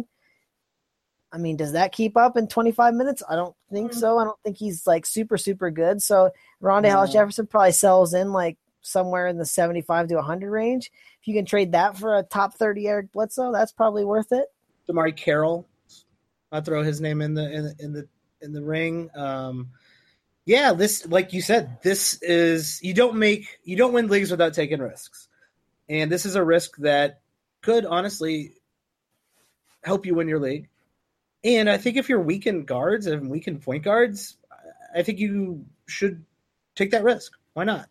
I 1.33 1.39
mean, 1.39 1.57
does 1.57 1.71
that 1.71 1.91
keep 1.91 2.15
up 2.15 2.37
in 2.37 2.47
25 2.47 2.93
minutes? 2.93 3.23
I 3.27 3.35
don't 3.35 3.55
think 3.71 3.91
mm. 3.91 3.95
so. 3.95 4.19
I 4.19 4.23
don't 4.23 4.39
think 4.43 4.55
he's 4.55 4.85
like 4.85 5.03
super, 5.03 5.35
super 5.35 5.71
good. 5.71 5.99
So 5.99 6.29
Rondae 6.61 6.83
no. 6.83 6.91
Hollis 6.91 7.11
Jefferson 7.11 7.47
probably 7.47 7.71
sells 7.71 8.13
in 8.13 8.31
like 8.31 8.59
somewhere 8.81 9.27
in 9.27 9.37
the 9.37 9.45
75 9.45 10.09
to 10.09 10.15
100 10.15 10.51
range. 10.51 10.91
If 11.19 11.27
you 11.27 11.33
can 11.33 11.45
trade 11.45 11.71
that 11.71 11.97
for 11.97 12.15
a 12.15 12.23
top 12.23 12.53
30 12.53 12.87
Eric 12.87 13.11
Bledsoe, 13.11 13.51
that's 13.51 13.71
probably 13.71 14.05
worth 14.05 14.31
it. 14.31 14.45
DeMarre 14.87 15.15
Carroll, 15.15 15.67
I'll 16.51 16.61
throw 16.61 16.83
his 16.83 17.01
name 17.01 17.21
in 17.21 17.33
the 17.33 17.51
in, 17.51 17.75
in 17.79 17.93
the 17.93 18.07
in 18.41 18.53
the 18.53 18.61
ring. 18.61 19.09
Um, 19.15 19.69
yeah, 20.45 20.73
this 20.73 21.07
like 21.07 21.33
you 21.33 21.41
said, 21.41 21.81
this 21.81 22.21
is 22.21 22.79
you 22.83 22.93
don't 22.93 23.15
make 23.15 23.59
you 23.63 23.75
don't 23.75 23.93
win 23.93 24.07
leagues 24.07 24.29
without 24.29 24.53
taking 24.53 24.79
risks, 24.79 25.29
and 25.89 26.11
this 26.11 26.25
is 26.25 26.35
a 26.35 26.43
risk 26.43 26.75
that 26.77 27.21
could 27.61 27.85
honestly 27.85 28.53
help 29.83 30.05
you 30.05 30.15
win 30.15 30.27
your 30.27 30.39
league. 30.39 30.67
And 31.43 31.69
I 31.69 31.77
think 31.77 31.97
if 31.97 32.09
you're 32.09 32.21
weakened 32.21 32.67
guards 32.67 33.07
and 33.07 33.29
weakened 33.29 33.61
point 33.61 33.83
guards, 33.83 34.37
I 34.95 35.03
think 35.03 35.19
you 35.19 35.65
should 35.87 36.23
take 36.75 36.91
that 36.91 37.03
risk. 37.03 37.33
Why 37.53 37.65
not? 37.65 37.89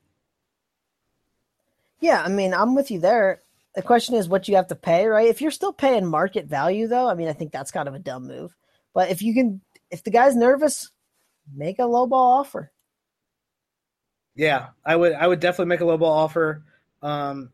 Yeah, 2.00 2.22
I 2.22 2.28
mean, 2.28 2.54
I'm 2.54 2.74
with 2.74 2.90
you 2.90 2.98
there. 3.00 3.42
The 3.74 3.82
question 3.82 4.16
is 4.16 4.28
what 4.28 4.48
you 4.48 4.56
have 4.56 4.68
to 4.68 4.74
pay, 4.74 5.06
right? 5.06 5.28
If 5.28 5.40
you're 5.40 5.50
still 5.50 5.72
paying 5.72 6.06
market 6.06 6.46
value, 6.46 6.88
though, 6.88 7.08
I 7.08 7.14
mean, 7.14 7.28
I 7.28 7.32
think 7.32 7.52
that's 7.52 7.70
kind 7.70 7.88
of 7.88 7.94
a 7.94 7.98
dumb 7.98 8.26
move. 8.26 8.56
But 8.92 9.10
if 9.10 9.22
you 9.22 9.34
can, 9.34 9.60
if 9.90 10.02
the 10.02 10.10
guy's 10.10 10.36
nervous, 10.36 10.90
make 11.54 11.78
a 11.78 11.86
low 11.86 12.06
ball 12.06 12.40
offer. 12.40 12.70
Yeah, 14.34 14.68
I 14.84 14.96
would. 14.96 15.12
I 15.12 15.26
would 15.26 15.40
definitely 15.40 15.66
make 15.66 15.80
a 15.80 15.84
low 15.84 15.98
ball 15.98 16.12
offer. 16.12 16.64
Um, 17.02 17.52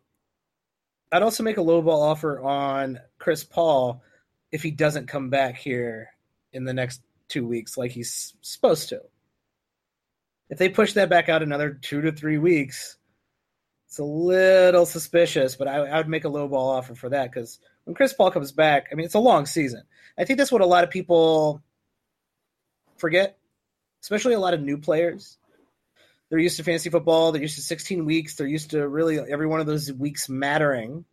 I'd 1.10 1.22
also 1.22 1.42
make 1.42 1.56
a 1.56 1.62
low 1.62 1.82
ball 1.82 2.02
offer 2.02 2.40
on 2.40 3.00
Chris 3.18 3.44
Paul 3.44 4.02
if 4.50 4.62
he 4.62 4.70
doesn't 4.70 5.08
come 5.08 5.30
back 5.30 5.56
here 5.56 6.10
in 6.52 6.64
the 6.64 6.72
next 6.72 7.02
two 7.28 7.46
weeks 7.46 7.76
like 7.76 7.90
he's 7.90 8.34
supposed 8.40 8.88
to. 8.88 9.00
If 10.50 10.58
they 10.58 10.68
push 10.68 10.94
that 10.94 11.10
back 11.10 11.28
out 11.28 11.42
another 11.42 11.70
two 11.70 12.00
to 12.02 12.12
three 12.12 12.38
weeks, 12.38 12.96
it's 13.86 13.98
a 13.98 14.04
little 14.04 14.86
suspicious, 14.86 15.56
but 15.56 15.68
I, 15.68 15.76
I 15.76 15.96
would 15.98 16.08
make 16.08 16.24
a 16.24 16.30
low 16.30 16.48
ball 16.48 16.70
offer 16.70 16.94
for 16.94 17.10
that 17.10 17.30
because 17.30 17.58
when 17.84 17.94
Chris 17.94 18.12
Paul 18.12 18.30
comes 18.30 18.52
back, 18.52 18.88
I 18.90 18.94
mean, 18.94 19.04
it's 19.04 19.14
a 19.14 19.18
long 19.18 19.46
season. 19.46 19.82
I 20.18 20.24
think 20.24 20.38
that's 20.38 20.52
what 20.52 20.62
a 20.62 20.66
lot 20.66 20.84
of 20.84 20.90
people 20.90 21.62
forget, 22.96 23.38
especially 24.02 24.34
a 24.34 24.40
lot 24.40 24.54
of 24.54 24.60
new 24.60 24.78
players. 24.78 25.38
They're 26.28 26.38
used 26.38 26.58
to 26.58 26.64
fantasy 26.64 26.90
football. 26.90 27.32
They're 27.32 27.42
used 27.42 27.56
to 27.56 27.62
16 27.62 28.04
weeks. 28.04 28.34
They're 28.34 28.46
used 28.46 28.70
to 28.70 28.86
really 28.86 29.18
every 29.18 29.46
one 29.46 29.60
of 29.60 29.66
those 29.66 29.90
weeks 29.90 30.28
mattering. 30.28 31.04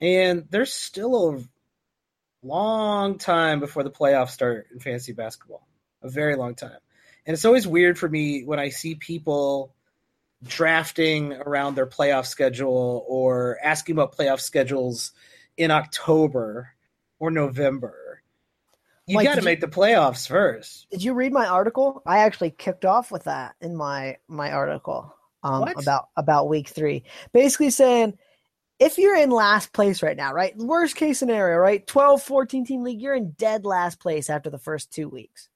And 0.00 0.46
there's 0.50 0.72
still 0.72 1.14
a 1.14 1.44
long 2.44 3.18
time 3.18 3.60
before 3.60 3.82
the 3.82 3.90
playoffs 3.90 4.30
start 4.30 4.68
in 4.72 4.80
fantasy 4.80 5.12
basketball. 5.12 5.66
A 6.02 6.08
very 6.08 6.36
long 6.36 6.54
time. 6.54 6.78
And 7.26 7.34
it's 7.34 7.44
always 7.44 7.66
weird 7.66 7.98
for 7.98 8.08
me 8.08 8.44
when 8.44 8.58
I 8.58 8.68
see 8.68 8.94
people 8.94 9.74
drafting 10.42 11.32
around 11.32 11.74
their 11.74 11.86
playoff 11.86 12.26
schedule 12.26 13.04
or 13.08 13.58
asking 13.62 13.94
about 13.94 14.16
playoff 14.16 14.40
schedules 14.40 15.12
in 15.56 15.70
October 15.70 16.70
or 17.18 17.30
November. 17.30 18.22
You 19.06 19.22
got 19.22 19.34
to 19.36 19.42
make 19.42 19.60
the 19.60 19.68
playoffs 19.68 20.26
first. 20.26 20.86
Did 20.90 21.02
you 21.02 21.12
read 21.12 21.32
my 21.32 21.46
article? 21.46 22.02
I 22.06 22.20
actually 22.20 22.50
kicked 22.50 22.84
off 22.84 23.10
with 23.10 23.24
that 23.24 23.54
in 23.60 23.76
my 23.76 24.16
my 24.28 24.50
article 24.50 25.14
um, 25.42 25.68
about 25.76 26.08
about 26.16 26.48
week 26.48 26.68
three, 26.68 27.04
basically 27.32 27.68
saying 27.68 28.16
if 28.78 28.98
you're 28.98 29.16
in 29.16 29.30
last 29.30 29.72
place 29.72 30.02
right 30.02 30.16
now, 30.16 30.32
right? 30.32 30.56
Worst 30.56 30.96
case 30.96 31.18
scenario, 31.18 31.56
right? 31.56 31.86
12, 31.86 32.22
14 32.22 32.64
team 32.66 32.82
league, 32.82 33.00
you're 33.00 33.14
in 33.14 33.32
dead 33.32 33.64
last 33.64 34.00
place 34.00 34.28
after 34.28 34.50
the 34.50 34.58
first 34.58 34.92
two 34.92 35.08
weeks. 35.08 35.48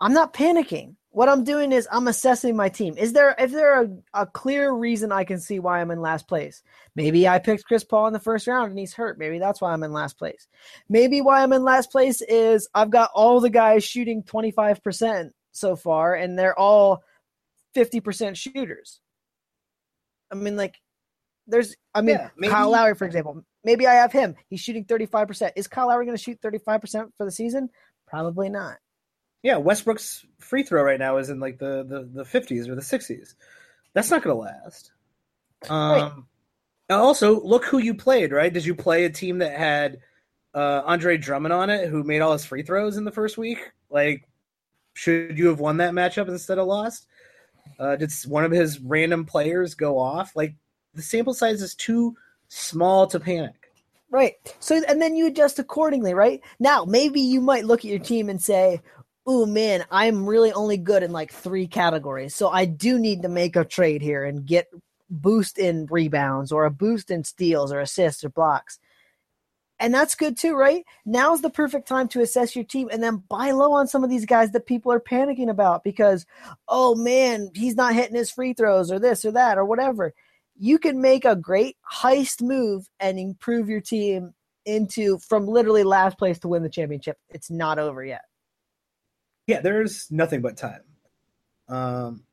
I'm 0.00 0.14
not 0.14 0.32
panicking. 0.32 0.96
What 1.12 1.28
I'm 1.28 1.42
doing 1.42 1.72
is 1.72 1.88
I'm 1.90 2.06
assessing 2.06 2.54
my 2.54 2.68
team. 2.68 2.96
Is 2.96 3.12
there 3.12 3.34
if 3.36 3.50
there 3.50 3.82
a, 3.82 3.88
a 4.14 4.26
clear 4.26 4.72
reason 4.72 5.10
I 5.10 5.24
can 5.24 5.40
see 5.40 5.58
why 5.58 5.80
I'm 5.80 5.90
in 5.90 6.00
last 6.00 6.28
place? 6.28 6.62
Maybe 6.94 7.26
I 7.26 7.40
picked 7.40 7.64
Chris 7.64 7.82
Paul 7.82 8.06
in 8.06 8.12
the 8.12 8.20
first 8.20 8.46
round 8.46 8.70
and 8.70 8.78
he's 8.78 8.94
hurt. 8.94 9.18
Maybe 9.18 9.40
that's 9.40 9.60
why 9.60 9.72
I'm 9.72 9.82
in 9.82 9.92
last 9.92 10.16
place. 10.16 10.46
Maybe 10.88 11.20
why 11.20 11.42
I'm 11.42 11.52
in 11.52 11.64
last 11.64 11.90
place 11.90 12.22
is 12.22 12.68
I've 12.74 12.90
got 12.90 13.10
all 13.12 13.40
the 13.40 13.50
guys 13.50 13.82
shooting 13.82 14.22
25% 14.22 15.30
so 15.50 15.74
far 15.74 16.14
and 16.14 16.38
they're 16.38 16.58
all 16.58 17.02
50% 17.76 18.36
shooters. 18.36 19.00
I 20.30 20.36
mean 20.36 20.56
like 20.56 20.76
there's, 21.50 21.76
I 21.94 22.00
mean, 22.00 22.16
yeah, 22.16 22.30
maybe, 22.36 22.52
Kyle 22.52 22.70
Lowry, 22.70 22.94
for 22.94 23.04
example. 23.04 23.44
Maybe 23.64 23.86
I 23.86 23.94
have 23.94 24.12
him. 24.12 24.36
He's 24.48 24.60
shooting 24.60 24.84
35%. 24.84 25.52
Is 25.56 25.68
Kyle 25.68 25.88
Lowry 25.88 26.06
going 26.06 26.16
to 26.16 26.22
shoot 26.22 26.40
35% 26.40 27.10
for 27.16 27.24
the 27.24 27.30
season? 27.30 27.68
Probably 28.06 28.48
not. 28.48 28.78
Yeah, 29.42 29.56
Westbrook's 29.56 30.24
free 30.38 30.62
throw 30.62 30.82
right 30.82 30.98
now 30.98 31.16
is 31.16 31.30
in 31.30 31.40
like 31.40 31.58
the 31.58 31.84
the, 31.88 32.08
the 32.12 32.24
50s 32.24 32.68
or 32.68 32.74
the 32.74 32.82
60s. 32.82 33.34
That's 33.94 34.10
not 34.10 34.22
going 34.22 34.36
to 34.36 34.42
last. 34.42 34.92
Um, 35.68 36.26
right. 36.90 36.96
Also, 36.96 37.40
look 37.40 37.64
who 37.64 37.78
you 37.78 37.94
played, 37.94 38.32
right? 38.32 38.52
Did 38.52 38.66
you 38.66 38.74
play 38.74 39.04
a 39.04 39.10
team 39.10 39.38
that 39.38 39.56
had 39.56 40.00
uh, 40.54 40.82
Andre 40.84 41.16
Drummond 41.16 41.52
on 41.52 41.70
it 41.70 41.88
who 41.88 42.02
made 42.02 42.20
all 42.20 42.32
his 42.32 42.44
free 42.44 42.62
throws 42.62 42.96
in 42.96 43.04
the 43.04 43.12
first 43.12 43.38
week? 43.38 43.70
Like, 43.88 44.28
should 44.94 45.38
you 45.38 45.48
have 45.48 45.60
won 45.60 45.78
that 45.78 45.92
matchup 45.92 46.28
instead 46.28 46.58
of 46.58 46.66
lost? 46.66 47.06
Uh, 47.78 47.96
did 47.96 48.10
one 48.26 48.44
of 48.44 48.50
his 48.50 48.80
random 48.80 49.24
players 49.24 49.74
go 49.74 49.98
off? 49.98 50.34
Like, 50.34 50.54
the 50.94 51.02
sample 51.02 51.34
size 51.34 51.62
is 51.62 51.74
too 51.74 52.16
small 52.48 53.06
to 53.08 53.20
panic. 53.20 53.60
Right. 54.10 54.34
So 54.58 54.82
and 54.88 55.00
then 55.00 55.14
you 55.14 55.28
adjust 55.28 55.58
accordingly, 55.58 56.14
right? 56.14 56.40
Now, 56.58 56.84
maybe 56.84 57.20
you 57.20 57.40
might 57.40 57.64
look 57.64 57.80
at 57.80 57.90
your 57.90 58.00
team 58.00 58.28
and 58.28 58.42
say, 58.42 58.82
"Oh 59.24 59.46
man, 59.46 59.84
I'm 59.90 60.26
really 60.26 60.52
only 60.52 60.76
good 60.76 61.04
in 61.04 61.12
like 61.12 61.32
three 61.32 61.68
categories. 61.68 62.34
So 62.34 62.48
I 62.48 62.64
do 62.64 62.98
need 62.98 63.22
to 63.22 63.28
make 63.28 63.54
a 63.54 63.64
trade 63.64 64.02
here 64.02 64.24
and 64.24 64.44
get 64.44 64.68
boost 65.08 65.58
in 65.58 65.86
rebounds 65.90 66.50
or 66.50 66.64
a 66.64 66.70
boost 66.70 67.10
in 67.10 67.22
steals 67.22 67.72
or 67.72 67.80
assists 67.80 68.24
or 68.24 68.30
blocks." 68.30 68.80
And 69.78 69.94
that's 69.94 70.14
good 70.14 70.36
too, 70.36 70.54
right? 70.56 70.84
Now's 71.06 71.40
the 71.40 71.48
perfect 71.48 71.88
time 71.88 72.08
to 72.08 72.20
assess 72.20 72.54
your 72.54 72.64
team 72.64 72.90
and 72.92 73.02
then 73.02 73.22
buy 73.28 73.52
low 73.52 73.72
on 73.72 73.86
some 73.86 74.04
of 74.04 74.10
these 74.10 74.26
guys 74.26 74.50
that 74.52 74.66
people 74.66 74.92
are 74.92 75.00
panicking 75.00 75.48
about 75.48 75.84
because, 75.84 76.26
oh 76.68 76.94
man, 76.96 77.50
he's 77.54 77.76
not 77.76 77.94
hitting 77.94 78.16
his 78.16 78.30
free 78.30 78.52
throws 78.52 78.90
or 78.90 78.98
this 78.98 79.24
or 79.24 79.30
that 79.30 79.56
or 79.56 79.64
whatever 79.64 80.12
you 80.60 80.78
can 80.78 81.00
make 81.00 81.24
a 81.24 81.34
great 81.34 81.78
heist 81.90 82.42
move 82.42 82.86
and 83.00 83.18
improve 83.18 83.70
your 83.70 83.80
team 83.80 84.34
into 84.66 85.18
from 85.18 85.46
literally 85.46 85.84
last 85.84 86.18
place 86.18 86.38
to 86.40 86.48
win 86.48 86.62
the 86.62 86.68
championship. 86.68 87.16
It's 87.30 87.50
not 87.50 87.78
over 87.78 88.04
yet. 88.04 88.20
Yeah, 89.46 89.62
there's 89.62 90.10
nothing 90.10 90.42
but 90.42 90.58
time. 90.58 90.82
Um, 91.68 92.24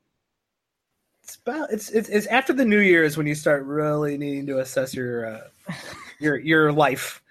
it's 1.24 1.38
about 1.38 1.72
it's 1.72 1.90
it's, 1.90 2.10
it's 2.10 2.28
after 2.28 2.52
the 2.52 2.66
New 2.66 2.82
Year's 2.82 3.16
when 3.16 3.28
you 3.28 3.36
start 3.36 3.66
really 3.66 4.18
needing 4.18 4.46
to 4.48 4.60
assess 4.60 4.94
your 4.94 5.26
uh, 5.26 5.74
your 6.20 6.38
your 6.38 6.74
life. 6.74 7.24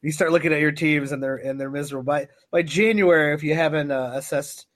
You 0.00 0.12
start 0.12 0.32
looking 0.32 0.52
at 0.52 0.60
your 0.60 0.72
teams 0.72 1.12
and 1.12 1.22
they're 1.22 1.36
and 1.36 1.60
they're 1.60 1.70
miserable. 1.70 2.04
By 2.04 2.28
by 2.50 2.62
January, 2.62 3.34
if 3.34 3.42
you 3.42 3.54
haven't 3.54 3.90
uh, 3.90 4.12
assessed, 4.14 4.66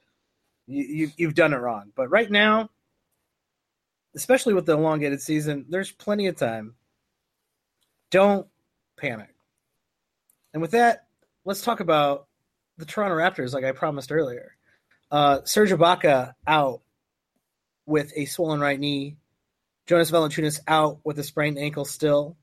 you, 0.66 0.84
you 0.84 1.10
you've 1.16 1.34
done 1.34 1.54
it 1.54 1.58
wrong. 1.58 1.92
But 1.96 2.10
right 2.10 2.30
now, 2.30 2.68
especially 4.16 4.54
with 4.54 4.66
the 4.66 4.72
elongated 4.72 5.20
season, 5.20 5.66
there's 5.68 5.92
plenty 5.92 6.26
of 6.26 6.36
time. 6.36 6.74
Don't 8.10 8.46
panic. 8.96 9.34
And 10.52 10.62
with 10.62 10.70
that, 10.70 11.06
let's 11.44 11.60
talk 11.60 11.80
about 11.80 12.26
the 12.78 12.86
Toronto 12.86 13.16
Raptors, 13.16 13.52
like 13.52 13.64
I 13.64 13.72
promised 13.72 14.10
earlier. 14.10 14.56
Uh, 15.10 15.40
Serge 15.44 15.70
Ibaka 15.70 16.32
out 16.46 16.80
with 17.84 18.12
a 18.16 18.24
swollen 18.24 18.58
right 18.60 18.80
knee. 18.80 19.16
Jonas 19.86 20.10
Valanciunas 20.10 20.60
out 20.66 20.98
with 21.04 21.18
a 21.18 21.22
sprained 21.22 21.58
ankle 21.58 21.84
still. 21.84 22.36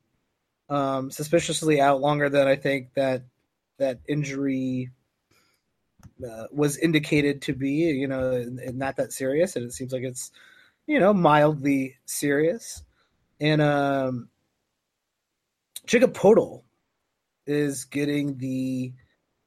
Um, 0.70 1.10
suspiciously 1.10 1.80
out 1.80 2.00
longer 2.00 2.30
than 2.30 2.48
I 2.48 2.56
think 2.56 2.94
that 2.94 3.24
that 3.78 3.98
injury 4.08 4.90
uh, 6.26 6.44
was 6.52 6.78
indicated 6.78 7.42
to 7.42 7.52
be. 7.52 7.72
You 7.72 8.08
know, 8.08 8.46
not 8.48 8.96
that 8.96 9.12
serious, 9.12 9.56
and 9.56 9.66
it 9.66 9.72
seems 9.72 9.92
like 9.92 10.04
it's 10.04 10.30
you 10.86 11.00
know 11.00 11.14
mildly 11.14 11.96
serious. 12.04 12.82
And 13.40 13.60
um, 13.60 14.28
Jakob 15.86 16.14
Poeltl 16.14 16.62
is 17.46 17.84
getting 17.84 18.38
the 18.38 18.92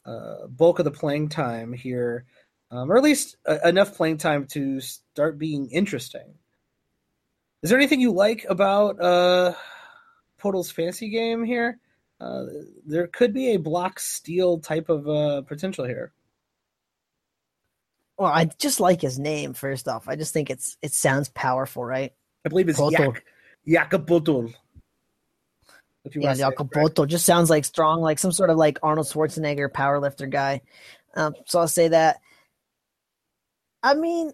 uh, 0.05 0.47
bulk 0.47 0.79
of 0.79 0.85
the 0.85 0.91
playing 0.91 1.29
time 1.29 1.73
here 1.73 2.25
um, 2.71 2.91
or 2.91 2.97
at 2.97 3.03
least 3.03 3.37
uh, 3.47 3.59
enough 3.63 3.95
playing 3.95 4.17
time 4.17 4.45
to 4.47 4.81
start 4.81 5.37
being 5.37 5.69
interesting. 5.69 6.33
Is 7.63 7.69
there 7.69 7.79
anything 7.79 8.01
you 8.01 8.11
like 8.11 8.45
about 8.49 9.01
uh, 9.01 9.53
Poeltl's 10.39 10.71
fantasy 10.71 11.09
game 11.09 11.43
here? 11.43 11.79
Uh, 12.19 12.45
there 12.85 13.07
could 13.07 13.33
be 13.33 13.53
a 13.53 13.57
block 13.57 13.99
steal 13.99 14.59
type 14.59 14.89
of 14.89 15.07
uh, 15.07 15.41
potential 15.43 15.85
here. 15.85 16.13
Well, 18.17 18.31
I 18.31 18.45
just 18.57 18.79
like 18.79 19.01
his 19.01 19.19
name. 19.19 19.53
First 19.53 19.87
off, 19.87 20.07
I 20.07 20.15
just 20.15 20.33
think 20.33 20.49
it's 20.49 20.77
it 20.81 20.91
sounds 20.91 21.29
powerful, 21.29 21.85
right? 21.85 22.13
I 22.45 22.49
believe 22.49 22.69
it's 22.69 22.79
Yak, 22.79 23.23
Jakob 23.67 24.07
Poeltl. 24.07 24.53
Yeah, 26.15 26.33
Jakob 26.33 26.71
Poeltl 26.71 27.07
just 27.07 27.25
sounds 27.25 27.49
like 27.49 27.65
strong, 27.65 28.01
like 28.01 28.17
some 28.17 28.31
sort 28.31 28.49
of 28.49 28.57
like 28.57 28.79
Arnold 28.81 29.07
Schwarzenegger 29.07 29.69
powerlifter 29.69 30.29
guy. 30.29 30.61
Um, 31.15 31.33
so 31.45 31.59
I'll 31.59 31.67
say 31.67 31.89
that. 31.89 32.21
I 33.83 33.93
mean, 33.93 34.31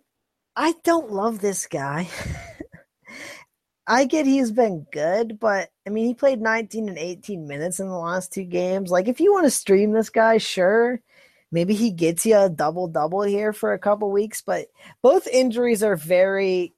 I 0.56 0.76
don't 0.84 1.12
love 1.12 1.40
this 1.40 1.66
guy. 1.68 2.08
I 3.88 4.06
get 4.06 4.26
he's 4.26 4.52
been 4.52 4.86
good, 4.92 5.40
but 5.40 5.70
I 5.86 5.90
mean, 5.90 6.06
he 6.06 6.14
played 6.14 6.40
19 6.40 6.88
and 6.88 6.98
18 6.98 7.48
minutes 7.48 7.80
in 7.80 7.88
the 7.88 7.98
last 7.98 8.32
two 8.32 8.46
games. 8.46 8.92
Like, 8.92 9.08
if 9.08 9.20
you 9.20 9.34
want 9.34 9.46
to 9.46 9.52
stream 9.52 9.92
this 9.92 10.10
guy, 10.10 10.38
sure. 10.38 11.02
Maybe 11.54 11.76
he 11.76 11.92
gets 11.92 12.26
you 12.26 12.36
a 12.36 12.50
double 12.50 12.88
double 12.88 13.22
here 13.22 13.54
for 13.54 13.74
a 13.74 13.80
couple 13.80 14.12
weeks, 14.12 14.42
but 14.42 14.66
both 15.04 15.28
injuries 15.28 15.84
are 15.84 15.96
very 15.96 16.74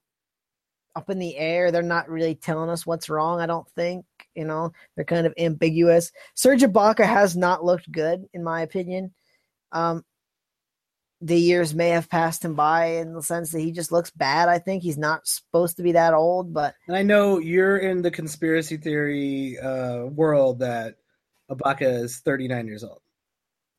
up 0.98 1.10
in 1.10 1.18
the 1.18 1.38
air. 1.38 1.72
They're 1.72 1.82
not 1.82 2.10
really 2.10 2.36
telling 2.36 2.70
us 2.70 2.86
what's 2.86 3.10
wrong, 3.10 3.40
I 3.40 3.46
don't 3.46 3.70
think. 3.70 4.06
You 4.36 4.44
know, 4.44 4.74
they're 4.96 5.06
kind 5.06 5.26
of 5.26 5.34
ambiguous. 5.38 6.12
Serge 6.34 6.62
Ibaka 6.62 7.06
has 7.06 7.38
not 7.38 7.64
looked 7.64 7.90
good, 7.90 8.26
in 8.34 8.44
my 8.44 8.62
opinion. 8.64 9.14
Um, 9.72 10.04
the 11.22 11.40
years 11.40 11.74
may 11.74 11.90
have 11.90 12.10
passed 12.10 12.44
him 12.44 12.56
by 12.56 12.98
in 12.98 13.14
the 13.14 13.24
sense 13.24 13.52
that 13.52 13.62
he 13.62 13.72
just 13.72 13.94
looks 13.94 14.12
bad. 14.12 14.50
I 14.50 14.60
think 14.60 14.84
he's 14.84 14.98
not 14.98 15.26
supposed 15.26 15.78
to 15.78 15.84
be 15.84 15.94
that 15.94 16.14
old, 16.14 16.54
but 16.54 16.76
and 16.88 16.98
I 16.98 17.02
know 17.02 17.40
you're 17.40 17.78
in 17.78 18.02
the 18.02 18.12
conspiracy 18.12 18.76
theory 18.76 19.58
uh, 19.58 20.04
world 20.08 20.60
that 20.60 20.98
Ibaka 21.50 22.04
is 22.04 22.18
39 22.20 22.68
years 22.68 22.84
old. 22.84 23.00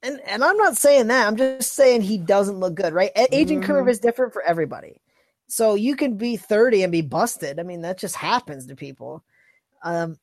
And 0.07 0.21
and 0.21 0.45
I'm 0.45 0.57
not 0.57 0.77
saying 0.77 1.09
that. 1.09 1.27
I'm 1.27 1.37
just 1.37 1.75
saying 1.75 2.03
he 2.03 2.17
doesn't 2.17 2.61
look 2.61 2.77
good, 2.77 2.93
right? 2.93 3.11
Aging 3.33 3.61
mm-hmm. 3.61 3.67
curve 3.67 3.89
is 3.89 3.99
different 3.99 4.33
for 4.33 4.43
everybody. 4.43 5.01
So 5.49 5.75
you 5.75 5.97
can 5.97 6.17
be 6.17 6.37
30 6.37 6.85
and 6.85 6.93
be 6.93 7.03
busted. 7.03 7.59
I 7.59 7.65
mean, 7.65 7.83
that 7.83 7.99
just 7.99 8.17
happens 8.17 8.67
to 8.67 8.77
people. 8.77 9.25
Um, 9.83 10.17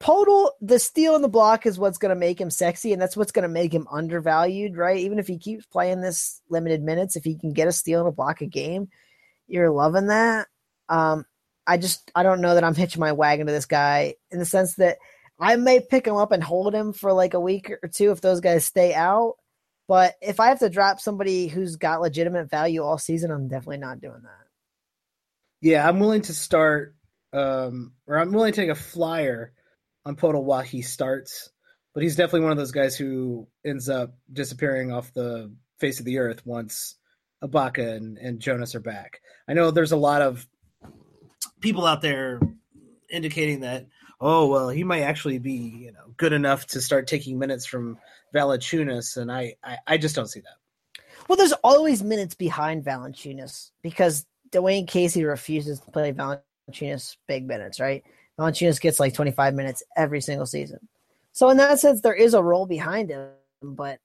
Poeltl, 0.00 0.50
the 0.60 0.78
steal 0.78 1.14
in 1.14 1.22
the 1.22 1.28
block 1.28 1.66
is 1.66 1.78
what's 1.78 1.98
going 1.98 2.10
to 2.10 2.16
make 2.16 2.40
him 2.40 2.50
sexy, 2.50 2.92
and 2.92 3.00
that's 3.00 3.16
what's 3.16 3.32
going 3.32 3.42
to 3.42 3.48
make 3.48 3.72
him 3.72 3.86
undervalued, 3.90 4.76
right? 4.76 4.98
Even 4.98 5.18
if 5.18 5.26
he 5.26 5.38
keeps 5.38 5.66
playing 5.66 6.00
this 6.00 6.40
limited 6.48 6.82
minutes, 6.82 7.16
if 7.16 7.24
he 7.24 7.36
can 7.36 7.52
get 7.52 7.68
a 7.68 7.72
steal 7.72 8.00
and 8.00 8.08
a 8.08 8.12
block 8.12 8.40
a 8.40 8.46
game, 8.46 8.88
you're 9.46 9.70
loving 9.70 10.06
that. 10.06 10.46
Um, 10.88 11.24
I 11.66 11.76
just 11.76 12.10
I 12.14 12.22
don't 12.22 12.40
know 12.40 12.54
that 12.54 12.64
I'm 12.64 12.74
hitching 12.74 13.00
my 13.00 13.12
wagon 13.12 13.46
to 13.46 13.52
this 13.52 13.66
guy 13.66 14.14
in 14.30 14.38
the 14.38 14.46
sense 14.46 14.76
that 14.76 14.98
I 15.40 15.56
may 15.56 15.80
pick 15.80 16.06
him 16.06 16.16
up 16.16 16.32
and 16.32 16.42
hold 16.42 16.74
him 16.74 16.92
for 16.92 17.12
like 17.12 17.34
a 17.34 17.40
week 17.40 17.70
or 17.82 17.88
two 17.88 18.10
if 18.10 18.20
those 18.20 18.40
guys 18.40 18.64
stay 18.64 18.94
out. 18.94 19.36
But 19.88 20.14
if 20.20 20.38
I 20.38 20.48
have 20.48 20.60
to 20.60 20.68
drop 20.68 21.00
somebody 21.00 21.48
who's 21.48 21.76
got 21.76 22.00
legitimate 22.00 22.50
value 22.50 22.82
all 22.82 22.98
season, 22.98 23.30
I'm 23.30 23.48
definitely 23.48 23.78
not 23.78 24.00
doing 24.00 24.22
that. 24.22 24.46
Yeah, 25.60 25.88
I'm 25.88 25.98
willing 25.98 26.22
to 26.22 26.34
start, 26.34 26.94
um, 27.32 27.94
or 28.06 28.18
I'm 28.18 28.32
willing 28.32 28.52
to 28.52 28.60
take 28.60 28.70
a 28.70 28.74
flyer 28.74 29.52
on 30.06 30.16
Poeltl 30.16 30.44
while 30.44 30.60
he 30.60 30.82
starts, 30.82 31.50
but 31.92 32.02
he's 32.02 32.16
definitely 32.16 32.42
one 32.42 32.52
of 32.52 32.58
those 32.58 32.70
guys 32.72 32.96
who 32.96 33.48
ends 33.64 33.88
up 33.88 34.14
disappearing 34.32 34.92
off 34.92 35.12
the 35.12 35.52
face 35.78 35.98
of 35.98 36.06
the 36.06 36.18
earth 36.18 36.46
once 36.46 36.96
Ibaka 37.42 37.96
and, 37.96 38.16
and 38.18 38.40
Jonas 38.40 38.74
are 38.74 38.80
back. 38.80 39.20
I 39.48 39.54
know 39.54 39.70
there's 39.70 39.92
a 39.92 39.96
lot 39.96 40.22
of 40.22 40.46
people 41.60 41.84
out 41.84 42.02
there 42.02 42.40
indicating 43.10 43.60
that, 43.60 43.86
oh 44.20 44.46
well, 44.46 44.68
he 44.68 44.84
might 44.84 45.02
actually 45.02 45.38
be 45.38 45.52
you 45.52 45.92
know 45.92 46.12
good 46.16 46.32
enough 46.32 46.66
to 46.68 46.80
start 46.80 47.06
taking 47.06 47.38
minutes 47.38 47.66
from 47.66 47.98
Valanciunas, 48.34 49.16
and 49.16 49.30
I, 49.30 49.54
I, 49.62 49.78
I 49.86 49.98
just 49.98 50.14
don't 50.14 50.28
see 50.28 50.40
that. 50.40 51.04
Well, 51.28 51.36
there's 51.36 51.52
always 51.64 52.02
minutes 52.02 52.34
behind 52.34 52.84
Valanciunas 52.84 53.70
because 53.82 54.26
Dwayne 54.50 54.86
Casey 54.86 55.24
refuses 55.24 55.80
to 55.80 55.90
play 55.90 56.12
Valanciunas 56.12 57.16
big 57.28 57.46
minutes, 57.46 57.80
right? 57.80 58.04
Valanciunas 58.38 58.80
gets 58.80 58.98
like 58.98 59.14
25 59.14 59.54
minutes 59.54 59.82
every 59.96 60.20
single 60.20 60.46
season. 60.46 60.88
So 61.32 61.48
in 61.50 61.58
that 61.58 61.78
sense, 61.78 62.00
there 62.00 62.14
is 62.14 62.34
a 62.34 62.42
role 62.42 62.66
behind 62.66 63.10
him, 63.10 63.28
but 63.62 64.00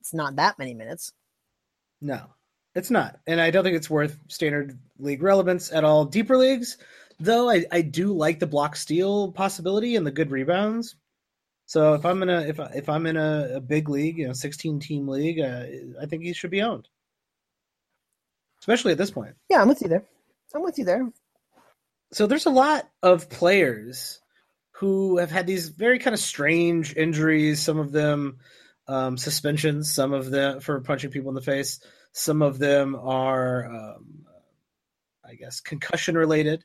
it's 0.00 0.14
not 0.14 0.36
that 0.36 0.58
many 0.58 0.74
minutes. 0.74 1.12
No, 2.00 2.22
it's 2.74 2.90
not. 2.90 3.18
And 3.26 3.40
I 3.40 3.50
don't 3.50 3.64
think 3.64 3.76
it's 3.76 3.90
worth 3.90 4.18
standard 4.28 4.78
league 4.98 5.22
relevance 5.22 5.72
at 5.72 5.84
all. 5.84 6.04
Deeper 6.04 6.36
leagues, 6.36 6.78
though, 7.20 7.50
I, 7.50 7.64
I 7.70 7.82
do 7.82 8.12
like 8.12 8.40
the 8.40 8.46
block 8.46 8.76
steal 8.76 9.32
possibility 9.32 9.96
and 9.96 10.06
the 10.06 10.10
good 10.10 10.30
rebounds. 10.30 10.96
So 11.66 11.94
if 11.94 12.04
I'm 12.04 12.22
in 12.22 12.30
a 12.30 12.40
if 12.40 12.58
if 12.74 12.88
I'm 12.88 13.06
in 13.06 13.16
a, 13.16 13.56
a 13.56 13.60
big 13.60 13.88
league, 13.88 14.18
you 14.18 14.26
know, 14.26 14.32
16 14.32 14.80
team 14.80 15.06
league, 15.06 15.38
uh, 15.38 15.64
I 16.02 16.06
think 16.06 16.24
he 16.24 16.32
should 16.32 16.50
be 16.50 16.62
owned, 16.62 16.88
especially 18.60 18.92
at 18.92 18.98
this 18.98 19.12
point. 19.12 19.36
Yeah, 19.48 19.62
I'm 19.62 19.68
with 19.68 19.80
you 19.80 19.88
there. 19.88 20.04
I'm 20.52 20.62
with 20.62 20.78
you 20.78 20.84
there 20.84 21.08
so 22.12 22.26
there's 22.26 22.46
a 22.46 22.50
lot 22.50 22.88
of 23.02 23.28
players 23.28 24.20
who 24.72 25.18
have 25.18 25.30
had 25.30 25.46
these 25.46 25.68
very 25.68 25.98
kind 25.98 26.14
of 26.14 26.20
strange 26.20 26.96
injuries. 26.96 27.60
Some 27.62 27.78
of 27.78 27.92
them 27.92 28.38
um, 28.88 29.16
suspensions, 29.16 29.92
some 29.92 30.12
of 30.12 30.30
them 30.30 30.60
for 30.60 30.80
punching 30.80 31.10
people 31.10 31.28
in 31.28 31.34
the 31.34 31.40
face. 31.40 31.80
Some 32.12 32.42
of 32.42 32.58
them 32.58 32.96
are, 32.96 33.66
um, 33.66 34.26
I 35.24 35.34
guess, 35.34 35.60
concussion 35.60 36.16
related, 36.18 36.64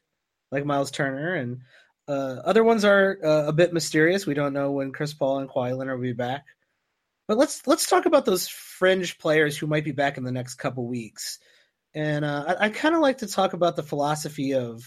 like 0.52 0.66
Miles 0.66 0.92
Turner, 0.92 1.36
and 1.36 1.62
uh, 2.08 2.42
other 2.46 2.64
ones 2.64 2.86
are 2.86 3.18
uh, 3.24 3.48
a 3.48 3.54
bit 3.54 3.74
mysterious. 3.74 4.26
We 4.26 4.34
don't 4.34 4.54
know 4.54 4.72
when 4.72 4.92
Chris 4.92 5.14
Paul 5.14 5.40
and 5.40 5.50
Kawhi 5.50 5.76
Leonard 5.76 5.98
will 6.00 6.04
be 6.04 6.14
back. 6.14 6.46
But 7.28 7.38
let's 7.38 7.66
let's 7.66 7.90
talk 7.90 8.06
about 8.06 8.26
those 8.26 8.48
fringe 8.48 9.18
players 9.18 9.58
who 9.58 9.68
might 9.68 9.86
be 9.86 9.92
back 9.92 10.18
in 10.18 10.24
the 10.24 10.32
next 10.32 10.56
couple 10.56 10.88
weeks. 10.88 11.40
And 11.94 12.24
uh, 12.24 12.56
I, 12.60 12.66
I 12.66 12.70
kind 12.70 12.94
of 12.94 13.02
like 13.02 13.20
to 13.20 13.28
talk 13.28 13.54
about 13.54 13.76
the 13.76 13.84
philosophy 13.84 14.54
of 14.54 14.84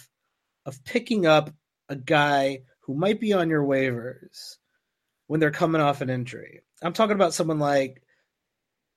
of 0.64 0.84
picking 0.84 1.26
up 1.26 1.50
a 1.88 1.96
guy 1.96 2.60
who 2.82 2.94
might 2.94 3.20
be 3.20 3.32
on 3.32 3.48
your 3.48 3.64
waivers 3.64 4.56
when 5.26 5.40
they're 5.40 5.50
coming 5.50 5.80
off 5.80 6.00
an 6.00 6.10
injury. 6.10 6.60
I'm 6.82 6.92
talking 6.92 7.16
about 7.16 7.34
someone 7.34 7.58
like 7.58 8.02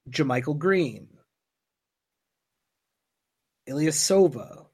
JaMychal 0.09 0.57
Green, 0.57 1.07
Ilyasova. 3.67 4.67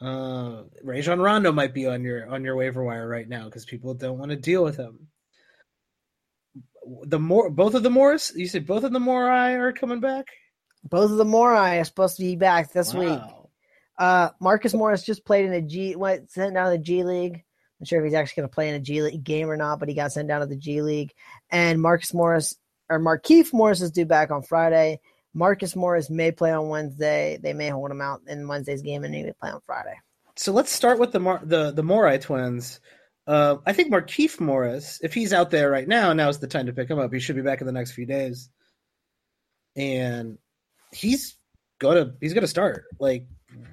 Uh, 0.00 0.62
Rajon 0.82 1.20
Rondo 1.20 1.50
might 1.52 1.74
be 1.74 1.86
on 1.86 2.02
your 2.02 2.28
on 2.28 2.44
your 2.44 2.54
waiver 2.54 2.84
wire 2.84 3.08
right 3.08 3.28
now 3.28 3.46
because 3.46 3.64
people 3.64 3.94
don't 3.94 4.18
want 4.18 4.30
to 4.30 4.36
deal 4.36 4.62
with 4.62 4.76
him. 4.76 5.08
The 7.02 7.18
more 7.18 7.50
both 7.50 7.74
of 7.74 7.82
the 7.82 7.90
Morris, 7.90 8.32
you 8.34 8.46
said 8.46 8.66
both 8.66 8.84
of 8.84 8.92
the 8.92 9.00
Morai 9.00 9.54
are 9.54 9.72
coming 9.72 10.00
back. 10.00 10.26
Both 10.84 11.10
of 11.10 11.16
the 11.16 11.24
Morai 11.24 11.78
are 11.78 11.84
supposed 11.84 12.16
to 12.16 12.22
be 12.22 12.36
back 12.36 12.72
this 12.72 12.94
wow. 12.94 13.00
week. 13.00 13.20
Uh, 13.98 14.30
Marcus 14.40 14.72
Morris 14.72 15.02
just 15.02 15.24
played 15.24 15.44
in 15.44 15.52
a 15.52 15.60
G, 15.60 15.96
went 15.96 16.30
sent 16.30 16.54
down 16.54 16.66
to 16.66 16.78
the 16.78 16.82
G 16.82 17.02
League. 17.02 17.44
I'm 17.80 17.86
sure 17.86 17.98
if 17.98 18.04
he's 18.04 18.14
actually 18.14 18.42
going 18.42 18.48
to 18.48 18.54
play 18.54 18.68
in 18.68 18.74
a 18.76 18.80
G 18.80 19.02
League 19.02 19.24
game 19.24 19.50
or 19.50 19.56
not, 19.56 19.80
but 19.80 19.88
he 19.88 19.94
got 19.94 20.12
sent 20.12 20.28
down 20.28 20.40
to 20.40 20.46
the 20.46 20.56
G 20.56 20.80
League. 20.82 21.12
And 21.50 21.82
Marcus 21.82 22.14
Morris 22.14 22.54
or 22.88 23.00
Markieff 23.00 23.52
Morris 23.52 23.80
is 23.80 23.90
due 23.90 24.06
back 24.06 24.30
on 24.30 24.42
Friday. 24.42 25.00
Marcus 25.34 25.76
Morris 25.76 26.10
may 26.10 26.32
play 26.32 26.52
on 26.52 26.68
Wednesday. 26.68 27.38
They 27.42 27.52
may 27.52 27.68
hold 27.68 27.90
him 27.90 28.00
out 28.00 28.22
in 28.26 28.48
Wednesday's 28.48 28.82
game, 28.82 29.04
and 29.04 29.14
he 29.14 29.22
may 29.22 29.32
play 29.40 29.50
on 29.50 29.60
Friday. 29.66 29.94
So 30.36 30.52
let's 30.52 30.72
start 30.72 30.98
with 30.98 31.12
the 31.12 31.20
Mar- 31.20 31.42
the 31.42 31.70
the 31.72 31.82
Morai 31.82 32.18
twins. 32.18 32.80
Uh, 33.26 33.56
I 33.66 33.72
think 33.74 33.92
Markieff 33.92 34.40
Morris, 34.40 35.00
if 35.02 35.12
he's 35.12 35.32
out 35.32 35.50
there 35.50 35.70
right 35.70 35.86
now, 35.86 36.12
now's 36.12 36.38
the 36.38 36.46
time 36.46 36.66
to 36.66 36.72
pick 36.72 36.88
him 36.88 36.98
up. 36.98 37.12
He 37.12 37.20
should 37.20 37.36
be 37.36 37.42
back 37.42 37.60
in 37.60 37.66
the 37.66 37.72
next 37.72 37.92
few 37.92 38.06
days, 38.06 38.48
and 39.76 40.38
he's 40.92 41.36
gonna 41.78 42.14
he's 42.20 42.34
gonna 42.34 42.46
start. 42.46 42.84
Like 42.98 43.26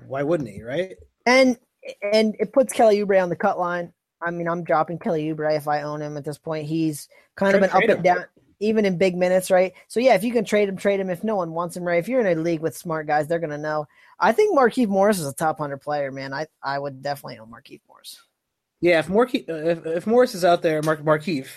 why 0.08 0.24
wouldn't 0.24 0.49
he? 0.49 0.64
Right? 0.64 0.95
And 1.26 1.58
and 2.01 2.36
it 2.39 2.53
puts 2.53 2.74
Kelly 2.74 2.97
Oubre 2.97 3.22
on 3.22 3.30
the 3.30 3.36
cut 3.36 3.60
line. 3.60 3.93
I 4.22 4.32
mean, 4.32 4.47
I'm 4.47 4.64
dropping 4.64 4.99
Kelly 4.99 5.26
Oubre 5.26 5.56
if 5.56 5.68
I 5.68 5.84
own 5.84 6.01
him 6.01 6.18
at 6.18 6.26
this 6.26 6.38
point. 6.38 6.68
He's 6.68 7.08
kind 7.36 7.51
trade, 7.51 7.64
of 7.64 7.70
an 7.70 7.84
up 7.84 7.89
and 7.89 8.03
down, 8.03 8.26
even 8.60 8.86
in 8.86 8.97
big 8.97 9.16
minutes, 9.16 9.51
right? 9.51 9.74
So 9.88 9.99
yeah, 9.99 10.16
if 10.16 10.24
you 10.24 10.32
can 10.32 10.45
trade 10.45 10.70
him, 10.70 10.78
trade 10.78 10.99
him. 10.99 11.10
If 11.10 11.24
no 11.24 11.36
one 11.36 11.51
wants 11.51 11.76
him, 11.76 11.84
right? 11.84 11.99
If 11.99 12.08
you're 12.08 12.22
in 12.22 12.38
a 12.38 12.41
league 12.41 12.62
with 12.62 12.78
smart 12.78 13.08
guys, 13.08 13.28
they're 13.28 13.39
gonna 13.39 13.58
know. 13.58 13.88
I 14.20 14.32
think 14.32 14.58
Markieff 14.58 14.88
Morris 14.88 15.20
is 15.20 15.28
a 15.28 15.34
top 15.34 15.58
hundred 15.58 15.80
player, 15.80 16.12
man. 16.12 16.34
I 16.34 16.47
I 16.64 16.80
would 16.80 17.01
definitely 17.01 17.39
own 17.39 17.51
Markieff 17.51 17.82
Morris. 17.88 18.22
Yeah, 18.82 18.99
if 18.99 19.08
Markieff, 19.08 19.49
if, 19.49 19.86
if 19.86 20.08
Morris 20.08 20.36
is 20.36 20.45
out 20.45 20.62
there, 20.62 20.82
Mark 20.82 21.01
Markieff, 21.01 21.47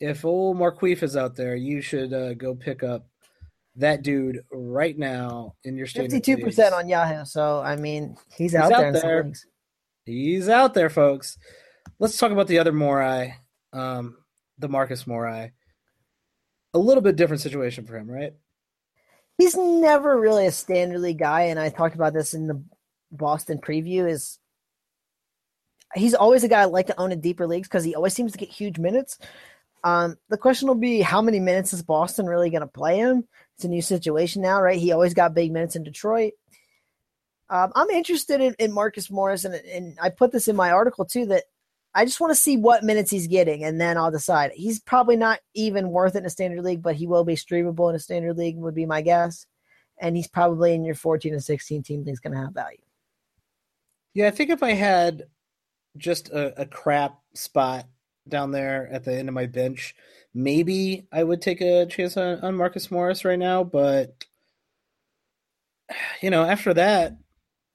if 0.00 0.24
old 0.24 0.56
Markieff 0.58 1.02
is 1.02 1.16
out 1.16 1.34
there, 1.34 1.56
you 1.56 1.80
should 1.80 2.12
uh, 2.12 2.34
go 2.34 2.54
pick 2.54 2.82
up 2.82 3.06
that 3.76 4.02
dude 4.02 4.44
right 4.52 4.96
now 4.98 5.54
in 5.64 5.76
your 5.76 5.86
stadium. 5.86 6.10
Fifty-two 6.10 6.42
percent 6.42 6.74
on 6.74 6.88
Yahoo. 6.88 7.24
So 7.24 7.60
I 7.60 7.76
mean, 7.76 8.16
he's, 8.30 8.52
he's 8.52 8.54
out, 8.54 8.72
out, 8.72 8.92
there. 8.92 9.02
there. 9.02 9.32
He's 10.04 10.48
out 10.48 10.74
there, 10.74 10.90
folks. 10.90 11.36
Let's 11.98 12.16
talk 12.16 12.32
about 12.32 12.46
the 12.46 12.58
other 12.58 12.72
Morai, 12.72 13.34
um, 13.72 14.16
the 14.58 14.68
Marcus 14.68 15.06
Morey. 15.06 15.52
A 16.78 16.86
little 16.88 17.02
bit 17.02 17.16
different 17.16 17.42
situation 17.42 17.84
for 17.84 17.98
him, 17.98 18.08
right? 18.08 18.34
He's 19.36 19.56
never 19.56 20.16
really 20.16 20.46
a 20.46 20.52
standard 20.52 21.00
league 21.00 21.18
guy, 21.18 21.42
and 21.42 21.58
I 21.58 21.70
talked 21.70 21.96
about 21.96 22.14
this 22.14 22.34
in 22.34 22.46
the 22.46 22.62
Boston 23.10 23.58
preview. 23.58 24.08
Is 24.08 24.38
he's 25.96 26.14
always 26.14 26.44
a 26.44 26.48
guy 26.48 26.62
I 26.62 26.66
like 26.66 26.86
to 26.86 27.00
own 27.00 27.10
in 27.10 27.20
deeper 27.20 27.48
leagues 27.48 27.66
because 27.66 27.82
he 27.82 27.96
always 27.96 28.14
seems 28.14 28.30
to 28.30 28.38
get 28.38 28.48
huge 28.48 28.78
minutes. 28.78 29.18
Um, 29.82 30.18
the 30.28 30.38
question 30.38 30.68
will 30.68 30.76
be 30.76 31.00
how 31.00 31.20
many 31.20 31.40
minutes 31.40 31.72
is 31.72 31.82
Boston 31.82 32.26
really 32.26 32.48
going 32.50 32.60
to 32.60 32.68
play 32.68 32.98
him? 32.98 33.26
It's 33.56 33.64
a 33.64 33.68
new 33.68 33.82
situation 33.82 34.40
now, 34.40 34.62
right? 34.62 34.78
He 34.78 34.92
always 34.92 35.14
got 35.14 35.34
big 35.34 35.50
minutes 35.50 35.74
in 35.74 35.82
Detroit. 35.82 36.34
Um, 37.50 37.72
I'm 37.74 37.90
interested 37.90 38.40
in, 38.40 38.54
in 38.60 38.72
Marcus 38.72 39.10
Morris, 39.10 39.44
and, 39.44 39.54
and 39.54 39.98
I 40.00 40.10
put 40.10 40.30
this 40.30 40.46
in 40.46 40.54
my 40.54 40.70
article 40.70 41.04
too 41.04 41.26
that 41.26 41.44
I 41.94 42.04
just 42.04 42.20
want 42.20 42.30
to 42.32 42.40
see 42.40 42.56
what 42.56 42.84
minutes 42.84 43.10
he's 43.10 43.26
getting, 43.26 43.64
and 43.64 43.80
then 43.80 43.96
I'll 43.96 44.10
decide. 44.10 44.52
He's 44.54 44.78
probably 44.78 45.16
not 45.16 45.40
even 45.54 45.90
worth 45.90 46.14
it 46.14 46.18
in 46.18 46.26
a 46.26 46.30
standard 46.30 46.62
league, 46.62 46.82
but 46.82 46.96
he 46.96 47.06
will 47.06 47.24
be 47.24 47.34
streamable 47.34 47.88
in 47.90 47.96
a 47.96 47.98
standard 47.98 48.36
league, 48.36 48.56
would 48.56 48.74
be 48.74 48.86
my 48.86 49.02
guess. 49.02 49.46
And 50.00 50.16
he's 50.16 50.28
probably 50.28 50.74
in 50.74 50.84
your 50.84 50.94
14 50.94 51.32
and 51.32 51.42
16 51.42 51.82
team 51.82 52.04
He's 52.06 52.20
going 52.20 52.34
to 52.34 52.40
have 52.40 52.52
value. 52.52 52.78
Yeah, 54.14 54.28
I 54.28 54.30
think 54.30 54.50
if 54.50 54.62
I 54.62 54.72
had 54.72 55.24
just 55.96 56.28
a, 56.30 56.60
a 56.60 56.66
crap 56.66 57.18
spot 57.34 57.86
down 58.28 58.52
there 58.52 58.88
at 58.92 59.04
the 59.04 59.16
end 59.16 59.28
of 59.28 59.34
my 59.34 59.46
bench, 59.46 59.94
maybe 60.34 61.06
I 61.10 61.24
would 61.24 61.42
take 61.42 61.60
a 61.60 61.86
chance 61.86 62.16
on, 62.16 62.40
on 62.40 62.54
Marcus 62.54 62.90
Morris 62.90 63.24
right 63.24 63.38
now. 63.38 63.64
But 63.64 64.24
you 66.22 66.30
know, 66.30 66.44
after 66.44 66.74
that, 66.74 67.16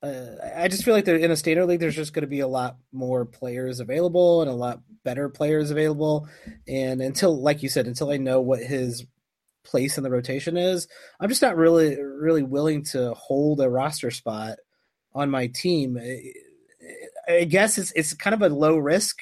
uh, 0.04 0.36
I 0.58 0.68
just 0.68 0.84
feel 0.84 0.94
like 0.94 1.08
in 1.08 1.32
a 1.32 1.38
standard 1.38 1.66
league, 1.66 1.80
there's 1.80 1.96
just 1.96 2.14
going 2.14 2.24
to 2.24 2.28
be 2.28 2.42
a 2.42 2.48
lot 2.48 2.78
more 2.92 3.24
players 3.26 3.80
available 3.80 4.42
and 4.42 4.52
a 4.52 4.54
lot 4.54 4.82
better 5.06 5.30
players 5.30 5.72
available. 5.72 6.28
And 6.68 7.02
until, 7.02 7.42
like 7.42 7.64
you 7.64 7.70
said, 7.70 7.88
until 7.88 8.12
I 8.12 8.18
know 8.18 8.42
what 8.42 8.60
his 8.60 9.06
place 9.64 9.98
in 9.98 10.04
the 10.04 10.12
rotation 10.12 10.58
is, 10.58 10.90
I'm 11.22 11.30
just 11.30 11.42
not 11.42 11.56
really, 11.56 11.96
really 12.02 12.44
willing 12.44 12.84
to 12.86 13.14
hold 13.14 13.62
a 13.62 13.70
roster 13.70 14.12
spot 14.12 14.58
on 15.14 15.30
my 15.30 15.48
team. 15.48 15.98
I 17.28 17.46
guess 17.46 17.78
it's 17.78 17.94
it's 17.96 18.14
kind 18.14 18.34
of 18.34 18.42
a 18.42 18.54
low 18.54 18.76
risk 18.76 19.22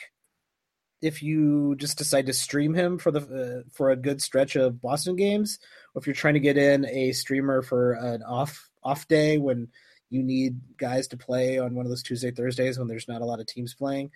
if 1.02 1.22
you 1.22 1.76
just 1.78 1.98
decide 1.98 2.26
to 2.26 2.34
stream 2.34 2.74
him 2.74 2.98
for 2.98 3.12
the 3.12 3.20
uh, 3.20 3.70
for 3.72 3.92
a 3.92 3.96
good 3.96 4.20
stretch 4.20 4.56
of 4.56 4.82
Boston 4.82 5.16
games, 5.16 5.60
or 5.94 6.00
if 6.00 6.08
you're 6.08 6.16
trying 6.16 6.34
to 6.34 6.40
get 6.40 6.58
in 6.58 6.88
a 6.88 7.12
streamer 7.12 7.62
for 7.62 7.94
an 7.94 8.24
off 8.24 8.70
off 8.84 9.08
day 9.08 9.38
when 9.38 9.68
you 10.12 10.22
need 10.22 10.60
guys 10.78 11.08
to 11.08 11.18
play 11.18 11.58
on 11.58 11.74
one 11.74 11.86
of 11.86 11.90
those 11.90 12.04
Tuesday 12.04 12.30
Thursdays 12.30 12.78
when 12.78 12.88
there's 12.88 13.08
not 13.08 13.22
a 13.22 13.26
lot 13.26 13.40
of 13.40 13.48
teams 13.48 13.74
playing. 13.74 14.12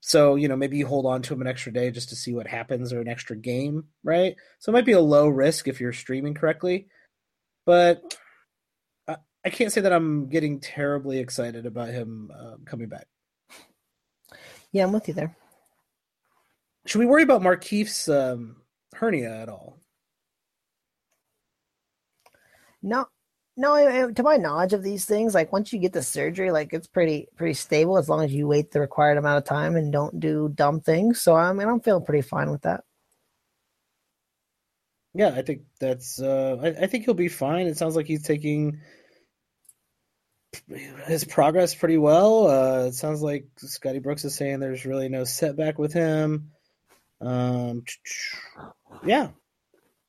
So 0.00 0.36
you 0.36 0.46
know 0.46 0.56
maybe 0.56 0.76
you 0.78 0.86
hold 0.86 1.06
on 1.06 1.22
to 1.22 1.34
him 1.34 1.40
an 1.40 1.46
extra 1.46 1.72
day 1.72 1.90
just 1.90 2.10
to 2.10 2.16
see 2.16 2.32
what 2.32 2.46
happens 2.46 2.92
or 2.92 3.00
an 3.00 3.08
extra 3.08 3.36
game, 3.36 3.86
right? 4.04 4.36
So 4.60 4.70
it 4.70 4.74
might 4.74 4.86
be 4.86 4.92
a 4.92 5.00
low 5.00 5.28
risk 5.28 5.66
if 5.66 5.80
you're 5.80 5.92
streaming 5.92 6.34
correctly, 6.34 6.86
but 7.66 8.16
I, 9.08 9.16
I 9.44 9.50
can't 9.50 9.72
say 9.72 9.80
that 9.80 9.92
I'm 9.92 10.28
getting 10.28 10.60
terribly 10.60 11.18
excited 11.18 11.66
about 11.66 11.88
him 11.88 12.30
uh, 12.34 12.56
coming 12.64 12.88
back. 12.88 13.08
Yeah, 14.72 14.84
I'm 14.84 14.92
with 14.92 15.08
you 15.08 15.14
there. 15.14 15.36
Should 16.86 17.00
we 17.00 17.06
worry 17.06 17.22
about 17.22 17.42
Markieff's 17.42 18.08
um, 18.08 18.56
hernia 18.94 19.42
at 19.42 19.48
all? 19.48 19.78
No, 22.82 23.06
no. 23.60 24.10
To 24.10 24.22
my 24.22 24.36
knowledge 24.36 24.72
of 24.72 24.82
these 24.82 25.04
things, 25.04 25.34
like 25.34 25.52
once 25.52 25.72
you 25.72 25.78
get 25.78 25.92
the 25.92 26.02
surgery, 26.02 26.50
like 26.50 26.72
it's 26.72 26.86
pretty 26.86 27.28
pretty 27.36 27.54
stable 27.54 27.98
as 27.98 28.08
long 28.08 28.24
as 28.24 28.32
you 28.32 28.48
wait 28.48 28.70
the 28.70 28.80
required 28.80 29.18
amount 29.18 29.38
of 29.38 29.44
time 29.44 29.76
and 29.76 29.92
don't 29.92 30.18
do 30.18 30.50
dumb 30.54 30.80
things. 30.80 31.20
So 31.20 31.36
I 31.36 31.52
mean, 31.52 31.68
I'm 31.68 31.80
feeling 31.80 32.04
pretty 32.04 32.22
fine 32.22 32.50
with 32.50 32.62
that. 32.62 32.84
Yeah, 35.14 35.34
I 35.34 35.42
think 35.42 35.62
that's. 35.80 36.20
Uh, 36.20 36.56
I, 36.62 36.84
I 36.84 36.86
think 36.86 37.04
he'll 37.04 37.14
be 37.14 37.28
fine. 37.28 37.66
It 37.66 37.76
sounds 37.76 37.96
like 37.96 38.06
he's 38.06 38.22
taking 38.22 38.80
his 41.06 41.24
progress 41.24 41.74
pretty 41.74 41.98
well. 41.98 42.46
Uh, 42.46 42.86
it 42.86 42.94
sounds 42.94 43.22
like 43.22 43.46
Scotty 43.56 43.98
Brooks 43.98 44.24
is 44.24 44.34
saying 44.34 44.60
there's 44.60 44.86
really 44.86 45.08
no 45.08 45.24
setback 45.24 45.78
with 45.78 45.92
him. 45.92 46.50
Um, 47.20 47.84
yeah, 49.04 49.28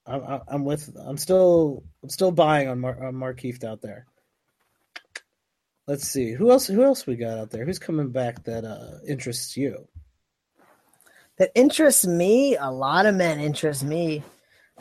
I, 0.06 0.42
am 0.50 0.66
with. 0.66 0.96
I'm 1.00 1.18
still. 1.18 1.84
I'm 2.04 2.10
still 2.10 2.32
buying 2.32 2.68
on, 2.68 2.80
Mar, 2.80 3.06
on 3.06 3.14
Markieff 3.14 3.64
out 3.64 3.82
there. 3.82 4.08
Let's 5.88 6.08
see 6.08 6.32
who 6.32 6.52
else. 6.52 6.68
Who 6.68 6.84
else 6.84 7.06
we 7.06 7.16
got 7.16 7.38
out 7.38 7.52
there? 7.52 7.66
Who's 7.66 7.80
coming 7.80 8.10
back 8.10 8.44
that 8.46 8.66
uh, 8.66 9.00
interests 9.08 9.56
you? 9.56 9.88
That 11.38 11.52
interests 11.56 12.06
me. 12.06 12.56
A 12.56 12.72
lot 12.72 13.06
of 13.06 13.16
men 13.16 13.40
interest 13.40 13.84
me. 13.84 14.24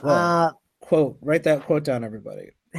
Well, 0.02 0.14
uh, 0.14 0.52
quote. 0.80 1.18
Write 1.20 1.44
that 1.44 1.64
quote 1.64 1.84
down, 1.84 2.04
everybody. 2.04 2.50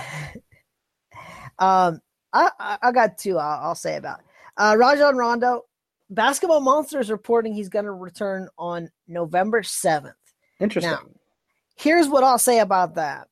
um, 1.59 2.01
I 2.33 2.77
I 2.81 2.91
got 2.91 3.17
two. 3.17 3.37
I'll, 3.37 3.67
I'll 3.67 3.75
say 3.75 3.97
about 3.97 4.21
uh, 4.57 4.75
Rajon 4.77 5.15
Rondo. 5.15 5.65
Basketball 6.11 6.59
Monster 6.59 6.99
is 6.99 7.09
reporting 7.09 7.53
he's 7.53 7.69
going 7.69 7.85
to 7.85 7.91
return 7.91 8.49
on 8.57 8.89
November 9.07 9.61
7th. 9.61 10.11
Interesting. 10.59 10.91
Now, 10.91 10.99
here's 11.81 12.07
what 12.07 12.23
I'll 12.23 12.39
say 12.39 12.59
about 12.59 12.95
that. 12.95 13.27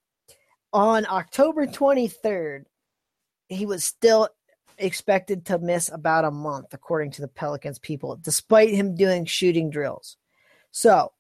On 0.74 1.06
October 1.08 1.66
23rd, 1.68 2.66
he 3.48 3.66
was 3.66 3.84
still 3.84 4.30
expected 4.78 5.46
to 5.48 5.60
miss 5.60 5.90
about 5.90 6.26
a 6.26 6.32
month, 6.32 6.74
according 6.74 7.12
to 7.12 7.22
the 7.22 7.28
Pelicans 7.28 7.80
people, 7.80 8.16
despite 8.16 8.70
him 8.70 8.96
doing 8.96 9.26
shooting 9.26 9.70
drills. 9.70 10.18
So 10.72 11.12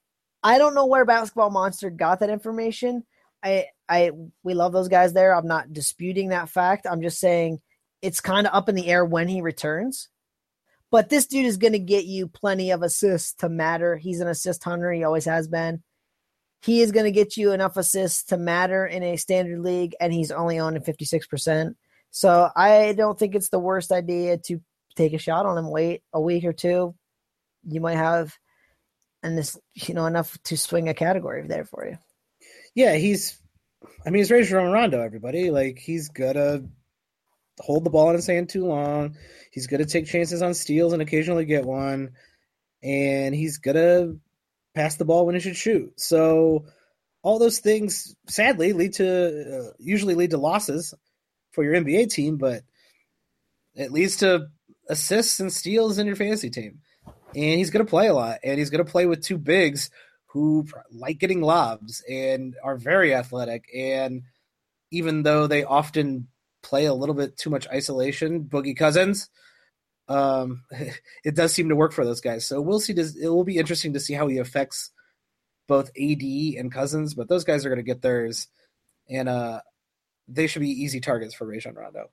I 0.43 0.57
don't 0.57 0.75
know 0.75 0.86
where 0.86 1.05
Basketball 1.05 1.49
Monster 1.49 1.89
got 1.89 2.19
that 2.19 2.30
information. 2.30 3.03
I 3.43 3.65
I 3.88 4.11
we 4.43 4.53
love 4.53 4.71
those 4.71 4.88
guys 4.88 5.13
there. 5.13 5.36
I'm 5.36 5.47
not 5.47 5.73
disputing 5.73 6.30
that 6.30 6.49
fact. 6.49 6.86
I'm 6.89 7.01
just 7.01 7.19
saying 7.19 7.59
it's 8.01 8.21
kind 8.21 8.47
of 8.47 8.53
up 8.53 8.69
in 8.69 8.75
the 8.75 8.88
air 8.88 9.03
when 9.03 9.27
he 9.27 9.41
returns. 9.41 10.09
But 10.91 11.09
this 11.09 11.27
dude 11.27 11.45
is 11.45 11.57
going 11.57 11.73
to 11.73 11.80
get 11.80 12.05
you 12.05 12.27
plenty 12.27 12.71
of 12.71 12.82
assists 12.82 13.34
to 13.36 13.49
matter. 13.49 13.95
He's 13.95 14.21
an 14.21 14.27
assist 14.27 14.63
hunter. 14.63 14.91
He 14.91 15.03
always 15.03 15.25
has 15.25 15.47
been. 15.47 15.84
He 16.62 16.82
is 16.82 16.91
going 16.91 17.05
to 17.05 17.12
get 17.12 17.38
you 17.38 17.51
enough 17.51 17.78
assists 17.78 18.26
to 18.26 18.38
matter 18.38 18.86
in 18.86 19.01
a 19.01 19.18
standard 19.18 19.60
league, 19.60 19.95
and 19.99 20.12
he's 20.12 20.32
only 20.32 20.60
on 20.60 20.76
at 20.76 20.86
56%. 20.86 21.76
So 22.12 22.49
I 22.55 22.93
don't 22.93 23.18
think 23.18 23.36
it's 23.36 23.49
the 23.49 23.60
worst 23.60 23.91
idea 23.91 24.38
to 24.45 24.60
take 24.95 25.14
a 25.14 25.18
shot 25.20 25.45
on 25.45 25.57
him. 25.57 25.70
Wait 25.70 26.03
a 26.14 26.20
week 26.20 26.43
or 26.43 26.53
two. 26.53 26.95
You 27.64 27.82
might 27.82 27.97
have 27.97 28.38
and 29.24 29.38
this 29.38 29.57
you 29.76 29.93
know 29.93 30.05
enough 30.05 30.38
to 30.43 30.57
swing 30.57 30.89
a 30.89 30.93
category 30.93 31.47
there 31.47 31.66
for 31.66 31.86
you. 31.88 31.97
Yeah, 32.76 32.95
he's 32.95 33.38
I 34.05 34.10
mean 34.10 34.20
he's 34.20 34.32
Rajon 34.32 34.72
Rondo, 34.72 35.01
everybody. 35.01 35.51
Like 35.51 35.78
he's 35.78 36.10
gonna 36.10 36.64
hold 37.60 37.84
the 37.84 37.89
ball 37.89 38.10
in 38.10 38.16
his 38.16 38.28
hand 38.28 38.49
too 38.49 38.66
long. 38.66 39.18
He's 39.51 39.68
to 39.80 39.86
take 39.86 40.05
chances 40.05 40.41
on 40.41 40.53
steals 40.53 40.93
and 40.93 41.01
occasionally 41.01 41.45
get 41.45 41.66
one. 41.66 42.12
And 42.82 43.36
he's 43.36 43.57
to 43.57 44.20
pass 44.80 44.95
the 44.95 45.03
ball 45.03 45.25
when 45.25 45.36
he 45.36 45.41
should 45.41 45.57
shoot. 45.57 45.99
So 45.99 46.65
all 47.21 47.38
those 47.38 47.59
things 47.59 48.15
sadly 48.30 48.71
lead 48.71 48.93
to 48.93 49.59
uh, 49.59 49.71
usually 49.77 50.15
lead 50.15 50.30
to 50.30 50.38
losses 50.38 50.93
for 51.51 51.65
your 51.65 51.73
NBA 51.73 52.09
team, 52.09 52.38
but 52.38 52.63
it 53.75 53.91
leads 53.91 54.17
to 54.17 54.47
assists 54.88 55.41
and 55.41 55.51
steals 55.51 55.99
in 55.99 56.07
your 56.07 56.15
fantasy 56.15 56.49
team. 56.49 56.80
And 57.36 57.59
he's 57.59 57.71
going 57.71 57.86
to 57.86 57.89
play 57.89 58.07
a 58.07 58.13
lot 58.13 58.39
and 58.41 58.57
he's 58.57 58.69
going 58.69 58.84
to 58.84 58.89
play 58.89 59.05
with 59.05 59.21
two 59.21 59.38
bigs 59.38 59.89
who 60.27 60.65
like 60.91 61.19
getting 61.19 61.41
lobs 61.41 62.01
and 62.09 62.55
are 62.63 62.77
very 62.77 63.13
athletic 63.13 63.65
and 63.75 64.23
even 64.91 65.23
though 65.23 65.45
they 65.45 65.65
often 65.65 66.27
play 66.63 66.86
a 66.86 66.93
little 66.93 67.15
bit 67.15 67.38
too 67.38 67.49
much 67.49 67.67
isolation, 67.67 68.45
Boogie 68.45 68.77
Cousins. 68.77 69.30
Um, 70.10 70.64
it 71.24 71.36
does 71.36 71.53
seem 71.53 71.70
to 71.70 71.76
work 71.76 71.93
for 71.93 72.03
those 72.03 72.22
guys. 72.22 72.45
So 72.45 72.60
we'll 72.60 72.80
see. 72.80 72.93
Does 72.93 73.16
it 73.16 73.30
will 73.30 73.45
be 73.45 73.57
interesting 73.57 73.93
to 73.93 73.99
see 73.99 74.14
how 74.14 74.28
he 74.28 74.39
affects 74.39 74.91
both 75.68 75.89
AD 75.89 76.22
and 76.57 76.72
Cousins, 76.72 77.14
but 77.14 77.30
those 77.30 77.45
guys 77.45 77.66
are 77.66 77.70
going 77.70 77.78
to 77.78 77.84
get 77.84 78.01
theirs, 78.01 78.47
and 79.07 79.30
uh, 79.30 79.62
they 80.28 80.47
should 80.47 80.62
be 80.62 80.70
easy 80.70 80.99
targets 80.99 81.34
for 81.34 81.45
Rajon 81.45 81.76
Rondo. 81.76 82.10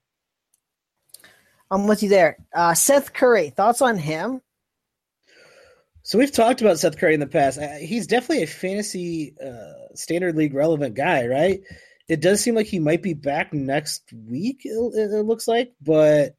I'm 1.70 1.88
with 1.88 2.02
you 2.04 2.08
there. 2.08 2.36
Uh, 2.54 2.74
Seth 2.74 3.12
Curry, 3.12 3.50
thoughts 3.50 3.82
on 3.82 3.98
him? 3.98 4.40
So 6.02 6.18
we've 6.18 6.30
talked 6.30 6.60
about 6.60 6.78
Seth 6.78 6.98
Curry 6.98 7.14
in 7.14 7.20
the 7.20 7.26
past. 7.26 7.58
Uh, 7.58 7.78
he's 7.80 8.06
definitely 8.06 8.44
a 8.44 8.46
fantasy 8.46 9.34
uh, 9.44 9.94
standard 9.94 10.36
league 10.36 10.54
relevant 10.54 10.94
guy, 10.94 11.26
right? 11.26 11.62
It 12.08 12.20
does 12.20 12.40
seem 12.40 12.54
like 12.54 12.66
he 12.66 12.78
might 12.78 13.02
be 13.02 13.14
back 13.14 13.52
next 13.52 14.12
week. 14.12 14.60
It, 14.62 14.70
it 14.70 15.24
looks 15.24 15.48
like, 15.48 15.72
but 15.82 16.35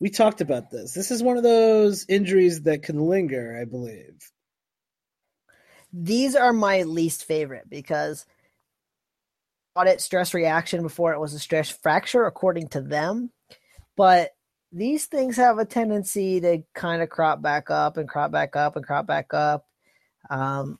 we 0.00 0.10
talked 0.10 0.40
about 0.40 0.70
this. 0.70 0.94
This 0.94 1.10
is 1.10 1.22
one 1.22 1.36
of 1.36 1.42
those 1.42 2.06
injuries 2.08 2.62
that 2.62 2.82
can 2.82 3.00
linger, 3.00 3.58
I 3.60 3.64
believe. 3.64 4.30
These 5.92 6.36
are 6.36 6.52
my 6.52 6.82
least 6.82 7.24
favorite 7.24 7.68
because 7.68 8.26
it 9.86 10.00
stress 10.00 10.34
reaction 10.34 10.82
before 10.82 11.12
it 11.12 11.20
was 11.20 11.34
a 11.34 11.38
stress 11.38 11.70
fracture, 11.70 12.24
according 12.24 12.68
to 12.68 12.80
them. 12.80 13.30
But 13.96 14.30
these 14.72 15.06
things 15.06 15.36
have 15.36 15.58
a 15.58 15.64
tendency 15.64 16.40
to 16.40 16.62
kind 16.74 17.02
of 17.02 17.08
crop 17.08 17.40
back 17.40 17.70
up 17.70 17.96
and 17.96 18.08
crop 18.08 18.32
back 18.32 18.56
up 18.56 18.76
and 18.76 18.84
crop 18.84 19.06
back 19.06 19.32
up. 19.32 19.66
Um, 20.30 20.78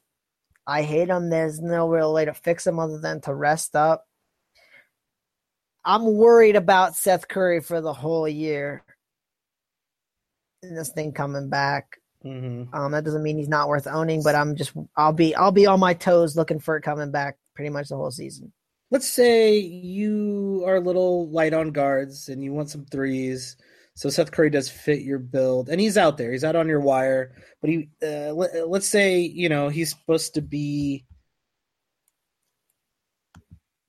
I 0.66 0.82
hate 0.82 1.08
them. 1.08 1.30
There's 1.30 1.60
no 1.60 1.88
real 1.88 2.12
way 2.12 2.24
to 2.24 2.34
fix 2.34 2.64
them 2.64 2.78
other 2.78 2.98
than 2.98 3.20
to 3.22 3.34
rest 3.34 3.76
up. 3.76 4.04
I'm 5.84 6.04
worried 6.04 6.56
about 6.56 6.96
Seth 6.96 7.28
Curry 7.28 7.60
for 7.60 7.80
the 7.80 7.94
whole 7.94 8.28
year. 8.28 8.82
This 10.62 10.90
thing 10.90 11.12
coming 11.12 11.48
back. 11.48 11.98
Mm-hmm. 12.24 12.74
Um, 12.74 12.92
that 12.92 13.04
doesn't 13.04 13.22
mean 13.22 13.38
he's 13.38 13.48
not 13.48 13.68
worth 13.68 13.86
owning, 13.86 14.22
but 14.22 14.34
I'm 14.34 14.56
just 14.56 14.72
I'll 14.96 15.12
be 15.12 15.34
I'll 15.34 15.52
be 15.52 15.66
on 15.66 15.80
my 15.80 15.94
toes 15.94 16.36
looking 16.36 16.58
for 16.58 16.76
it 16.76 16.82
coming 16.82 17.12
back 17.12 17.38
pretty 17.54 17.70
much 17.70 17.88
the 17.88 17.96
whole 17.96 18.10
season. 18.10 18.52
Let's 18.90 19.08
say 19.08 19.58
you 19.58 20.64
are 20.66 20.76
a 20.76 20.80
little 20.80 21.30
light 21.30 21.54
on 21.54 21.70
guards 21.70 22.28
and 22.28 22.42
you 22.42 22.52
want 22.52 22.70
some 22.70 22.86
threes 22.86 23.56
so 23.98 24.08
Seth 24.10 24.30
Curry 24.30 24.48
does 24.48 24.70
fit 24.70 25.00
your 25.00 25.18
build, 25.18 25.68
and 25.68 25.80
he's 25.80 25.98
out 25.98 26.18
there. 26.18 26.30
He's 26.30 26.44
out 26.44 26.54
on 26.54 26.68
your 26.68 26.78
wire. 26.78 27.34
But 27.60 27.70
he, 27.70 27.88
uh, 28.00 28.32
let, 28.32 28.68
let's 28.68 28.86
say, 28.86 29.18
you 29.18 29.48
know, 29.48 29.70
he's 29.70 29.90
supposed 29.90 30.34
to 30.34 30.40
be 30.40 31.04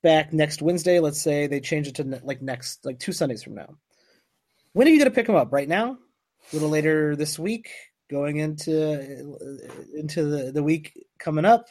back 0.01 0.34
next 0.34 0.63
Wednesday. 0.63 0.99
Let's 0.99 1.22
say 1.22 1.45
they 1.45 1.59
change 1.59 1.88
it 1.88 1.93
to 1.97 2.05
ne- 2.05 2.22
like 2.24 2.41
next, 2.41 2.84
like 2.88 2.97
two 2.97 3.11
Sundays 3.11 3.43
from 3.43 3.53
now. 3.53 3.76
When 4.74 4.88
are 4.88 4.89
you 4.89 4.97
going 4.97 5.11
to 5.11 5.15
pick 5.15 5.30
him 5.30 5.36
up? 5.36 5.53
Right 5.53 5.70
now? 5.70 5.99
A 6.52 6.56
little 6.56 6.70
later 6.70 7.16
this 7.16 7.38
week, 7.38 7.70
going 8.10 8.38
into 8.38 8.74
uh, 8.74 9.98
into 9.98 10.24
the, 10.24 10.52
the 10.52 10.64
week 10.64 10.94
coming 11.20 11.46
up, 11.46 11.68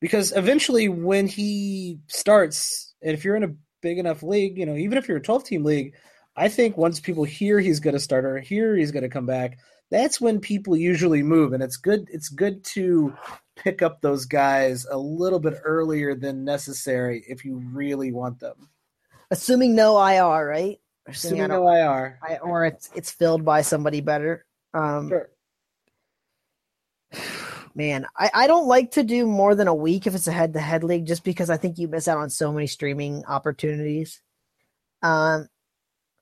because 0.00 0.32
eventually 0.34 0.88
when 0.88 1.26
he 1.26 2.00
starts, 2.08 2.94
and 3.02 3.12
if 3.12 3.24
you're 3.24 3.36
in 3.36 3.44
a 3.44 3.54
big 3.82 3.98
enough 3.98 4.22
league, 4.22 4.58
you 4.58 4.66
know, 4.66 4.76
even 4.76 4.98
if 4.98 5.08
you're 5.08 5.18
a 5.18 5.22
12 5.22 5.44
team 5.44 5.64
league 5.64 5.94
I 6.36 6.48
think 6.48 6.76
once 6.76 7.00
people 7.00 7.24
hear 7.24 7.60
he's 7.60 7.80
going 7.80 7.94
to 7.94 8.00
start 8.00 8.24
or 8.24 8.38
hear 8.38 8.76
he's 8.76 8.92
going 8.92 9.02
to 9.02 9.08
come 9.08 9.26
back, 9.26 9.58
that's 9.90 10.20
when 10.20 10.40
people 10.40 10.76
usually 10.76 11.22
move, 11.22 11.52
and 11.52 11.62
it's 11.62 11.76
good. 11.76 12.08
It's 12.10 12.28
good 12.28 12.64
to 12.64 13.14
pick 13.56 13.82
up 13.82 14.00
those 14.00 14.24
guys 14.24 14.86
a 14.90 14.96
little 14.96 15.40
bit 15.40 15.60
earlier 15.64 16.14
than 16.14 16.44
necessary 16.44 17.24
if 17.28 17.44
you 17.44 17.56
really 17.72 18.12
want 18.12 18.38
them. 18.38 18.70
Assuming 19.30 19.74
no 19.74 19.98
IR, 20.02 20.46
right? 20.46 20.80
No 21.48 21.68
IR, 21.68 22.18
or 22.42 22.66
it's 22.66 22.90
it's 22.94 23.10
filled 23.10 23.44
by 23.44 23.62
somebody 23.62 24.00
better. 24.00 24.44
Um, 24.74 25.08
sure. 25.08 25.30
Man, 27.74 28.06
I, 28.18 28.30
I 28.34 28.46
don't 28.46 28.66
like 28.66 28.92
to 28.92 29.02
do 29.02 29.26
more 29.26 29.54
than 29.54 29.68
a 29.68 29.74
week 29.74 30.06
if 30.06 30.14
it's 30.14 30.26
a 30.26 30.32
head 30.32 30.52
to 30.54 30.60
head 30.60 30.84
league, 30.84 31.06
just 31.06 31.24
because 31.24 31.50
I 31.50 31.56
think 31.56 31.78
you 31.78 31.88
miss 31.88 32.08
out 32.08 32.18
on 32.18 32.30
so 32.30 32.52
many 32.52 32.66
streaming 32.66 33.24
opportunities. 33.26 34.20
Um, 35.02 35.48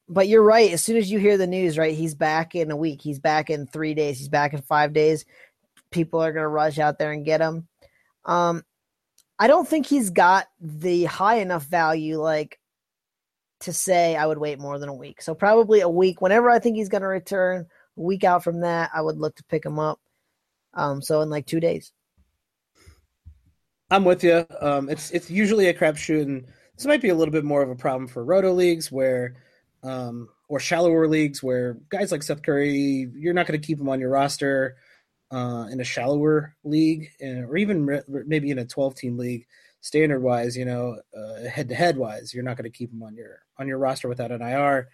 but 0.08 0.28
you're 0.28 0.42
right. 0.42 0.72
As 0.72 0.82
soon 0.82 0.96
as 0.96 1.10
you 1.10 1.18
hear 1.18 1.36
the 1.36 1.46
news, 1.46 1.76
right, 1.78 1.94
he's 1.94 2.14
back 2.14 2.54
in 2.54 2.70
a 2.70 2.76
week. 2.76 3.00
He's 3.02 3.18
back 3.18 3.50
in 3.50 3.66
three 3.66 3.94
days. 3.94 4.18
He's 4.18 4.28
back 4.28 4.52
in 4.52 4.62
five 4.62 4.92
days. 4.92 5.24
People 5.90 6.20
are 6.20 6.32
going 6.32 6.44
to 6.44 6.48
rush 6.48 6.78
out 6.78 6.98
there 6.98 7.12
and 7.12 7.24
get 7.24 7.40
him. 7.40 7.66
Um, 8.24 8.62
I 9.38 9.46
don't 9.46 9.68
think 9.68 9.86
he's 9.86 10.10
got 10.10 10.46
the 10.60 11.04
high 11.04 11.36
enough 11.36 11.64
value, 11.64 12.20
like 12.20 12.58
to 13.60 13.72
say 13.72 14.16
I 14.16 14.26
would 14.26 14.38
wait 14.38 14.58
more 14.58 14.78
than 14.78 14.88
a 14.88 14.94
week. 14.94 15.20
So 15.22 15.34
probably 15.34 15.80
a 15.80 15.88
week. 15.88 16.20
Whenever 16.20 16.50
I 16.50 16.58
think 16.58 16.76
he's 16.76 16.88
going 16.88 17.02
to 17.02 17.08
return, 17.08 17.66
a 17.96 18.00
week 18.00 18.24
out 18.24 18.44
from 18.44 18.60
that, 18.60 18.90
I 18.94 19.02
would 19.02 19.18
look 19.18 19.36
to 19.36 19.44
pick 19.44 19.64
him 19.64 19.78
up. 19.78 20.00
Um, 20.74 21.02
so 21.02 21.20
in 21.22 21.30
like 21.30 21.46
two 21.46 21.60
days. 21.60 21.92
I'm 23.90 24.04
with 24.04 24.22
you. 24.22 24.46
Um, 24.60 24.90
it's 24.90 25.10
it's 25.12 25.30
usually 25.30 25.68
a 25.68 25.74
crapshoot, 25.74 26.22
and 26.22 26.46
this 26.76 26.86
might 26.86 27.00
be 27.00 27.08
a 27.08 27.14
little 27.14 27.32
bit 27.32 27.44
more 27.44 27.62
of 27.62 27.70
a 27.70 27.74
problem 27.74 28.06
for 28.06 28.22
roto 28.22 28.52
leagues 28.52 28.92
where 28.92 29.36
um, 29.82 30.28
or 30.48 30.60
shallower 30.60 31.08
leagues 31.08 31.42
where 31.42 31.78
guys 31.88 32.12
like 32.12 32.22
Seth 32.22 32.42
Curry, 32.42 33.10
you're 33.14 33.34
not 33.34 33.46
going 33.46 33.58
to 33.58 33.66
keep 33.66 33.80
him 33.80 33.88
on 33.88 33.98
your 33.98 34.10
roster 34.10 34.76
uh, 35.30 35.66
in 35.70 35.80
a 35.80 35.84
shallower 35.84 36.54
league, 36.64 37.10
or 37.22 37.56
even 37.56 37.86
re- 37.86 38.02
maybe 38.26 38.50
in 38.50 38.58
a 38.58 38.64
12 38.64 38.94
team 38.94 39.16
league. 39.16 39.46
Standard 39.80 40.22
wise, 40.22 40.56
you 40.56 40.64
know, 40.64 41.00
head 41.48 41.68
to 41.68 41.74
head 41.74 41.96
wise, 41.96 42.34
you're 42.34 42.44
not 42.44 42.56
going 42.56 42.70
to 42.70 42.76
keep 42.76 42.92
him 42.92 43.02
on 43.02 43.14
your 43.14 43.40
on 43.58 43.68
your 43.68 43.78
roster 43.78 44.08
without 44.08 44.32
an 44.32 44.42
IR. 44.42 44.88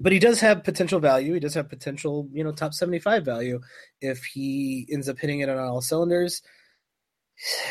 But 0.00 0.12
he 0.12 0.18
does 0.18 0.40
have 0.40 0.64
potential 0.64 1.00
value. 1.00 1.34
He 1.34 1.40
does 1.40 1.54
have 1.54 1.68
potential, 1.68 2.28
you 2.32 2.44
know, 2.44 2.52
top 2.52 2.72
75 2.72 3.24
value 3.24 3.60
if 4.00 4.24
he 4.24 4.86
ends 4.92 5.08
up 5.08 5.18
hitting 5.18 5.40
it 5.40 5.48
on 5.48 5.58
all 5.58 5.80
cylinders. 5.80 6.40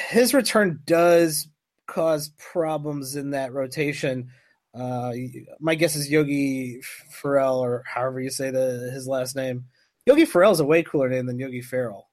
His 0.10 0.34
return 0.34 0.82
does 0.86 1.48
cause 1.88 2.32
problems 2.38 3.16
in 3.16 3.32
that 3.32 3.54
rotation 3.54 4.30
uh, 4.78 5.12
my 5.60 5.76
guess 5.76 5.96
is 5.96 6.10
Yogi 6.10 6.82
Ferrell, 7.10 7.60
or 7.60 7.84
however 7.86 8.20
you 8.20 8.30
say 8.30 8.52
the 8.52 8.90
his 8.94 9.08
last 9.08 9.36
name. 9.36 9.66
Yogi 10.06 10.26
Ferrell 10.26 10.52
is 10.52 10.60
a 10.60 10.66
way 10.66 10.84
cooler 10.84 11.10
name 11.10 11.26
than 11.26 11.40
Yogi 11.40 11.62
Ferrell. 11.62 12.10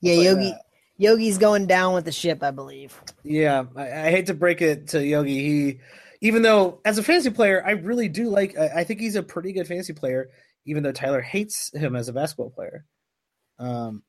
Yeah, 0.00 0.14
Yogi. 0.14 0.52
Yogi's 1.00 1.38
going 1.38 1.66
down 1.66 1.94
with 1.94 2.04
the 2.04 2.12
ship, 2.12 2.42
I 2.42 2.50
believe. 2.50 3.00
Yeah, 3.24 3.64
I, 3.74 3.84
I, 3.84 4.10
hate 4.10 4.26
to 4.26 4.34
break 4.34 4.60
it 4.60 4.88
to 4.88 5.02
Yogi. 5.02 5.40
He, 5.40 5.80
even 6.20 6.42
though 6.42 6.78
as 6.84 6.98
a 6.98 7.02
fantasy 7.02 7.30
player, 7.30 7.64
I 7.64 7.70
really 7.70 8.10
do 8.10 8.28
like. 8.28 8.54
I, 8.58 8.80
I 8.80 8.84
think 8.84 9.00
he's 9.00 9.16
a 9.16 9.22
pretty 9.22 9.52
good 9.54 9.66
fantasy 9.66 9.94
player, 9.94 10.28
even 10.66 10.82
though 10.82 10.92
Tyler 10.92 11.22
hates 11.22 11.72
him 11.72 11.96
as 11.96 12.08
a 12.08 12.12
basketball 12.12 12.50
player. 12.50 12.84
Um, 13.58 14.02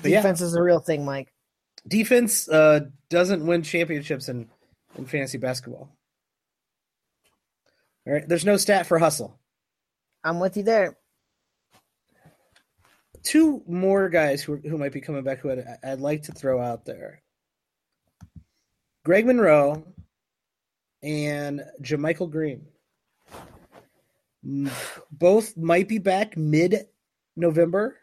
defense 0.00 0.40
yeah. 0.40 0.46
is 0.46 0.54
a 0.54 0.62
real 0.62 0.80
thing, 0.80 1.04
Mike. 1.04 1.30
Defense 1.86 2.48
uh, 2.48 2.86
doesn't 3.10 3.46
win 3.46 3.62
championships 3.62 4.30
in 4.30 4.48
in 4.96 5.04
fantasy 5.04 5.36
basketball. 5.36 5.94
All 8.06 8.14
right, 8.14 8.26
there's 8.26 8.46
no 8.46 8.56
stat 8.56 8.86
for 8.86 8.98
hustle. 8.98 9.38
I'm 10.24 10.40
with 10.40 10.56
you 10.56 10.62
there. 10.62 10.96
Two 13.22 13.62
more 13.66 14.08
guys 14.08 14.42
who 14.42 14.56
who 14.56 14.78
might 14.78 14.92
be 14.92 15.00
coming 15.00 15.22
back 15.22 15.38
who 15.38 15.52
I'd, 15.52 15.64
I'd 15.84 16.00
like 16.00 16.22
to 16.24 16.32
throw 16.32 16.60
out 16.60 16.84
there. 16.84 17.22
Greg 19.04 19.26
Monroe 19.26 19.84
and 21.02 21.62
JaMychal 21.82 22.30
Green. 22.30 22.66
Both 25.10 25.56
might 25.56 25.88
be 25.88 25.98
back 25.98 26.36
mid 26.36 26.86
November. 27.36 27.98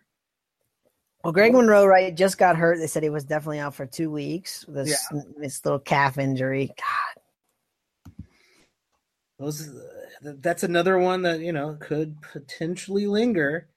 Well, 1.24 1.34
Greg 1.34 1.54
Monroe, 1.54 1.86
right, 1.86 2.16
just 2.16 2.38
got 2.38 2.56
hurt. 2.56 2.78
They 2.78 2.88
said 2.88 3.04
he 3.04 3.10
was 3.10 3.26
definitely 3.26 3.60
out 3.60 3.76
for 3.76 3.86
two 3.86 4.10
weeks 4.10 4.66
with 4.68 4.88
this, 4.88 5.06
yeah. 5.14 5.22
this 5.38 5.66
little 5.66 5.80
calf 5.80 6.18
injury. 6.18 6.72
God, 6.78 8.24
those 9.38 9.68
uh, 9.68 10.34
that's 10.40 10.64
another 10.64 10.98
one 10.98 11.22
that 11.24 11.42
you 11.42 11.52
know 11.52 11.78
could 11.80 12.22
potentially 12.22 13.06
linger. 13.06 13.68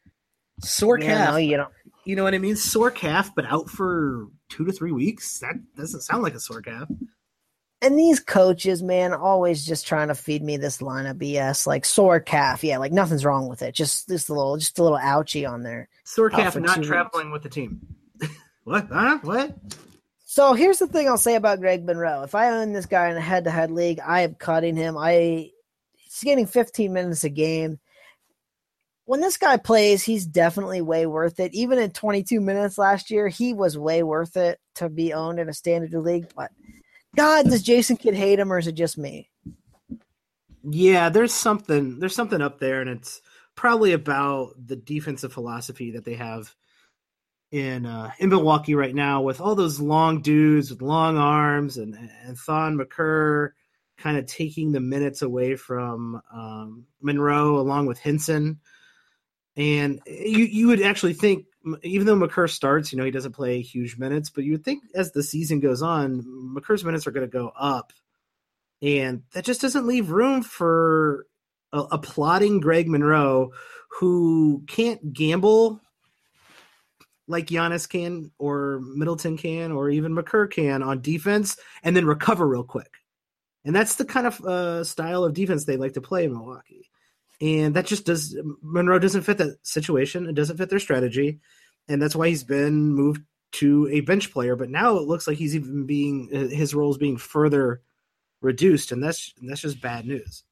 Sore 0.62 0.98
yeah, 0.98 1.06
calf. 1.06 1.30
No, 1.30 1.36
you 1.36 1.56
know, 1.56 1.68
you 2.04 2.16
know 2.16 2.24
what 2.24 2.34
I 2.34 2.38
mean. 2.38 2.56
Sore 2.56 2.90
calf, 2.90 3.34
but 3.34 3.46
out 3.46 3.68
for 3.68 4.28
two 4.48 4.64
to 4.64 4.72
three 4.72 4.92
weeks. 4.92 5.38
That 5.40 5.54
doesn't 5.76 6.02
sound 6.02 6.22
like 6.22 6.34
a 6.34 6.40
sore 6.40 6.62
calf. 6.62 6.88
And 7.80 7.98
these 7.98 8.20
coaches, 8.20 8.80
man, 8.80 9.12
always 9.12 9.66
just 9.66 9.88
trying 9.88 10.06
to 10.06 10.14
feed 10.14 10.42
me 10.42 10.56
this 10.56 10.80
line 10.80 11.06
of 11.06 11.16
BS, 11.16 11.66
like 11.66 11.84
sore 11.84 12.20
calf. 12.20 12.62
Yeah, 12.62 12.78
like 12.78 12.92
nothing's 12.92 13.24
wrong 13.24 13.48
with 13.48 13.60
it. 13.62 13.74
Just 13.74 14.06
this 14.06 14.30
little, 14.30 14.56
just 14.56 14.78
a 14.78 14.84
little 14.84 14.98
ouchie 14.98 15.48
on 15.48 15.62
there. 15.62 15.88
Sore 16.04 16.30
calf, 16.30 16.56
not 16.56 16.82
traveling 16.82 17.32
weeks. 17.32 17.32
with 17.32 17.42
the 17.42 17.48
team. 17.48 17.80
what? 18.64 18.86
Huh? 18.88 19.18
What? 19.22 19.56
So 20.24 20.54
here's 20.54 20.78
the 20.78 20.86
thing 20.86 21.08
I'll 21.08 21.18
say 21.18 21.34
about 21.34 21.60
Greg 21.60 21.84
Monroe. 21.84 22.22
If 22.22 22.34
I 22.36 22.50
own 22.50 22.72
this 22.72 22.86
guy 22.86 23.10
in 23.10 23.16
a 23.16 23.20
head 23.20 23.44
to 23.44 23.50
head 23.50 23.70
league, 23.70 23.98
I 24.00 24.22
am 24.22 24.34
cutting 24.34 24.76
him. 24.76 24.96
I 24.96 25.50
he's 25.96 26.22
getting 26.22 26.46
15 26.46 26.92
minutes 26.92 27.24
a 27.24 27.28
game. 27.28 27.80
When 29.04 29.20
this 29.20 29.36
guy 29.36 29.56
plays, 29.56 30.02
he's 30.02 30.26
definitely 30.26 30.80
way 30.80 31.06
worth 31.06 31.40
it. 31.40 31.54
Even 31.54 31.78
in 31.78 31.90
22 31.90 32.40
minutes 32.40 32.78
last 32.78 33.10
year, 33.10 33.28
he 33.28 33.52
was 33.52 33.76
way 33.76 34.02
worth 34.02 34.36
it 34.36 34.60
to 34.76 34.88
be 34.88 35.12
owned 35.12 35.40
in 35.40 35.48
a 35.48 35.54
standard 35.54 35.92
league. 35.92 36.28
But 36.36 36.50
God, 37.16 37.46
does 37.46 37.62
Jason 37.62 37.96
Kidd 37.96 38.14
hate 38.14 38.38
him 38.38 38.52
or 38.52 38.58
is 38.58 38.66
it 38.66 38.72
just 38.72 38.96
me? 38.96 39.28
Yeah, 40.62 41.08
there's 41.08 41.34
something 41.34 41.98
there's 41.98 42.14
something 42.14 42.40
up 42.40 42.60
there, 42.60 42.80
and 42.80 42.88
it's 42.88 43.20
probably 43.56 43.92
about 43.92 44.54
the 44.64 44.76
defensive 44.76 45.32
philosophy 45.32 45.92
that 45.92 46.04
they 46.04 46.14
have 46.14 46.54
in 47.50 47.84
uh, 47.84 48.12
in 48.18 48.30
Milwaukee 48.30 48.74
right 48.74 48.94
now 48.94 49.22
with 49.22 49.40
all 49.40 49.54
those 49.54 49.80
long 49.80 50.22
dudes 50.22 50.70
with 50.70 50.80
long 50.80 51.18
arms 51.18 51.76
and 51.76 51.94
and 52.24 52.38
Thon 52.38 52.76
Maker 52.76 53.54
kind 53.98 54.16
of 54.16 54.26
taking 54.26 54.72
the 54.72 54.80
minutes 54.80 55.22
away 55.22 55.54
from 55.54 56.20
um, 56.32 56.86
Monroe 57.00 57.58
along 57.58 57.86
with 57.86 57.98
Henson. 57.98 58.60
And 59.56 60.00
you 60.06 60.44
you 60.44 60.66
would 60.68 60.80
actually 60.80 61.12
think, 61.12 61.46
even 61.82 62.06
though 62.06 62.16
Maker 62.16 62.48
starts, 62.48 62.92
you 62.92 62.98
know, 62.98 63.04
he 63.04 63.10
doesn't 63.10 63.32
play 63.32 63.60
huge 63.60 63.98
minutes, 63.98 64.30
but 64.30 64.44
you 64.44 64.52
would 64.52 64.64
think 64.64 64.82
as 64.94 65.12
the 65.12 65.22
season 65.22 65.60
goes 65.60 65.82
on, 65.82 66.24
Maker's 66.54 66.84
minutes 66.84 67.06
are 67.06 67.10
going 67.10 67.28
to 67.28 67.38
go 67.38 67.52
up, 67.58 67.92
and 68.80 69.22
that 69.34 69.44
just 69.44 69.60
doesn't 69.60 69.86
leave 69.86 70.10
room 70.10 70.42
for 70.42 71.26
a, 71.72 71.80
a 71.92 71.98
plotting 71.98 72.60
Greg 72.60 72.88
Monroe 72.88 73.52
who 74.00 74.64
can't 74.66 75.12
gamble 75.12 75.80
like 77.28 77.46
Giannis 77.46 77.88
can, 77.88 78.30
or 78.38 78.80
Middleton 78.82 79.36
can, 79.36 79.70
or 79.70 79.90
even 79.90 80.14
Maker 80.14 80.46
can 80.46 80.82
on 80.82 81.02
defense, 81.02 81.56
and 81.82 81.94
then 81.94 82.06
recover 82.06 82.48
real 82.48 82.64
quick. 82.64 82.90
And 83.64 83.76
that's 83.76 83.96
the 83.96 84.04
kind 84.04 84.26
of 84.26 84.40
uh, 84.40 84.82
style 84.82 85.24
of 85.24 85.34
defense 85.34 85.64
they 85.64 85.76
like 85.76 85.92
to 85.92 86.00
play 86.00 86.24
in 86.24 86.32
Milwaukee 86.32 86.90
and 87.42 87.74
that 87.74 87.86
just 87.86 88.06
does 88.06 88.38
Monroe 88.62 89.00
doesn't 89.00 89.22
fit 89.22 89.38
that 89.38 89.58
situation. 89.66 90.28
It 90.28 90.36
doesn't 90.36 90.58
fit 90.58 90.70
their 90.70 90.78
strategy, 90.78 91.40
and 91.88 92.00
that's 92.00 92.14
why 92.14 92.28
he's 92.28 92.44
been 92.44 92.92
moved 92.92 93.22
to 93.52 93.88
a 93.90 94.00
bench 94.00 94.32
player. 94.32 94.54
But 94.54 94.70
now 94.70 94.96
it 94.96 95.08
looks 95.08 95.26
like 95.26 95.38
he's 95.38 95.56
even 95.56 95.84
being 95.84 96.28
his 96.30 96.72
role 96.72 96.92
is 96.92 96.98
being 96.98 97.16
further 97.16 97.82
reduced, 98.40 98.92
and 98.92 99.02
that's 99.02 99.34
that's 99.42 99.62
just 99.62 99.82
bad 99.82 100.06
news. 100.06 100.44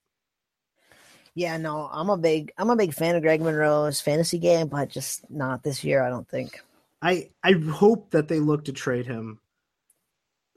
Yeah, 1.37 1.57
no, 1.59 1.89
I'm 1.93 2.11
a 2.11 2.19
big 2.19 2.53
I'm 2.59 2.71
a 2.71 2.77
big 2.77 2.93
fan 2.93 3.15
of 3.15 3.23
Greg 3.23 3.41
Monroe's 3.41 4.01
fantasy 4.01 4.41
game, 4.41 4.67
but 4.67 4.89
just 4.89 5.31
not 5.31 5.63
this 5.63 5.85
year. 5.85 6.03
I 6.03 6.11
don't 6.11 6.29
think. 6.29 6.61
I 7.01 7.31
I 7.45 7.53
hope 7.53 8.11
that 8.11 8.27
they 8.27 8.41
look 8.41 8.65
to 8.65 8.73
trade 8.73 9.07
him 9.07 9.39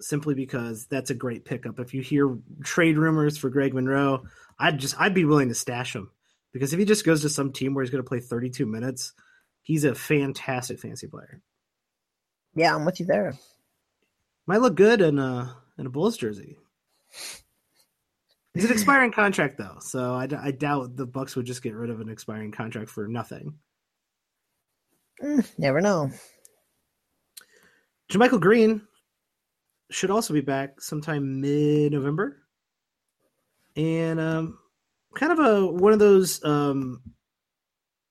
simply 0.02 0.34
because 0.34 0.88
that's 0.88 1.12
a 1.12 1.16
great 1.16 1.46
pickup. 1.46 1.80
If 1.80 1.94
you 1.94 2.02
hear 2.02 2.36
trade 2.64 2.98
rumors 2.98 3.38
for 3.38 3.52
Greg 3.52 3.76
Monroe, 3.76 4.24
I'd 4.58 4.80
just 4.80 5.00
I'd 5.00 5.14
be 5.14 5.26
willing 5.26 5.50
to 5.50 5.56
stash 5.56 5.96
him 5.96 6.10
because 6.54 6.72
if 6.72 6.80
he 6.80 6.86
just 6.86 7.06
goes 7.06 7.22
to 7.22 7.30
some 7.30 7.52
team 7.52 7.74
where 7.74 7.84
he's 7.84 7.90
going 7.90 8.04
to 8.04 8.08
play 8.08 8.20
32 8.20 8.66
minutes, 8.66 9.14
he's 9.64 9.84
a 9.84 9.96
fantastic 9.96 10.80
fantasy 10.80 11.08
player. 11.08 11.42
Yeah, 12.56 12.76
I'm 12.76 12.86
with 12.86 13.00
you 13.00 13.08
there. 13.08 13.34
Might 14.46 14.62
look 14.62 14.76
good 14.76 15.02
in 15.02 15.18
a 15.18 15.58
in 15.78 15.88
a 15.88 15.90
Bulls 15.90 16.18
jersey. 16.18 16.58
He's 18.54 18.66
an 18.66 18.72
expiring 18.72 19.12
contract 19.12 19.58
though, 19.58 19.78
so 19.80 20.14
I, 20.14 20.28
I 20.40 20.52
doubt 20.52 20.96
the 20.96 21.08
Bucks 21.08 21.36
would 21.36 21.46
just 21.46 21.64
get 21.64 21.74
rid 21.74 21.90
of 21.90 22.00
an 22.00 22.10
expiring 22.10 22.52
contract 22.52 22.90
for 22.90 23.08
nothing. 23.08 23.56
Mm, 25.22 25.48
never 25.58 25.82
know. 25.82 26.12
JaMychal 28.12 28.42
Green 28.42 28.82
should 29.90 30.12
also 30.12 30.34
be 30.34 30.42
back 30.42 30.82
sometime 30.82 31.42
mid 31.42 31.94
November, 31.94 32.44
and 33.76 34.20
um, 34.20 34.60
kind 35.16 35.32
of 35.32 35.40
a 35.40 35.66
one 35.66 35.94
of 35.94 36.00
those 36.00 36.44
um, 36.44 37.02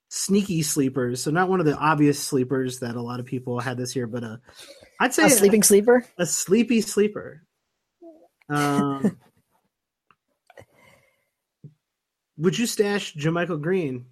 sneaky 0.08 0.62
sleepers. 0.62 1.22
So 1.22 1.30
not 1.30 1.48
one 1.48 1.60
of 1.60 1.66
the 1.66 1.76
obvious 1.76 2.22
sleepers 2.22 2.80
that 2.80 2.96
a 2.96 3.00
lot 3.00 3.20
of 3.20 3.26
people 3.26 3.60
had 3.60 3.76
this 3.76 3.96
year, 3.96 4.06
but 4.06 4.24
uh, 4.24 4.36
I'd 5.00 5.14
say 5.14 5.24
a 5.24 5.30
sleeping 5.30 5.60
a, 5.60 5.64
sleeper, 5.64 6.06
a 6.18 6.26
sleepy 6.26 6.80
sleeper. 6.80 7.42
Um, 8.48 9.18
would 12.36 12.58
you 12.58 12.66
stash 12.66 13.14
JaMychal 13.14 13.60
Green 13.60 14.06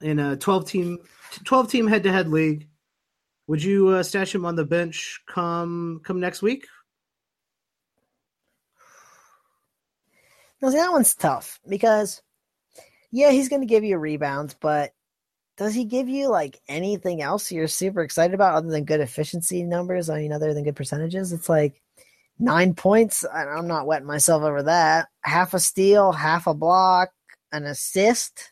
in 0.00 0.18
a 0.18 0.36
twelve 0.36 0.68
team 0.68 0.98
twelve 1.44 1.70
team 1.70 1.86
head 1.86 2.02
to 2.02 2.12
head 2.12 2.28
league? 2.28 2.68
Would 3.46 3.62
you 3.62 3.88
uh, 3.88 4.02
stash 4.02 4.34
him 4.34 4.44
on 4.44 4.56
the 4.56 4.64
bench 4.64 5.20
come 5.26 6.00
come 6.04 6.20
next 6.20 6.42
week? 6.42 6.66
Now, 10.64 10.70
see, 10.70 10.76
that 10.78 10.92
one's 10.92 11.14
tough 11.14 11.60
because, 11.68 12.22
yeah, 13.10 13.30
he's 13.30 13.50
going 13.50 13.60
to 13.60 13.66
give 13.66 13.84
you 13.84 13.98
rebounds, 13.98 14.56
but 14.58 14.92
does 15.58 15.74
he 15.74 15.84
give 15.84 16.08
you 16.08 16.28
like 16.28 16.58
anything 16.68 17.20
else 17.20 17.52
you're 17.52 17.68
super 17.68 18.00
excited 18.00 18.32
about 18.32 18.54
other 18.54 18.70
than 18.70 18.86
good 18.86 19.00
efficiency 19.00 19.62
numbers? 19.62 20.08
I 20.08 20.20
mean, 20.20 20.32
other 20.32 20.54
than 20.54 20.64
good 20.64 20.74
percentages? 20.74 21.34
It's 21.34 21.50
like 21.50 21.82
nine 22.38 22.72
points. 22.72 23.26
I'm 23.30 23.68
not 23.68 23.86
wetting 23.86 24.06
myself 24.06 24.42
over 24.42 24.62
that. 24.62 25.08
Half 25.20 25.52
a 25.52 25.60
steal, 25.60 26.12
half 26.12 26.46
a 26.46 26.54
block, 26.54 27.10
an 27.52 27.64
assist. 27.64 28.50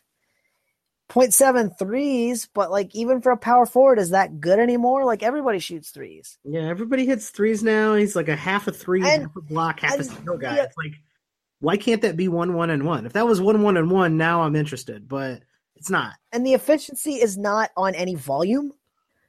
0.7 1.09 1.77
threes, 1.79 2.47
but 2.53 2.69
like 2.69 2.93
even 2.95 3.21
for 3.21 3.31
a 3.31 3.37
power 3.37 3.65
forward, 3.65 3.97
is 3.97 4.11
that 4.11 4.39
good 4.39 4.59
anymore? 4.59 5.03
Like 5.03 5.23
everybody 5.23 5.57
shoots 5.57 5.89
threes. 5.89 6.37
Yeah, 6.43 6.67
everybody 6.67 7.07
hits 7.07 7.31
threes 7.31 7.63
now. 7.63 7.95
He's 7.95 8.15
like 8.15 8.29
a 8.29 8.35
half 8.35 8.67
a 8.67 8.71
three, 8.71 9.01
and, 9.01 9.23
half 9.23 9.35
a 9.35 9.41
block, 9.41 9.79
half 9.79 9.93
and, 9.93 10.01
a 10.01 10.03
steal 10.05 10.37
guy. 10.37 10.55
Yeah, 10.55 10.63
it's 10.63 10.77
like 10.77 10.93
why 11.63 11.77
can't 11.77 12.01
that 12.01 12.17
be 12.17 12.27
one 12.27 12.55
one 12.55 12.69
and 12.69 12.83
one? 12.83 13.05
If 13.05 13.13
that 13.13 13.25
was 13.25 13.39
one 13.39 13.61
one 13.63 13.77
and 13.77 13.89
one, 13.89 14.17
now 14.17 14.41
I'm 14.41 14.53
interested, 14.53 15.07
but 15.07 15.43
it's 15.77 15.89
not. 15.89 16.15
And 16.33 16.45
the 16.45 16.55
efficiency 16.55 17.13
is 17.13 17.37
not 17.37 17.71
on 17.77 17.95
any 17.95 18.15
volume. 18.15 18.73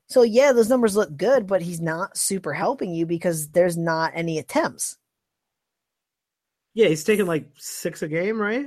So 0.08 0.22
yeah, 0.22 0.52
those 0.52 0.68
numbers 0.68 0.96
look 0.96 1.16
good, 1.16 1.46
but 1.46 1.62
he's 1.62 1.80
not 1.80 2.16
super 2.18 2.52
helping 2.52 2.92
you 2.92 3.06
because 3.06 3.50
there's 3.50 3.76
not 3.76 4.10
any 4.16 4.38
attempts. 4.38 4.98
Yeah, 6.74 6.88
he's 6.88 7.04
taking 7.04 7.26
like 7.26 7.46
six 7.56 8.02
a 8.02 8.08
game, 8.08 8.40
right? 8.40 8.66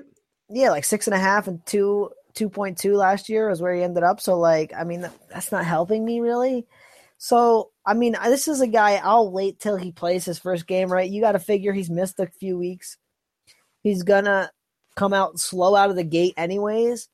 Yeah, 0.50 0.70
like 0.70 0.86
six 0.86 1.06
and 1.08 1.14
a 1.14 1.20
half 1.20 1.50
and 1.50 1.60
two 1.66 2.10
two 2.36 2.50
point 2.50 2.78
two 2.78 2.96
last 2.96 3.28
year 3.28 3.50
is 3.50 3.62
where 3.62 3.76
he 3.76 3.84
ended 3.84 4.04
up. 4.04 4.22
So 4.22 4.40
like, 4.40 4.72
I 4.74 4.86
mean, 4.86 5.06
that's 5.30 5.52
not 5.52 5.66
helping 5.66 6.06
me 6.06 6.22
really. 6.22 6.66
So 7.18 7.72
I 7.86 7.96
mean, 7.96 8.16
this 8.24 8.48
is 8.48 8.62
a 8.62 8.68
guy. 8.68 9.02
I'll 9.04 9.30
wait 9.30 9.60
till 9.60 9.76
he 9.76 9.92
plays 9.92 10.24
his 10.24 10.40
first 10.40 10.68
game, 10.68 10.90
right? 10.90 11.10
You 11.10 11.20
got 11.20 11.34
to 11.34 11.40
figure 11.40 11.74
he's 11.74 11.90
missed 11.90 12.22
a 12.22 12.28
few 12.28 12.58
weeks 12.58 12.98
he's 13.84 14.04
gonna 14.04 14.52
come 14.96 15.14
out 15.14 15.40
slow 15.40 15.76
out 15.76 15.90
of 15.90 15.96
the 15.96 16.04
gate 16.04 16.34
anyways. 16.38 17.08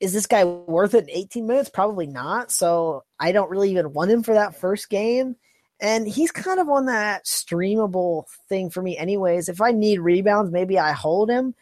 Is 0.00 0.12
this 0.12 0.26
guy 0.26 0.44
worth 0.44 0.94
it 0.94 1.04
in 1.04 1.10
18 1.10 1.46
minutes? 1.46 1.70
Probably 1.70 2.06
not. 2.06 2.50
So 2.50 3.04
I 3.18 3.32
don't 3.32 3.50
really 3.50 3.70
even 3.70 3.92
want 3.92 4.10
him 4.10 4.22
for 4.22 4.34
that 4.34 4.58
first 4.58 4.90
game. 4.90 5.36
And 5.80 6.06
he's 6.06 6.30
kind 6.30 6.60
of 6.60 6.68
on 6.68 6.86
that 6.86 7.24
streamable 7.24 8.24
thing 8.48 8.70
for 8.70 8.82
me, 8.82 8.96
anyways. 8.96 9.48
If 9.48 9.60
I 9.60 9.72
need 9.72 10.00
rebounds, 10.00 10.50
maybe 10.50 10.78
I 10.78 10.92
hold 10.92 11.30
him 11.30 11.54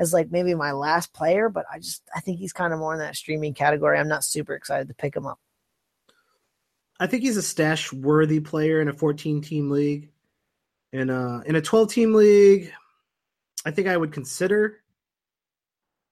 as 0.00 0.12
like 0.12 0.30
maybe 0.30 0.54
my 0.54 0.72
last 0.72 1.12
player, 1.12 1.48
but 1.48 1.66
I 1.70 1.78
just 1.78 2.02
I 2.14 2.20
think 2.20 2.38
he's 2.38 2.52
kind 2.52 2.72
of 2.72 2.78
more 2.78 2.94
in 2.94 3.00
that 3.00 3.16
streaming 3.16 3.54
category. 3.54 3.98
I'm 3.98 4.08
not 4.08 4.24
super 4.24 4.54
excited 4.54 4.88
to 4.88 4.94
pick 4.94 5.14
him 5.14 5.26
up. 5.26 5.38
I 6.98 7.06
think 7.06 7.22
he's 7.22 7.36
a 7.36 7.42
stash 7.42 7.92
worthy 7.92 8.40
player 8.40 8.80
in 8.80 8.88
a 8.88 8.92
14 8.92 9.40
team 9.42 9.70
league. 9.70 10.10
In 10.92 11.08
a 11.08 11.42
in 11.46 11.54
a 11.54 11.60
12 11.60 11.92
team 11.92 12.14
league, 12.14 12.72
I 13.64 13.70
think 13.70 13.88
I 13.88 13.96
would 13.96 14.12
consider 14.12 14.78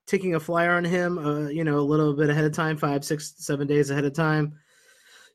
taking 0.06 0.34
a 0.34 0.40
flyer 0.40 0.72
on 0.72 0.84
him, 0.84 1.18
uh, 1.18 1.48
you 1.48 1.64
know, 1.64 1.78
a 1.78 1.80
little 1.80 2.14
bit 2.14 2.30
ahead 2.30 2.44
of 2.44 2.52
time, 2.52 2.76
five, 2.76 3.04
six, 3.04 3.34
seven 3.36 3.66
days 3.66 3.90
ahead 3.90 4.04
of 4.04 4.14
time, 4.14 4.58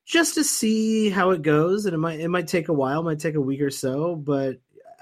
just 0.06 0.36
to 0.36 0.44
see 0.44 1.10
how 1.10 1.32
it 1.32 1.42
goes. 1.42 1.86
And 1.86 1.94
it 1.94 2.00
might 2.00 2.20
it 2.20 2.30
might 2.30 2.48
take 2.48 2.70
a 2.70 2.74
while, 2.74 3.04
might 3.04 3.20
take 3.20 3.36
a 3.36 3.42
week 3.42 3.62
or 3.62 3.72
so, 3.72 4.16
but 4.16 4.58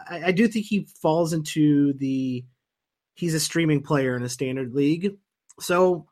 I, 0.09 0.25
I 0.27 0.31
do 0.31 0.47
think 0.47 0.65
he 0.65 0.87
falls 1.01 1.33
into 1.33 1.93
the 1.93 2.45
he's 3.15 3.33
a 3.33 3.39
streaming 3.39 3.81
player 3.81 4.15
in 4.15 4.23
a 4.23 4.29
standard 4.29 4.73
league. 4.73 5.17
So 5.59 6.07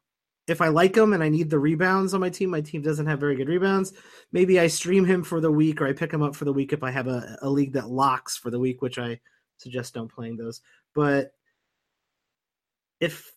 if 0.47 0.61
I 0.61 0.69
like 0.69 0.95
him 0.95 1.13
and 1.13 1.23
I 1.23 1.29
need 1.29 1.49
the 1.49 1.59
rebounds 1.59 2.13
on 2.13 2.21
my 2.21 2.29
team, 2.29 2.49
my 2.49 2.61
team 2.61 2.81
doesn't 2.81 3.05
have 3.05 3.19
very 3.19 3.35
good 3.35 3.47
rebounds. 3.47 3.93
Maybe 4.31 4.59
I 4.59 4.67
stream 4.67 5.05
him 5.05 5.23
for 5.23 5.39
the 5.39 5.51
week 5.51 5.81
or 5.81 5.87
I 5.87 5.93
pick 5.93 6.11
him 6.11 6.23
up 6.23 6.35
for 6.35 6.45
the 6.45 6.53
week 6.53 6.73
if 6.73 6.83
I 6.83 6.91
have 6.91 7.07
a, 7.07 7.37
a 7.41 7.49
league 7.49 7.73
that 7.73 7.89
locks 7.89 8.35
for 8.35 8.49
the 8.49 8.59
week, 8.59 8.81
which 8.81 8.97
I 8.97 9.19
suggest 9.57 9.93
don't 9.93 10.11
playing 10.11 10.37
those. 10.37 10.61
But 10.99 11.31
if 12.99 13.31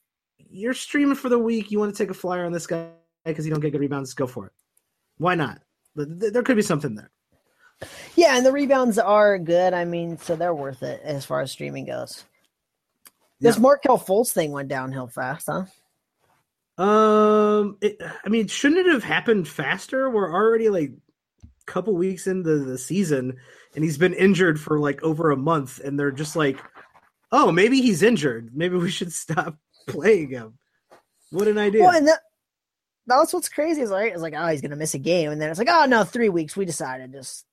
you're 0.51 0.75
streaming 0.75 1.15
for 1.15 1.29
the 1.29 1.39
week, 1.39 1.71
you 1.71 1.79
want 1.79 1.95
to 1.95 1.97
take 1.97 2.11
a 2.11 2.15
flyer 2.15 2.45
on 2.45 2.51
this 2.51 2.67
guy 2.67 2.89
because 3.25 3.47
you 3.47 3.53
don't 3.53 3.61
get 3.61 3.71
good 3.71 3.81
rebounds, 3.81 4.15
go 4.15 4.27
for 4.27 4.47
it. 4.47 4.53
Why 5.19 5.37
not? 5.37 5.61
There 5.95 6.43
could 6.43 6.57
be 6.57 6.63
something 6.63 6.97
there. 6.97 7.13
Yeah, 8.17 8.37
and 8.37 8.45
the 8.45 8.51
rebounds 8.51 8.99
are 8.99 9.39
good. 9.39 9.75
I 9.75 9.85
mean, 9.85 10.19
so 10.19 10.35
they're 10.35 10.53
worth 10.53 10.83
it 10.83 11.03
as 11.05 11.25
far 11.25 11.41
as 11.41 11.53
streaming 11.53 11.87
goes. 11.87 12.25
This 13.39 13.55
yeah. 13.55 13.63
Markelle 13.63 13.97
Fultz 13.97 14.33
thing 14.33 14.51
went 14.51 14.69
downhill 14.69 15.07
fast, 15.07 15.49
huh? 15.49 16.83
Um, 16.83 17.77
it, 17.81 17.97
I 18.25 18.29
mean, 18.29 18.49
shouldn't 18.49 18.89
it 18.89 18.93
have 18.93 19.05
happened 19.05 19.47
faster? 19.47 20.11
We're 20.11 20.35
already 20.35 20.69
like 20.69 20.91
a 21.45 21.71
couple 21.71 21.95
weeks 21.95 22.27
into 22.27 22.59
the 22.59 22.77
season, 22.77 23.37
and 23.77 23.85
he's 23.85 23.99
been 23.99 24.15
injured 24.15 24.59
for 24.61 24.81
like 24.81 25.01
over 25.05 25.31
a 25.31 25.37
month, 25.37 25.79
and 25.79 25.97
they're 25.97 26.11
just 26.11 26.35
like, 26.35 26.59
oh, 27.33 27.51
maybe 27.51 27.81
he's 27.81 28.03
injured. 28.03 28.51
Maybe 28.55 28.77
we 28.77 28.91
should 28.91 29.13
stop 29.13 29.57
playing 29.89 30.31
him. 30.31 30.59
What 31.31 31.49
an 31.49 31.59
idea. 31.59 31.83
Well, 31.83 31.97
and 31.97 32.07
that, 32.07 32.21
that's 33.07 33.33
what's 33.33 33.49
crazy 33.49 33.81
is 33.81 33.91
like, 33.91 34.13
it's 34.13 34.23
like, 34.23 34.35
oh, 34.37 34.47
he's 34.49 34.61
going 34.61 34.71
to 34.71 34.77
miss 34.77 34.95
a 34.95 34.99
game. 34.99 35.31
And 35.31 35.41
then 35.41 35.51
it's 35.51 35.59
like, 35.59 35.71
oh, 35.71 35.87
no, 35.87 36.05
three 36.05 36.29
weeks. 36.29 36.57
We 36.57 36.65
decided 36.65 37.13
just. 37.13 37.47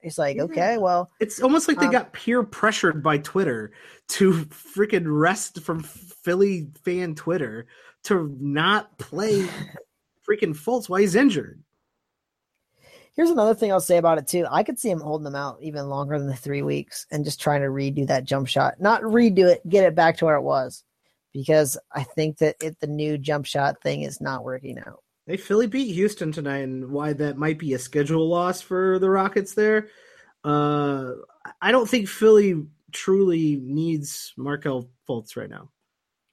It's 0.00 0.18
like, 0.18 0.38
okay, 0.38 0.76
well. 0.76 1.10
It's 1.18 1.40
almost 1.40 1.66
like 1.66 1.78
they 1.78 1.86
um, 1.86 1.92
got 1.92 2.12
peer 2.12 2.42
pressured 2.42 3.02
by 3.02 3.16
Twitter 3.18 3.72
to 4.08 4.32
freaking 4.46 5.04
rest 5.06 5.62
from 5.62 5.82
Philly 5.82 6.68
fan 6.84 7.14
Twitter 7.14 7.66
to 8.04 8.36
not 8.38 8.98
play 8.98 9.48
freaking 10.28 10.54
Fultz 10.54 10.90
while 10.90 11.00
he's 11.00 11.14
injured. 11.14 11.63
Here's 13.16 13.30
another 13.30 13.54
thing 13.54 13.70
I'll 13.70 13.80
say 13.80 13.96
about 13.98 14.18
it 14.18 14.26
too. 14.26 14.44
I 14.50 14.62
could 14.64 14.78
see 14.78 14.90
him 14.90 15.00
holding 15.00 15.24
them 15.24 15.36
out 15.36 15.58
even 15.62 15.88
longer 15.88 16.18
than 16.18 16.26
the 16.26 16.34
three 16.34 16.62
weeks 16.62 17.06
and 17.10 17.24
just 17.24 17.40
trying 17.40 17.60
to 17.60 17.68
redo 17.68 18.06
that 18.08 18.24
jump 18.24 18.48
shot. 18.48 18.80
Not 18.80 19.02
redo 19.02 19.50
it, 19.50 19.68
get 19.68 19.84
it 19.84 19.94
back 19.94 20.16
to 20.18 20.24
where 20.24 20.34
it 20.36 20.42
was. 20.42 20.82
because 21.34 21.76
I 21.92 22.04
think 22.04 22.38
that 22.38 22.56
it, 22.62 22.78
the 22.80 22.86
new 22.86 23.18
jump 23.18 23.44
shot 23.44 23.82
thing 23.82 24.02
is 24.02 24.20
not 24.20 24.44
working 24.44 24.78
out. 24.78 25.02
They 25.26 25.36
Philly 25.36 25.66
beat 25.66 25.92
Houston 25.92 26.32
tonight, 26.32 26.58
and 26.58 26.90
why 26.90 27.12
that 27.14 27.36
might 27.36 27.58
be 27.58 27.74
a 27.74 27.78
schedule 27.78 28.28
loss 28.28 28.60
for 28.60 28.98
the 28.98 29.10
Rockets 29.10 29.54
there. 29.54 29.88
Uh, 30.44 31.12
I 31.60 31.72
don't 31.72 31.88
think 31.88 32.08
Philly 32.08 32.62
truly 32.92 33.56
needs 33.56 34.32
Markelle 34.36 34.90
Fultz 35.08 35.36
right 35.36 35.50
now. 35.50 35.70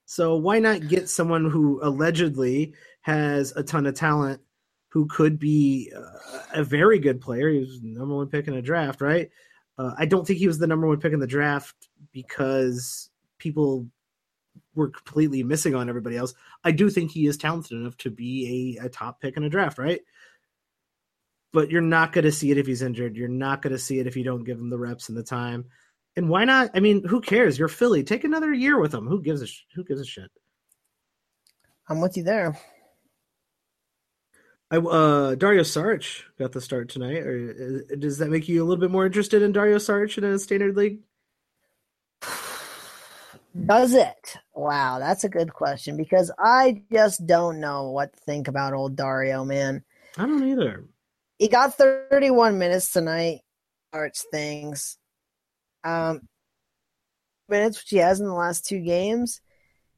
So 0.06 0.36
why 0.36 0.60
not 0.60 0.90
get 0.90 1.10
someone 1.10 1.50
who 1.50 1.80
allegedly 1.82 2.74
has 3.02 3.54
a 3.56 3.64
ton 3.64 3.88
of 3.88 3.96
talent, 3.96 4.42
who 4.92 5.08
could 5.08 5.40
be 5.40 5.92
uh, 5.96 6.40
a 6.54 6.64
very 6.64 7.00
good 7.00 7.22
player? 7.22 7.50
He 7.50 7.60
was 7.60 7.82
number 7.82 8.16
one 8.16 8.28
pick 8.28 8.48
in 8.48 8.54
a 8.54 8.62
draft, 8.62 9.02
right? 9.02 9.30
Uh, 9.78 9.94
I 9.98 10.06
don't 10.06 10.28
think 10.28 10.40
he 10.40 10.48
was 10.48 10.60
the 10.60 10.68
number 10.68 10.88
one 10.88 11.00
pick 11.00 11.14
in 11.14 11.20
the 11.20 11.28
draft 11.28 11.76
because 12.12 13.10
people 13.38 13.88
were 14.76 14.90
completely 14.90 15.44
missing 15.44 15.76
on 15.76 15.88
everybody 15.88 16.18
else. 16.18 16.34
I 16.64 16.72
do 16.72 16.90
think 16.90 17.12
he 17.12 17.26
is 17.26 17.38
talented 17.38 17.72
enough 17.72 17.96
to 17.98 18.10
be 18.10 18.78
a, 18.80 18.86
a 18.86 18.90
top 18.90 19.22
pick 19.22 19.38
in 19.38 19.44
a 19.44 19.50
draft, 19.50 19.78
right? 19.78 20.02
But 21.54 21.72
you're 21.72 21.82
not 21.82 22.12
going 22.12 22.26
to 22.26 22.32
see 22.32 22.52
it 22.52 22.58
if 22.58 22.68
he's 22.68 22.82
injured. 22.82 23.16
You're 23.16 23.30
not 23.30 23.62
going 23.62 23.74
to 23.74 23.80
see 23.80 24.00
it 24.00 24.08
if 24.08 24.18
you 24.18 24.24
don't 24.24 24.44
give 24.44 24.58
him 24.58 24.70
the 24.70 24.78
reps 24.78 25.08
and 25.08 25.18
the 25.18 25.24
time. 25.24 25.66
And 26.18 26.28
why 26.28 26.44
not? 26.44 26.72
I 26.74 26.82
mean, 26.82 27.06
who 27.06 27.22
cares? 27.22 27.58
You're 27.58 27.70
Philly. 27.70 28.04
Take 28.04 28.26
another 28.26 28.54
year 28.54 28.78
with 28.78 28.94
him. 28.94 29.08
Who 29.08 29.22
gives 29.22 29.42
a 29.42 29.48
who 29.74 29.86
gives 29.86 30.02
a 30.02 30.06
shit? 30.06 30.30
I'm 31.88 32.02
with 32.02 32.18
you 32.18 32.24
there. 32.24 32.58
I, 34.72 34.78
uh, 34.78 35.36
Dario 35.36 35.64
Saric 35.64 36.24
got 36.40 36.54
the 36.54 36.62
start 36.62 36.90
tonight. 36.90 37.24
Or 37.24 37.84
uh, 37.92 37.96
does 38.00 38.18
that 38.20 38.30
make 38.30 38.48
you 38.48 38.64
a 38.64 38.66
little 38.66 38.80
bit 38.80 38.90
more 38.90 39.06
interested 39.06 39.42
in 39.42 39.52
Dario 39.52 39.78
Saric 39.78 40.18
in 40.18 40.24
a 40.24 40.40
standard 40.40 40.78
league? 40.78 41.00
Does 43.66 43.94
it? 43.94 44.38
Wow, 44.56 45.00
that's 45.00 45.26
a 45.26 45.30
good 45.30 45.52
question 45.52 45.98
because 45.98 46.32
I 46.40 46.84
just 46.90 47.28
don't 47.28 47.60
know 47.60 47.90
what 47.90 48.14
to 48.14 48.20
think 48.22 48.48
about 48.48 48.72
old 48.72 48.96
Dario, 48.96 49.44
man. 49.44 49.84
I 50.18 50.26
don't 50.26 50.48
either. 50.48 50.86
He 51.38 51.50
got 51.50 51.76
31 51.76 52.58
minutes 52.58 52.94
tonight. 52.94 53.42
Arts 53.92 54.26
things. 54.32 54.98
Um, 55.84 56.30
minutes 57.50 57.78
which 57.80 57.90
he 57.90 57.98
has 57.98 58.22
in 58.22 58.26
the 58.26 58.34
last 58.34 58.66
two 58.66 58.80
games. 58.80 59.42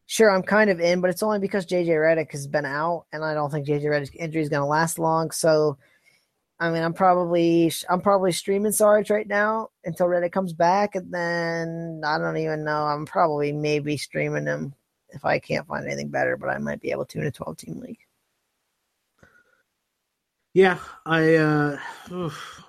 Sure, 0.06 0.30
I'm 0.30 0.43
kind 0.43 0.70
of 0.70 0.80
in, 0.80 1.01
but 1.01 1.10
it's 1.10 1.24
only 1.24 1.39
because 1.39 1.66
JJ 1.66 1.88
Redick 1.88 2.32
has 2.32 2.47
been 2.47 2.66
out, 2.66 3.06
and 3.12 3.24
I 3.24 3.34
don't 3.34 3.49
think 3.49 3.68
JJ 3.68 3.84
Redick's 3.84 4.16
injury 4.16 4.41
is 4.41 4.49
going 4.49 4.62
to 4.62 4.68
last 4.68 4.99
long. 4.99 5.32
So 5.32 5.78
I 6.60 6.72
mean, 6.72 6.84
I'm 6.84 6.93
probably 6.93 7.74
I'm 7.89 7.99
probably 8.01 8.32
streaming 8.32 8.72
Sarge 8.72 9.10
right 9.10 9.28
now 9.28 9.70
until 9.84 10.08
Redick 10.08 10.32
comes 10.32 10.54
back, 10.54 10.95
and 10.95 11.14
then 11.14 12.01
I 12.06 12.18
don't 12.18 12.38
even 12.38 12.64
know. 12.64 12.84
I'm 12.86 13.06
probably 13.06 13.51
maybe 13.51 13.97
streaming 13.97 14.45
him 14.45 14.74
if 15.10 15.26
I 15.26 15.39
can't 15.39 15.68
find 15.68 15.86
anything 15.86 16.10
better, 16.10 16.38
but 16.38 16.47
I 16.47 16.58
might 16.60 16.82
be 16.82 16.91
able 16.91 17.06
to 17.08 17.20
in 17.20 17.26
a 17.26 17.32
12 17.32 17.58
team 17.58 17.80
league. 17.80 17.99
Yeah, 20.54 20.80
I. 21.06 21.36
uh 21.36 21.78
oof. 22.12 22.64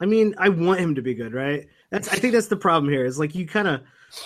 I 0.00 0.06
mean, 0.06 0.34
I 0.38 0.48
want 0.48 0.80
him 0.80 0.96
to 0.96 1.02
be 1.02 1.14
good, 1.14 1.32
right? 1.32 1.68
That's 1.90 2.08
I 2.08 2.16
think 2.16 2.32
that's 2.32 2.48
the 2.48 2.56
problem 2.56 2.92
here. 2.92 3.04
Is 3.04 3.18
like 3.18 3.34
you 3.34 3.46
kind 3.46 3.68
of, 3.68 3.82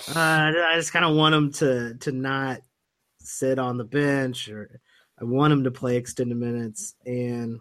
uh, 0.09 0.51
I 0.69 0.73
just 0.75 0.93
kind 0.93 1.05
of 1.05 1.15
want 1.15 1.35
him 1.35 1.51
to 1.53 1.95
to 1.95 2.11
not 2.11 2.61
sit 3.19 3.59
on 3.59 3.77
the 3.77 3.83
bench, 3.83 4.49
or 4.49 4.79
I 5.19 5.23
want 5.23 5.53
him 5.53 5.63
to 5.65 5.71
play 5.71 5.97
extended 5.97 6.37
minutes, 6.37 6.95
and 7.05 7.59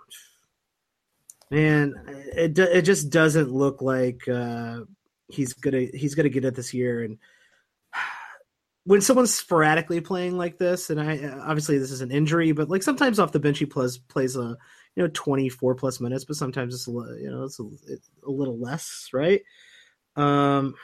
Man, 1.51 1.95
it 2.07 2.59
it 2.59 2.83
just 2.83 3.09
doesn't 3.09 3.51
look 3.51 3.81
like 3.81 4.29
uh, 4.29 4.81
he's 5.29 5.55
gonna 5.55 5.87
he's 5.95 6.15
gonna 6.15 6.29
get 6.29 6.45
it 6.45 6.55
this 6.55 6.75
year. 6.75 7.03
And 7.03 7.19
when 8.85 9.01
someone's 9.01 9.33
sporadically 9.33 10.01
playing 10.03 10.37
like 10.37 10.59
this, 10.59 10.91
and 10.91 11.01
I 11.01 11.27
obviously 11.47 11.79
this 11.79 11.91
is 11.91 12.03
an 12.03 12.11
injury, 12.11 12.53
but 12.53 12.69
like 12.69 12.83
sometimes 12.83 13.19
off 13.19 13.33
the 13.33 13.41
bench 13.41 13.59
he 13.59 13.67
plays 13.67 13.97
plays 13.97 14.37
a 14.37 14.59
you 14.95 15.03
know 15.03 15.09
twenty 15.09 15.49
four 15.49 15.75
plus 15.75 16.01
minutes, 16.01 16.27
but 16.27 16.37
sometimes 16.37 16.75
it's 16.75 16.87
a 16.87 16.91
you 17.19 17.31
know 17.31 17.45
it's 17.45 17.61
a, 17.61 17.65
a 18.27 18.31
little 18.31 18.59
less, 18.59 19.09
right? 19.15 19.41
Um, 20.17 20.75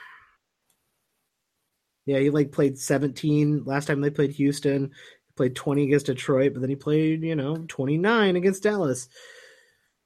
yeah, 2.05 2.19
he 2.19 2.29
like 2.29 2.51
played 2.51 2.77
seventeen 2.77 3.63
last 3.65 3.87
time 3.87 4.01
they 4.01 4.09
played 4.09 4.31
Houston. 4.31 4.91
He 5.27 5.33
played 5.35 5.55
twenty 5.55 5.83
against 5.83 6.05
Detroit, 6.05 6.53
but 6.53 6.61
then 6.61 6.69
he 6.69 6.75
played 6.75 7.23
you 7.23 7.35
know 7.35 7.57
twenty 7.67 7.97
nine 7.97 8.35
against 8.35 8.63
Dallas. 8.63 9.07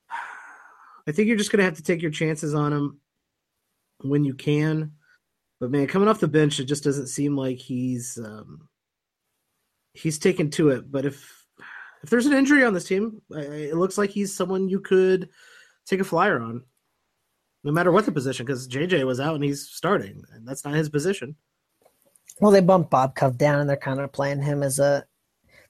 I 1.08 1.12
think 1.12 1.28
you're 1.28 1.38
just 1.38 1.52
going 1.52 1.60
to 1.60 1.66
have 1.66 1.78
to 1.78 1.84
take 1.84 2.02
your 2.02 2.12
chances 2.12 2.54
on 2.54 2.72
him 2.72 3.00
when 4.02 4.24
you 4.24 4.34
can. 4.34 4.94
But 5.60 5.72
man, 5.72 5.88
coming 5.88 6.08
off 6.08 6.22
the 6.22 6.28
bench, 6.28 6.60
it 6.60 6.66
just 6.66 6.84
doesn't 6.84 7.08
seem 7.08 7.36
like 7.36 7.58
he's 7.58 8.18
um, 8.18 8.70
he's 9.94 10.20
taken 10.20 10.50
to 10.52 10.70
it. 10.70 10.90
But 10.90 11.06
if 11.06 11.46
if 12.02 12.10
there's 12.10 12.26
an 12.26 12.34
injury 12.34 12.64
on 12.64 12.74
this 12.74 12.86
team, 12.86 13.22
it 13.32 13.76
looks 13.76 13.98
like 13.98 14.10
he's 14.10 14.34
someone 14.34 14.70
you 14.70 14.80
could 14.80 15.30
take 15.86 16.00
a 16.00 16.06
flyer 16.06 16.40
on, 16.40 16.64
no 17.66 17.74
matter 17.74 17.92
what 17.92 18.06
the 18.06 18.12
position. 18.14 18.46
Because 18.46 18.70
JJ 18.70 19.06
was 19.06 19.20
out 19.20 19.36
and 19.36 19.44
he's 19.44 19.68
starting, 19.70 20.24
and 20.34 20.48
that's 20.48 20.64
not 20.64 20.76
his 20.76 20.88
position. 20.88 21.36
Well, 22.40 22.52
they 22.52 22.62
bumped 22.62 22.90
Bob 22.90 23.16
Cove 23.16 23.38
down, 23.38 23.60
and 23.60 23.70
they're 23.70 23.78
kind 23.78 24.00
of 24.00 24.12
playing 24.12 24.42
him 24.42 24.64
as 24.64 24.80
a 24.80 25.06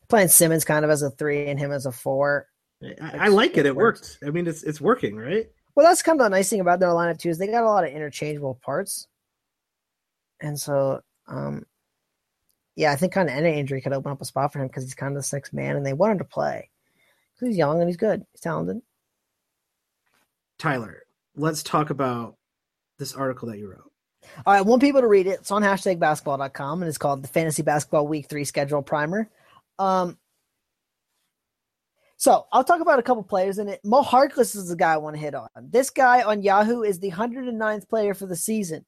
playing 0.08 0.28
Simmons 0.28 0.66
kind 0.66 0.86
of 0.86 0.92
as 0.92 1.02
a 1.02 1.10
three 1.12 1.48
and 1.48 1.60
him 1.60 1.72
as 1.72 1.86
a 1.86 1.92
four. 1.92 2.48
I, 2.84 3.26
I 3.26 3.28
like 3.28 3.58
it. 3.58 3.66
It 3.66 3.76
worked. 3.76 4.20
I 4.26 4.30
mean, 4.30 4.48
it's 4.48 4.64
it's 4.64 4.82
working, 4.82 5.16
right? 5.16 5.48
Well, 5.76 5.86
that's 5.86 6.02
kind 6.02 6.20
of 6.20 6.26
the 6.26 6.30
nice 6.30 6.50
thing 6.50 6.60
about 6.60 6.80
their 6.80 6.90
lineup 6.90 7.20
too 7.20 7.30
is 7.30 7.38
they 7.38 7.48
got 7.48 7.64
a 7.64 7.68
lot 7.68 7.86
of 7.86 7.92
interchangeable 7.92 8.60
parts, 8.64 9.08
and 10.42 10.60
so 10.60 11.02
um, 11.28 11.66
yeah, 12.76 12.92
I 12.92 12.96
think 12.96 13.14
kind 13.14 13.30
of 13.30 13.36
any 13.36 13.60
injury 13.60 13.82
could 13.82 13.94
open 13.94 14.12
up 14.12 14.22
a 14.22 14.26
spot 14.26 14.54
for 14.54 14.60
him 14.60 14.68
because 14.68 14.84
he's 14.84 14.96
kind 14.96 15.12
of 15.12 15.22
the 15.22 15.28
sixth 15.28 15.54
man, 15.54 15.76
and 15.76 15.86
they 15.86 15.94
want 15.94 16.14
him 16.14 16.18
to 16.20 16.24
play 16.24 16.70
because 17.36 17.50
he's 17.50 17.58
young 17.58 17.80
and 17.80 17.90
he's 17.90 17.98
good, 17.98 18.26
he's 18.32 18.42
talented. 18.42 18.82
Tyler, 20.58 21.04
let's 21.36 21.64
talk 21.64 21.90
about 21.90 22.36
this 22.98 23.14
article 23.14 23.48
that 23.50 23.58
you 23.58 23.70
wrote. 23.70 23.89
All 24.46 24.54
right, 24.54 24.60
I 24.60 24.62
want 24.62 24.82
people 24.82 25.02
to 25.02 25.08
read 25.08 25.28
it. 25.28 25.40
It's 25.40 25.52
on 25.52 25.62
hashtag 25.62 26.00
basketball.com 26.00 26.82
and 26.82 26.90
it's 26.90 26.98
called 26.98 27.24
the 27.24 27.28
Fantasy 27.28 27.62
Basketball 27.62 28.08
Week 28.08 28.28
3 28.28 28.44
Schedule 28.44 28.82
Primer. 28.82 29.30
Um, 29.78 30.18
so 32.18 32.46
I'll 32.52 32.66
talk 32.66 32.82
about 32.82 33.00
a 33.00 33.04
couple 33.04 33.24
players 33.24 33.60
in 33.60 33.70
it. 33.70 33.80
Mo 33.84 34.04
Harkless 34.04 34.56
is 34.56 34.68
the 34.68 34.76
guy 34.76 34.94
I 34.94 34.98
want 34.98 35.16
to 35.16 35.22
hit 35.22 35.34
on. 35.34 35.48
This 35.56 35.90
guy 35.90 36.22
on 36.22 36.42
Yahoo 36.42 36.82
is 36.82 37.00
the 37.00 37.12
109th 37.12 37.88
player 37.88 38.14
for 38.14 38.26
the 38.26 38.36
season. 38.36 38.86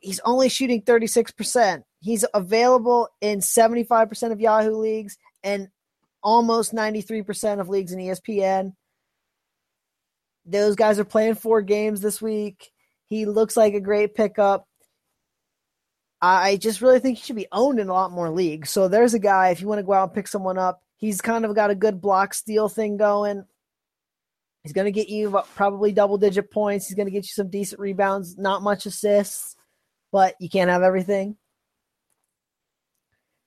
He's 0.00 0.20
only 0.20 0.48
shooting 0.48 0.82
36%. 0.82 1.82
He's 2.00 2.24
available 2.32 3.08
in 3.20 3.40
75% 3.40 4.32
of 4.32 4.40
Yahoo 4.40 4.76
leagues 4.76 5.18
and 5.42 5.68
almost 6.22 6.74
93% 6.74 7.60
of 7.60 7.68
leagues 7.68 7.92
in 7.92 7.98
ESPN. 7.98 8.72
Those 10.46 10.76
guys 10.76 10.98
are 10.98 11.04
playing 11.04 11.34
four 11.34 11.60
games 11.60 12.00
this 12.00 12.22
week. 12.22 12.70
He 13.08 13.26
looks 13.26 13.56
like 13.56 13.74
a 13.74 13.80
great 13.80 14.14
pickup. 14.14 14.66
I 16.20 16.56
just 16.56 16.82
really 16.82 16.98
think 16.98 17.18
he 17.18 17.24
should 17.24 17.36
be 17.36 17.46
owned 17.52 17.78
in 17.78 17.88
a 17.88 17.92
lot 17.92 18.10
more 18.10 18.30
leagues. 18.30 18.70
So 18.70 18.88
there's 18.88 19.14
a 19.14 19.20
guy, 19.20 19.50
if 19.50 19.60
you 19.60 19.68
want 19.68 19.78
to 19.78 19.84
go 19.84 19.92
out 19.92 20.08
and 20.08 20.14
pick 20.14 20.26
someone 20.26 20.58
up, 20.58 20.82
He's 20.98 21.20
kind 21.20 21.44
of 21.44 21.54
got 21.54 21.70
a 21.70 21.76
good 21.76 22.00
block 22.00 22.34
steal 22.34 22.68
thing 22.68 22.96
going. 22.96 23.44
He's 24.64 24.72
going 24.72 24.86
to 24.86 24.92
get 24.92 25.08
you 25.08 25.40
probably 25.54 25.92
double 25.92 26.18
digit 26.18 26.50
points. 26.50 26.88
He's 26.88 26.96
going 26.96 27.06
to 27.06 27.12
get 27.12 27.24
you 27.24 27.30
some 27.30 27.50
decent 27.50 27.80
rebounds, 27.80 28.36
not 28.36 28.62
much 28.62 28.84
assists, 28.84 29.54
but 30.10 30.34
you 30.40 30.50
can't 30.50 30.70
have 30.70 30.82
everything. 30.82 31.36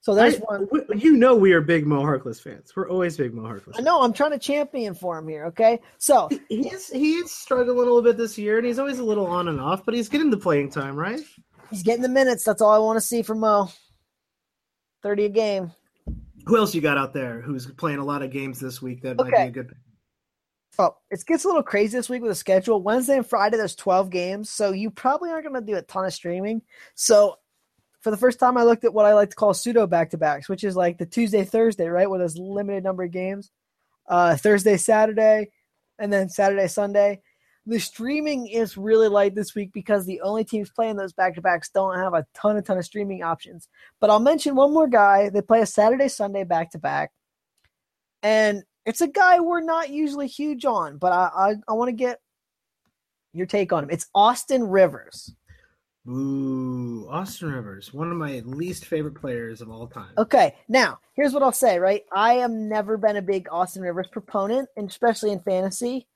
So 0.02 0.16
that's 0.16 0.38
I, 0.38 0.40
one. 0.40 0.68
You 0.98 1.16
know 1.16 1.36
we 1.36 1.54
are 1.54 1.62
big 1.62 1.86
Mo 1.86 2.02
Harkless 2.02 2.42
fans. 2.42 2.74
We're 2.76 2.90
always 2.90 3.18
big 3.18 3.36
Mo 3.36 3.44
Harkless. 3.44 3.74
I 3.78 3.82
know. 3.82 4.02
I'm 4.02 4.14
trying 4.14 4.32
to 4.32 4.40
champion 4.40 4.96
for 4.96 5.20
him 5.20 5.28
here. 5.28 5.46
Okay, 5.46 5.80
so 6.00 6.28
he's 6.50 6.90
he's 6.90 7.32
struggling 7.32 7.78
a 7.78 7.80
little 7.80 8.02
bit 8.02 8.18
this 8.18 8.36
year, 8.36 8.58
and 8.58 8.66
he's 8.66 8.80
always 8.80 8.98
a 8.98 9.04
little 9.04 9.28
on 9.28 9.48
and 9.48 9.62
off, 9.62 9.86
but 9.86 9.94
he's 9.94 10.10
getting 10.10 10.32
the 10.32 10.38
playing 10.38 10.72
time, 10.72 10.96
right? 10.96 11.20
He's 11.70 11.84
getting 11.84 12.02
the 12.02 12.10
minutes. 12.10 12.44
That's 12.44 12.64
all 12.64 12.72
I 12.72 12.80
want 12.80 12.98
to 12.98 13.02
see 13.02 13.22
from 13.22 13.42
Mo. 13.42 13.70
Thirty 15.04 15.26
a 15.26 15.30
game. 15.30 15.72
Who 16.48 16.58
else 16.58 16.74
you 16.74 16.82
got 16.82 16.98
out 16.98 17.14
there 17.14 17.40
who's 17.40 17.68
playing 17.68 18.00
a 18.00 18.06
lot 18.06 18.24
of 18.24 18.32
games 18.32 18.60
this 18.60 18.82
week 18.82 19.04
that 19.04 19.20
okay. 19.20 19.30
might 19.30 19.44
be 19.44 19.50
a 19.50 19.64
good 19.64 19.76
Oh, 20.80 20.96
it 21.10 21.24
gets 21.28 21.44
a 21.44 21.48
little 21.48 21.64
crazy 21.64 21.98
this 21.98 22.10
week 22.10 22.22
with 22.22 22.32
the 22.32 22.36
schedule. 22.36 22.82
Wednesday 22.82 23.18
and 23.18 23.28
Friday, 23.28 23.58
there's 23.58 23.76
12 23.76 24.10
games, 24.10 24.50
so 24.50 24.72
you 24.72 24.90
probably 24.90 25.30
aren't 25.30 25.46
going 25.46 25.60
to 25.60 25.72
do 25.72 25.78
a 25.78 25.82
ton 25.82 26.06
of 26.06 26.14
streaming. 26.14 26.62
So, 26.96 27.36
for 28.02 28.10
the 28.10 28.18
first 28.18 28.40
time, 28.40 28.58
I 28.58 28.64
looked 28.64 28.84
at 28.84 28.94
what 28.94 29.06
I 29.06 29.14
like 29.14 29.30
to 29.30 29.36
call 29.36 29.54
pseudo 29.54 29.86
back 29.86 30.10
to 30.10 30.18
backs, 30.18 30.50
which 30.50 30.64
is 30.64 30.76
like 30.76 30.98
the 30.98 31.06
Tuesday, 31.06 31.44
Thursday, 31.44 31.88
right? 31.88 32.10
with 32.10 32.20
there's 32.20 32.38
limited 32.38 32.84
number 32.84 33.04
of 33.04 33.12
games. 33.12 33.52
Uh, 34.08 34.36
Thursday, 34.36 34.76
Saturday, 34.76 35.50
and 36.00 36.12
then 36.12 36.28
Saturday, 36.28 36.68
Sunday. 36.68 37.22
The 37.68 37.80
streaming 37.80 38.48
is 38.48 38.76
really 38.76 39.08
light 39.08 39.36
this 39.36 39.54
week 39.54 39.72
because 39.72 40.06
the 40.06 40.20
only 40.22 40.44
teams 40.44 40.72
playing 40.72 40.96
those 40.96 41.14
back 41.14 41.36
to 41.36 41.42
backs 41.42 41.70
don't 41.70 41.96
have 41.96 42.16
a 42.16 42.26
ton, 42.34 42.58
a 42.58 42.62
ton 42.62 42.80
of 42.80 42.86
streaming 42.86 43.22
options. 43.22 43.70
But 44.00 44.10
I'll 44.10 44.20
mention 44.20 44.56
one 44.56 44.74
more 44.74 44.88
guy. 44.88 45.30
They 45.30 45.44
play 45.44 45.62
a 45.62 45.68
Saturday, 45.68 46.08
Sunday 46.08 46.44
back 46.44 46.72
to 46.72 46.80
back, 46.80 47.12
and 48.24 48.64
it's 48.88 49.02
a 49.02 49.08
guy 49.08 49.40
we're 49.40 49.62
not 49.62 49.92
usually 49.92 50.28
huge 50.28 50.66
on, 50.66 50.98
but 50.98 51.12
I 51.12 51.30
I, 51.36 51.56
I 51.68 51.74
want 51.74 51.90
to 51.90 51.94
get 51.94 52.20
your 53.34 53.46
take 53.46 53.72
on 53.72 53.84
him. 53.84 53.92
It's 53.92 54.10
Austin 54.16 54.64
Rivers. 54.64 55.36
Boo. 56.06 57.08
Austin 57.10 57.52
Rivers, 57.52 57.94
one 57.94 58.10
of 58.10 58.18
my 58.18 58.42
least 58.46 58.86
favorite 58.86 59.16
players 59.16 59.62
of 59.62 59.70
all 59.70 59.88
time. 59.88 60.12
Okay, 60.18 60.56
now 60.68 61.00
here's 61.14 61.34
what 61.34 61.44
I'll 61.44 61.52
say, 61.52 61.78
right? 61.78 62.04
I 62.12 62.36
have 62.36 62.52
never 62.52 62.98
been 62.98 63.18
a 63.18 63.22
big 63.22 63.48
Austin 63.52 63.84
Rivers 63.84 64.08
proponent, 64.12 64.70
and 64.76 64.90
especially 64.90 65.32
in 65.32 65.42
fantasy. 65.42 66.08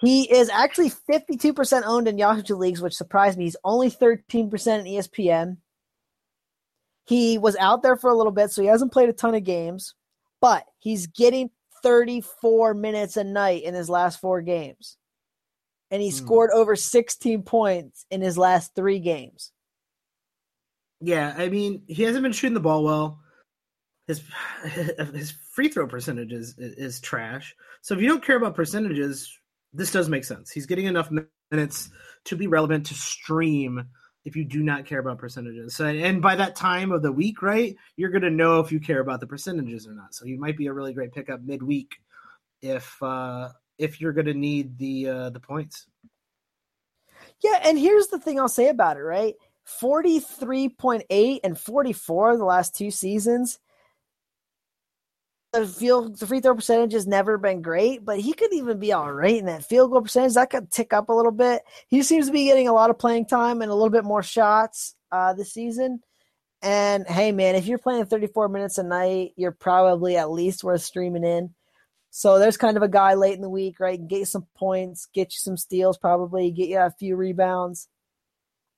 He 0.00 0.30
is 0.30 0.50
actually 0.50 0.90
52% 0.90 1.82
owned 1.86 2.08
in 2.08 2.18
Yahoo 2.18 2.56
leagues, 2.56 2.82
which 2.82 2.96
surprised 2.96 3.38
me. 3.38 3.44
He's 3.44 3.56
only 3.62 3.88
13% 3.90 4.30
in 4.30 4.84
ESPN. 4.84 5.58
He 7.04 7.38
was 7.38 7.56
out 7.56 7.82
there 7.82 7.96
for 7.96 8.10
a 8.10 8.16
little 8.16 8.32
bit, 8.32 8.50
so 8.50 8.62
he 8.62 8.68
hasn't 8.68 8.92
played 8.92 9.08
a 9.08 9.12
ton 9.12 9.34
of 9.34 9.44
games, 9.44 9.94
but 10.40 10.64
he's 10.78 11.06
getting 11.06 11.50
34 11.82 12.74
minutes 12.74 13.16
a 13.16 13.24
night 13.24 13.62
in 13.62 13.74
his 13.74 13.88
last 13.88 14.20
four 14.20 14.42
games. 14.42 14.98
And 15.92 16.02
he 16.02 16.10
hmm. 16.10 16.16
scored 16.16 16.50
over 16.50 16.74
16 16.74 17.42
points 17.42 18.06
in 18.10 18.20
his 18.20 18.36
last 18.36 18.74
three 18.74 18.98
games. 18.98 19.52
Yeah, 21.00 21.32
I 21.36 21.48
mean, 21.48 21.82
he 21.86 22.02
hasn't 22.02 22.24
been 22.24 22.32
shooting 22.32 22.54
the 22.54 22.60
ball 22.60 22.82
well. 22.82 23.20
His 24.08 24.22
his 25.14 25.32
free 25.52 25.68
throw 25.68 25.86
percentage 25.86 26.32
is, 26.32 26.56
is 26.58 27.00
trash. 27.00 27.54
So 27.82 27.94
if 27.94 28.00
you 28.00 28.08
don't 28.08 28.24
care 28.24 28.36
about 28.36 28.56
percentages, 28.56 29.38
this 29.72 29.92
does 29.92 30.08
make 30.08 30.24
sense. 30.24 30.50
He's 30.50 30.66
getting 30.66 30.86
enough 30.86 31.10
minutes 31.50 31.90
to 32.24 32.36
be 32.36 32.46
relevant 32.46 32.86
to 32.86 32.94
stream 32.94 33.84
if 34.24 34.36
you 34.36 34.44
do 34.44 34.62
not 34.62 34.86
care 34.86 35.00
about 35.00 35.18
percentages. 35.18 35.74
So, 35.74 35.86
and 35.86 36.22
by 36.22 36.36
that 36.36 36.54
time 36.54 36.92
of 36.92 37.02
the 37.02 37.12
week, 37.12 37.42
right, 37.42 37.74
you're 37.96 38.10
going 38.10 38.22
to 38.22 38.30
know 38.30 38.60
if 38.60 38.70
you 38.70 38.78
care 38.80 39.00
about 39.00 39.20
the 39.20 39.26
percentages 39.26 39.86
or 39.86 39.94
not. 39.94 40.14
So 40.14 40.24
he 40.24 40.36
might 40.36 40.56
be 40.56 40.66
a 40.66 40.72
really 40.72 40.92
great 40.92 41.12
pickup 41.12 41.42
midweek 41.42 41.96
if 42.60 43.02
uh, 43.02 43.48
if 43.82 44.00
you're 44.00 44.12
going 44.12 44.26
to 44.26 44.34
need 44.34 44.78
the 44.78 45.08
uh, 45.08 45.30
the 45.30 45.40
points. 45.40 45.86
Yeah, 47.42 47.60
and 47.64 47.78
here's 47.78 48.08
the 48.08 48.18
thing 48.18 48.38
I'll 48.38 48.48
say 48.48 48.68
about 48.68 48.96
it, 48.96 49.02
right? 49.02 49.34
43.8 49.80 51.40
and 51.44 51.58
44 51.58 52.36
the 52.36 52.44
last 52.44 52.74
two 52.74 52.90
seasons 52.90 53.60
the 55.52 55.66
field 55.66 56.18
the 56.18 56.26
free 56.26 56.40
throw 56.40 56.54
percentage 56.54 56.94
has 56.94 57.06
never 57.06 57.36
been 57.36 57.60
great, 57.60 58.04
but 58.04 58.18
he 58.18 58.32
could 58.32 58.52
even 58.52 58.78
be 58.78 58.92
all 58.92 59.12
right 59.12 59.36
in 59.36 59.44
that 59.46 59.64
field 59.64 59.90
goal 59.90 60.00
percentage. 60.00 60.34
That 60.34 60.50
could 60.50 60.70
tick 60.70 60.92
up 60.92 61.10
a 61.10 61.12
little 61.12 61.32
bit. 61.32 61.62
He 61.88 62.02
seems 62.02 62.26
to 62.26 62.32
be 62.32 62.46
getting 62.46 62.68
a 62.68 62.72
lot 62.72 62.90
of 62.90 62.98
playing 62.98 63.26
time 63.26 63.60
and 63.60 63.70
a 63.70 63.74
little 63.74 63.90
bit 63.90 64.04
more 64.04 64.22
shots 64.22 64.94
uh, 65.12 65.34
this 65.34 65.52
season. 65.52 66.00
And 66.62 67.06
hey, 67.06 67.32
man, 67.32 67.54
if 67.54 67.66
you're 67.66 67.78
playing 67.78 68.06
34 68.06 68.48
minutes 68.48 68.78
a 68.78 68.82
night, 68.82 69.32
you're 69.36 69.52
probably 69.52 70.16
at 70.16 70.30
least 70.30 70.64
worth 70.64 70.82
streaming 70.82 71.24
in. 71.24 71.54
So 72.14 72.38
there's 72.38 72.58
kind 72.58 72.76
of 72.76 72.82
a 72.82 72.88
guy 72.88 73.14
late 73.14 73.36
in 73.36 73.40
the 73.40 73.48
week, 73.48 73.80
right? 73.80 74.06
Get 74.06 74.18
you 74.18 74.24
some 74.26 74.46
points, 74.54 75.08
get 75.14 75.32
you 75.32 75.38
some 75.38 75.56
steals, 75.56 75.96
probably 75.96 76.50
get 76.50 76.68
you 76.68 76.78
a 76.78 76.90
few 76.90 77.16
rebounds. 77.16 77.88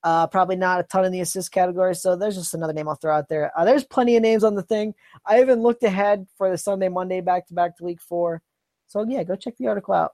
Uh, 0.04 0.28
probably 0.28 0.54
not 0.54 0.78
a 0.78 0.84
ton 0.84 1.04
in 1.04 1.10
the 1.10 1.20
assist 1.20 1.50
category. 1.50 1.96
So 1.96 2.14
there's 2.14 2.36
just 2.36 2.54
another 2.54 2.72
name 2.72 2.88
I'll 2.88 2.94
throw 2.94 3.16
out 3.16 3.28
there. 3.28 3.50
Uh, 3.58 3.64
there's 3.64 3.82
plenty 3.82 4.16
of 4.16 4.22
names 4.22 4.44
on 4.44 4.54
the 4.54 4.62
thing. 4.62 4.94
I 5.26 5.40
even 5.40 5.62
looked 5.62 5.82
ahead 5.82 6.28
for 6.38 6.48
the 6.48 6.56
Sunday, 6.56 6.88
Monday 6.88 7.22
back 7.22 7.48
to 7.48 7.54
back 7.54 7.76
to 7.78 7.84
week 7.84 8.00
four. 8.00 8.40
So 8.86 9.04
yeah, 9.04 9.24
go 9.24 9.34
check 9.34 9.56
the 9.56 9.66
article 9.66 9.94
out. 9.94 10.12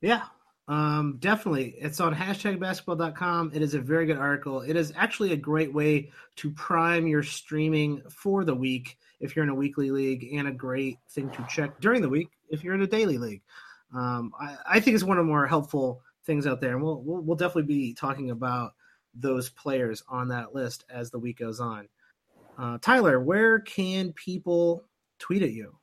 Yeah, 0.00 0.22
um, 0.66 1.18
definitely. 1.18 1.74
It's 1.78 2.00
on 2.00 2.14
hashtag 2.14 2.58
basketball.com. 2.58 3.50
It 3.52 3.60
is 3.60 3.74
a 3.74 3.80
very 3.80 4.06
good 4.06 4.16
article. 4.16 4.62
It 4.62 4.76
is 4.76 4.94
actually 4.96 5.32
a 5.32 5.36
great 5.36 5.74
way 5.74 6.10
to 6.36 6.50
prime 6.52 7.06
your 7.06 7.22
streaming 7.22 8.00
for 8.08 8.46
the 8.46 8.54
week 8.54 8.96
if 9.24 9.34
you're 9.34 9.42
in 9.42 9.50
a 9.50 9.54
weekly 9.54 9.90
league, 9.90 10.28
and 10.34 10.46
a 10.46 10.52
great 10.52 10.98
thing 11.10 11.30
to 11.30 11.46
check 11.48 11.80
during 11.80 12.02
the 12.02 12.08
week 12.08 12.28
if 12.50 12.62
you're 12.62 12.74
in 12.74 12.82
a 12.82 12.86
daily 12.86 13.18
league. 13.18 13.42
Um, 13.94 14.32
I, 14.38 14.56
I, 14.66 14.80
think 14.80 14.94
it's 14.94 15.04
one 15.04 15.18
of 15.18 15.24
the 15.24 15.30
more 15.30 15.46
helpful 15.46 16.02
things 16.26 16.46
out 16.46 16.60
there, 16.60 16.74
and 16.74 16.82
we'll, 16.82 17.00
we'll, 17.00 17.22
we'll 17.22 17.36
definitely 17.36 17.74
be 17.74 17.94
talking 17.94 18.30
about 18.30 18.74
those 19.14 19.48
players 19.48 20.02
on 20.08 20.28
that 20.28 20.54
list 20.54 20.84
as 20.90 21.10
the 21.10 21.18
week 21.18 21.38
goes 21.38 21.60
on. 21.60 21.88
Uh, 22.58 22.78
Tyler, 22.80 23.20
where 23.20 23.60
can 23.60 24.12
people 24.12 24.84
tweet 25.18 25.42
at 25.42 25.52
you? 25.52 25.74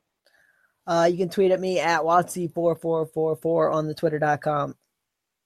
Uh, 0.86 1.08
you 1.10 1.18
can 1.18 1.30
tweet 1.30 1.52
at 1.52 1.60
me 1.60 1.80
at 1.80 2.02
Wattsy4444 2.02 3.74
on 3.74 3.88
the 3.88 3.94
twitter.com. 3.94 4.76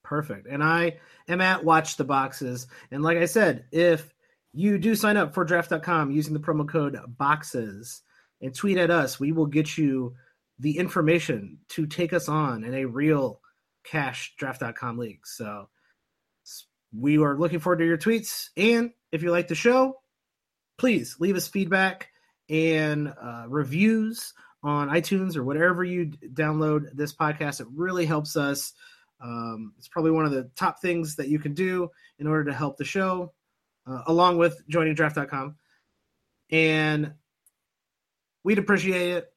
Perfect. 0.04 0.48
And 0.48 0.64
I 0.64 0.98
am 1.28 1.42
at 1.42 1.64
Watch 1.64 1.98
the 1.98 2.04
Boxes. 2.04 2.68
And 2.92 3.04
like 3.04 3.18
I 3.18 3.26
said, 3.26 3.66
if 3.72 4.14
you 4.56 4.78
do 4.78 4.96
sign 4.96 5.18
up 5.18 5.34
for 5.34 5.44
draft.com 5.44 6.12
using 6.12 6.34
the 6.34 6.40
promo 6.40 6.68
code 6.68 6.98
BOXES 7.20 8.02
and 8.42 8.56
tweet 8.56 8.78
at 8.78 8.92
us, 8.92 9.20
we 9.20 9.32
will 9.32 9.46
get 9.48 9.78
you 9.78 10.16
the 10.60 10.78
information 10.78 11.60
to 11.70 11.86
take 11.86 12.14
us 12.14 12.30
on 12.30 12.64
in 12.64 12.74
a 12.74 12.86
real 12.86 13.42
cash 13.86 14.34
draft.com 14.38 14.98
league. 14.98 15.26
So 15.26 15.68
we 16.98 17.18
are 17.18 17.38
looking 17.38 17.60
forward 17.60 17.80
to 17.80 17.86
your 17.86 17.98
tweets. 17.98 18.50
And 18.56 18.92
if 19.12 19.22
you 19.22 19.32
like 19.32 19.48
the 19.48 19.56
show, 19.56 20.00
please 20.78 21.18
leave 21.20 21.36
us 21.36 21.48
feedback 21.48 22.10
and 22.50 23.14
uh, 23.22 23.46
reviews 23.48 24.34
on 24.64 24.90
iTunes 24.90 25.36
or 25.36 25.44
whatever 25.44 25.84
you 25.84 26.12
download 26.34 26.96
this 26.96 27.14
podcast. 27.14 27.62
It 27.62 27.68
really 27.76 28.06
helps 28.06 28.36
us. 28.36 28.74
Um, 29.22 29.74
it's 29.78 29.88
probably 29.88 30.12
one 30.12 30.26
of 30.26 30.32
the 30.32 30.50
top 30.56 30.82
things 30.82 31.16
that 31.18 31.28
you 31.28 31.40
can 31.40 31.54
do 31.54 31.90
in 32.20 32.28
order 32.28 32.46
to 32.46 32.54
help 32.54 32.78
the 32.78 32.86
show, 32.86 33.34
uh, 33.88 34.02
along 34.08 34.38
with 34.38 34.62
joining 34.68 34.96
draft.com. 34.96 35.56
And 36.52 37.14
we'd 38.44 38.60
appreciate 38.60 39.18
it 39.18 39.32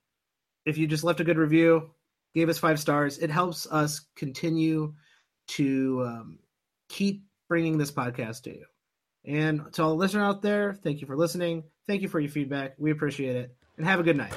if 0.68 0.76
you 0.76 0.86
just 0.86 1.05
left 1.05 1.20
a 1.20 1.24
good 1.24 1.38
review, 1.38 1.90
gave 2.34 2.49
us 2.49 2.59
five 2.59 2.78
stars. 2.78 3.18
It 3.18 3.30
helps 3.30 3.66
us 3.66 4.03
continue 4.16 4.94
to 5.49 6.05
um, 6.07 6.38
keep 6.88 7.24
bringing 7.49 7.78
this 7.78 7.90
podcast 7.90 8.42
to 8.42 8.51
you. 8.51 8.64
And 9.24 9.72
to 9.72 9.82
all 9.82 9.90
the 9.90 9.96
listeners 9.96 10.22
out 10.22 10.42
there, 10.42 10.74
thank 10.74 11.01
you 11.01 11.07
for 11.07 11.16
listening. 11.16 11.64
Thank 11.86 12.03
you 12.03 12.09
for 12.09 12.20
your 12.20 12.30
feedback. 12.30 12.74
We 12.78 12.90
appreciate 12.90 13.36
it. 13.36 13.57
And 13.76 13.86
have 13.86 14.01
a 14.01 14.03
good 14.03 14.16
night. 14.16 14.34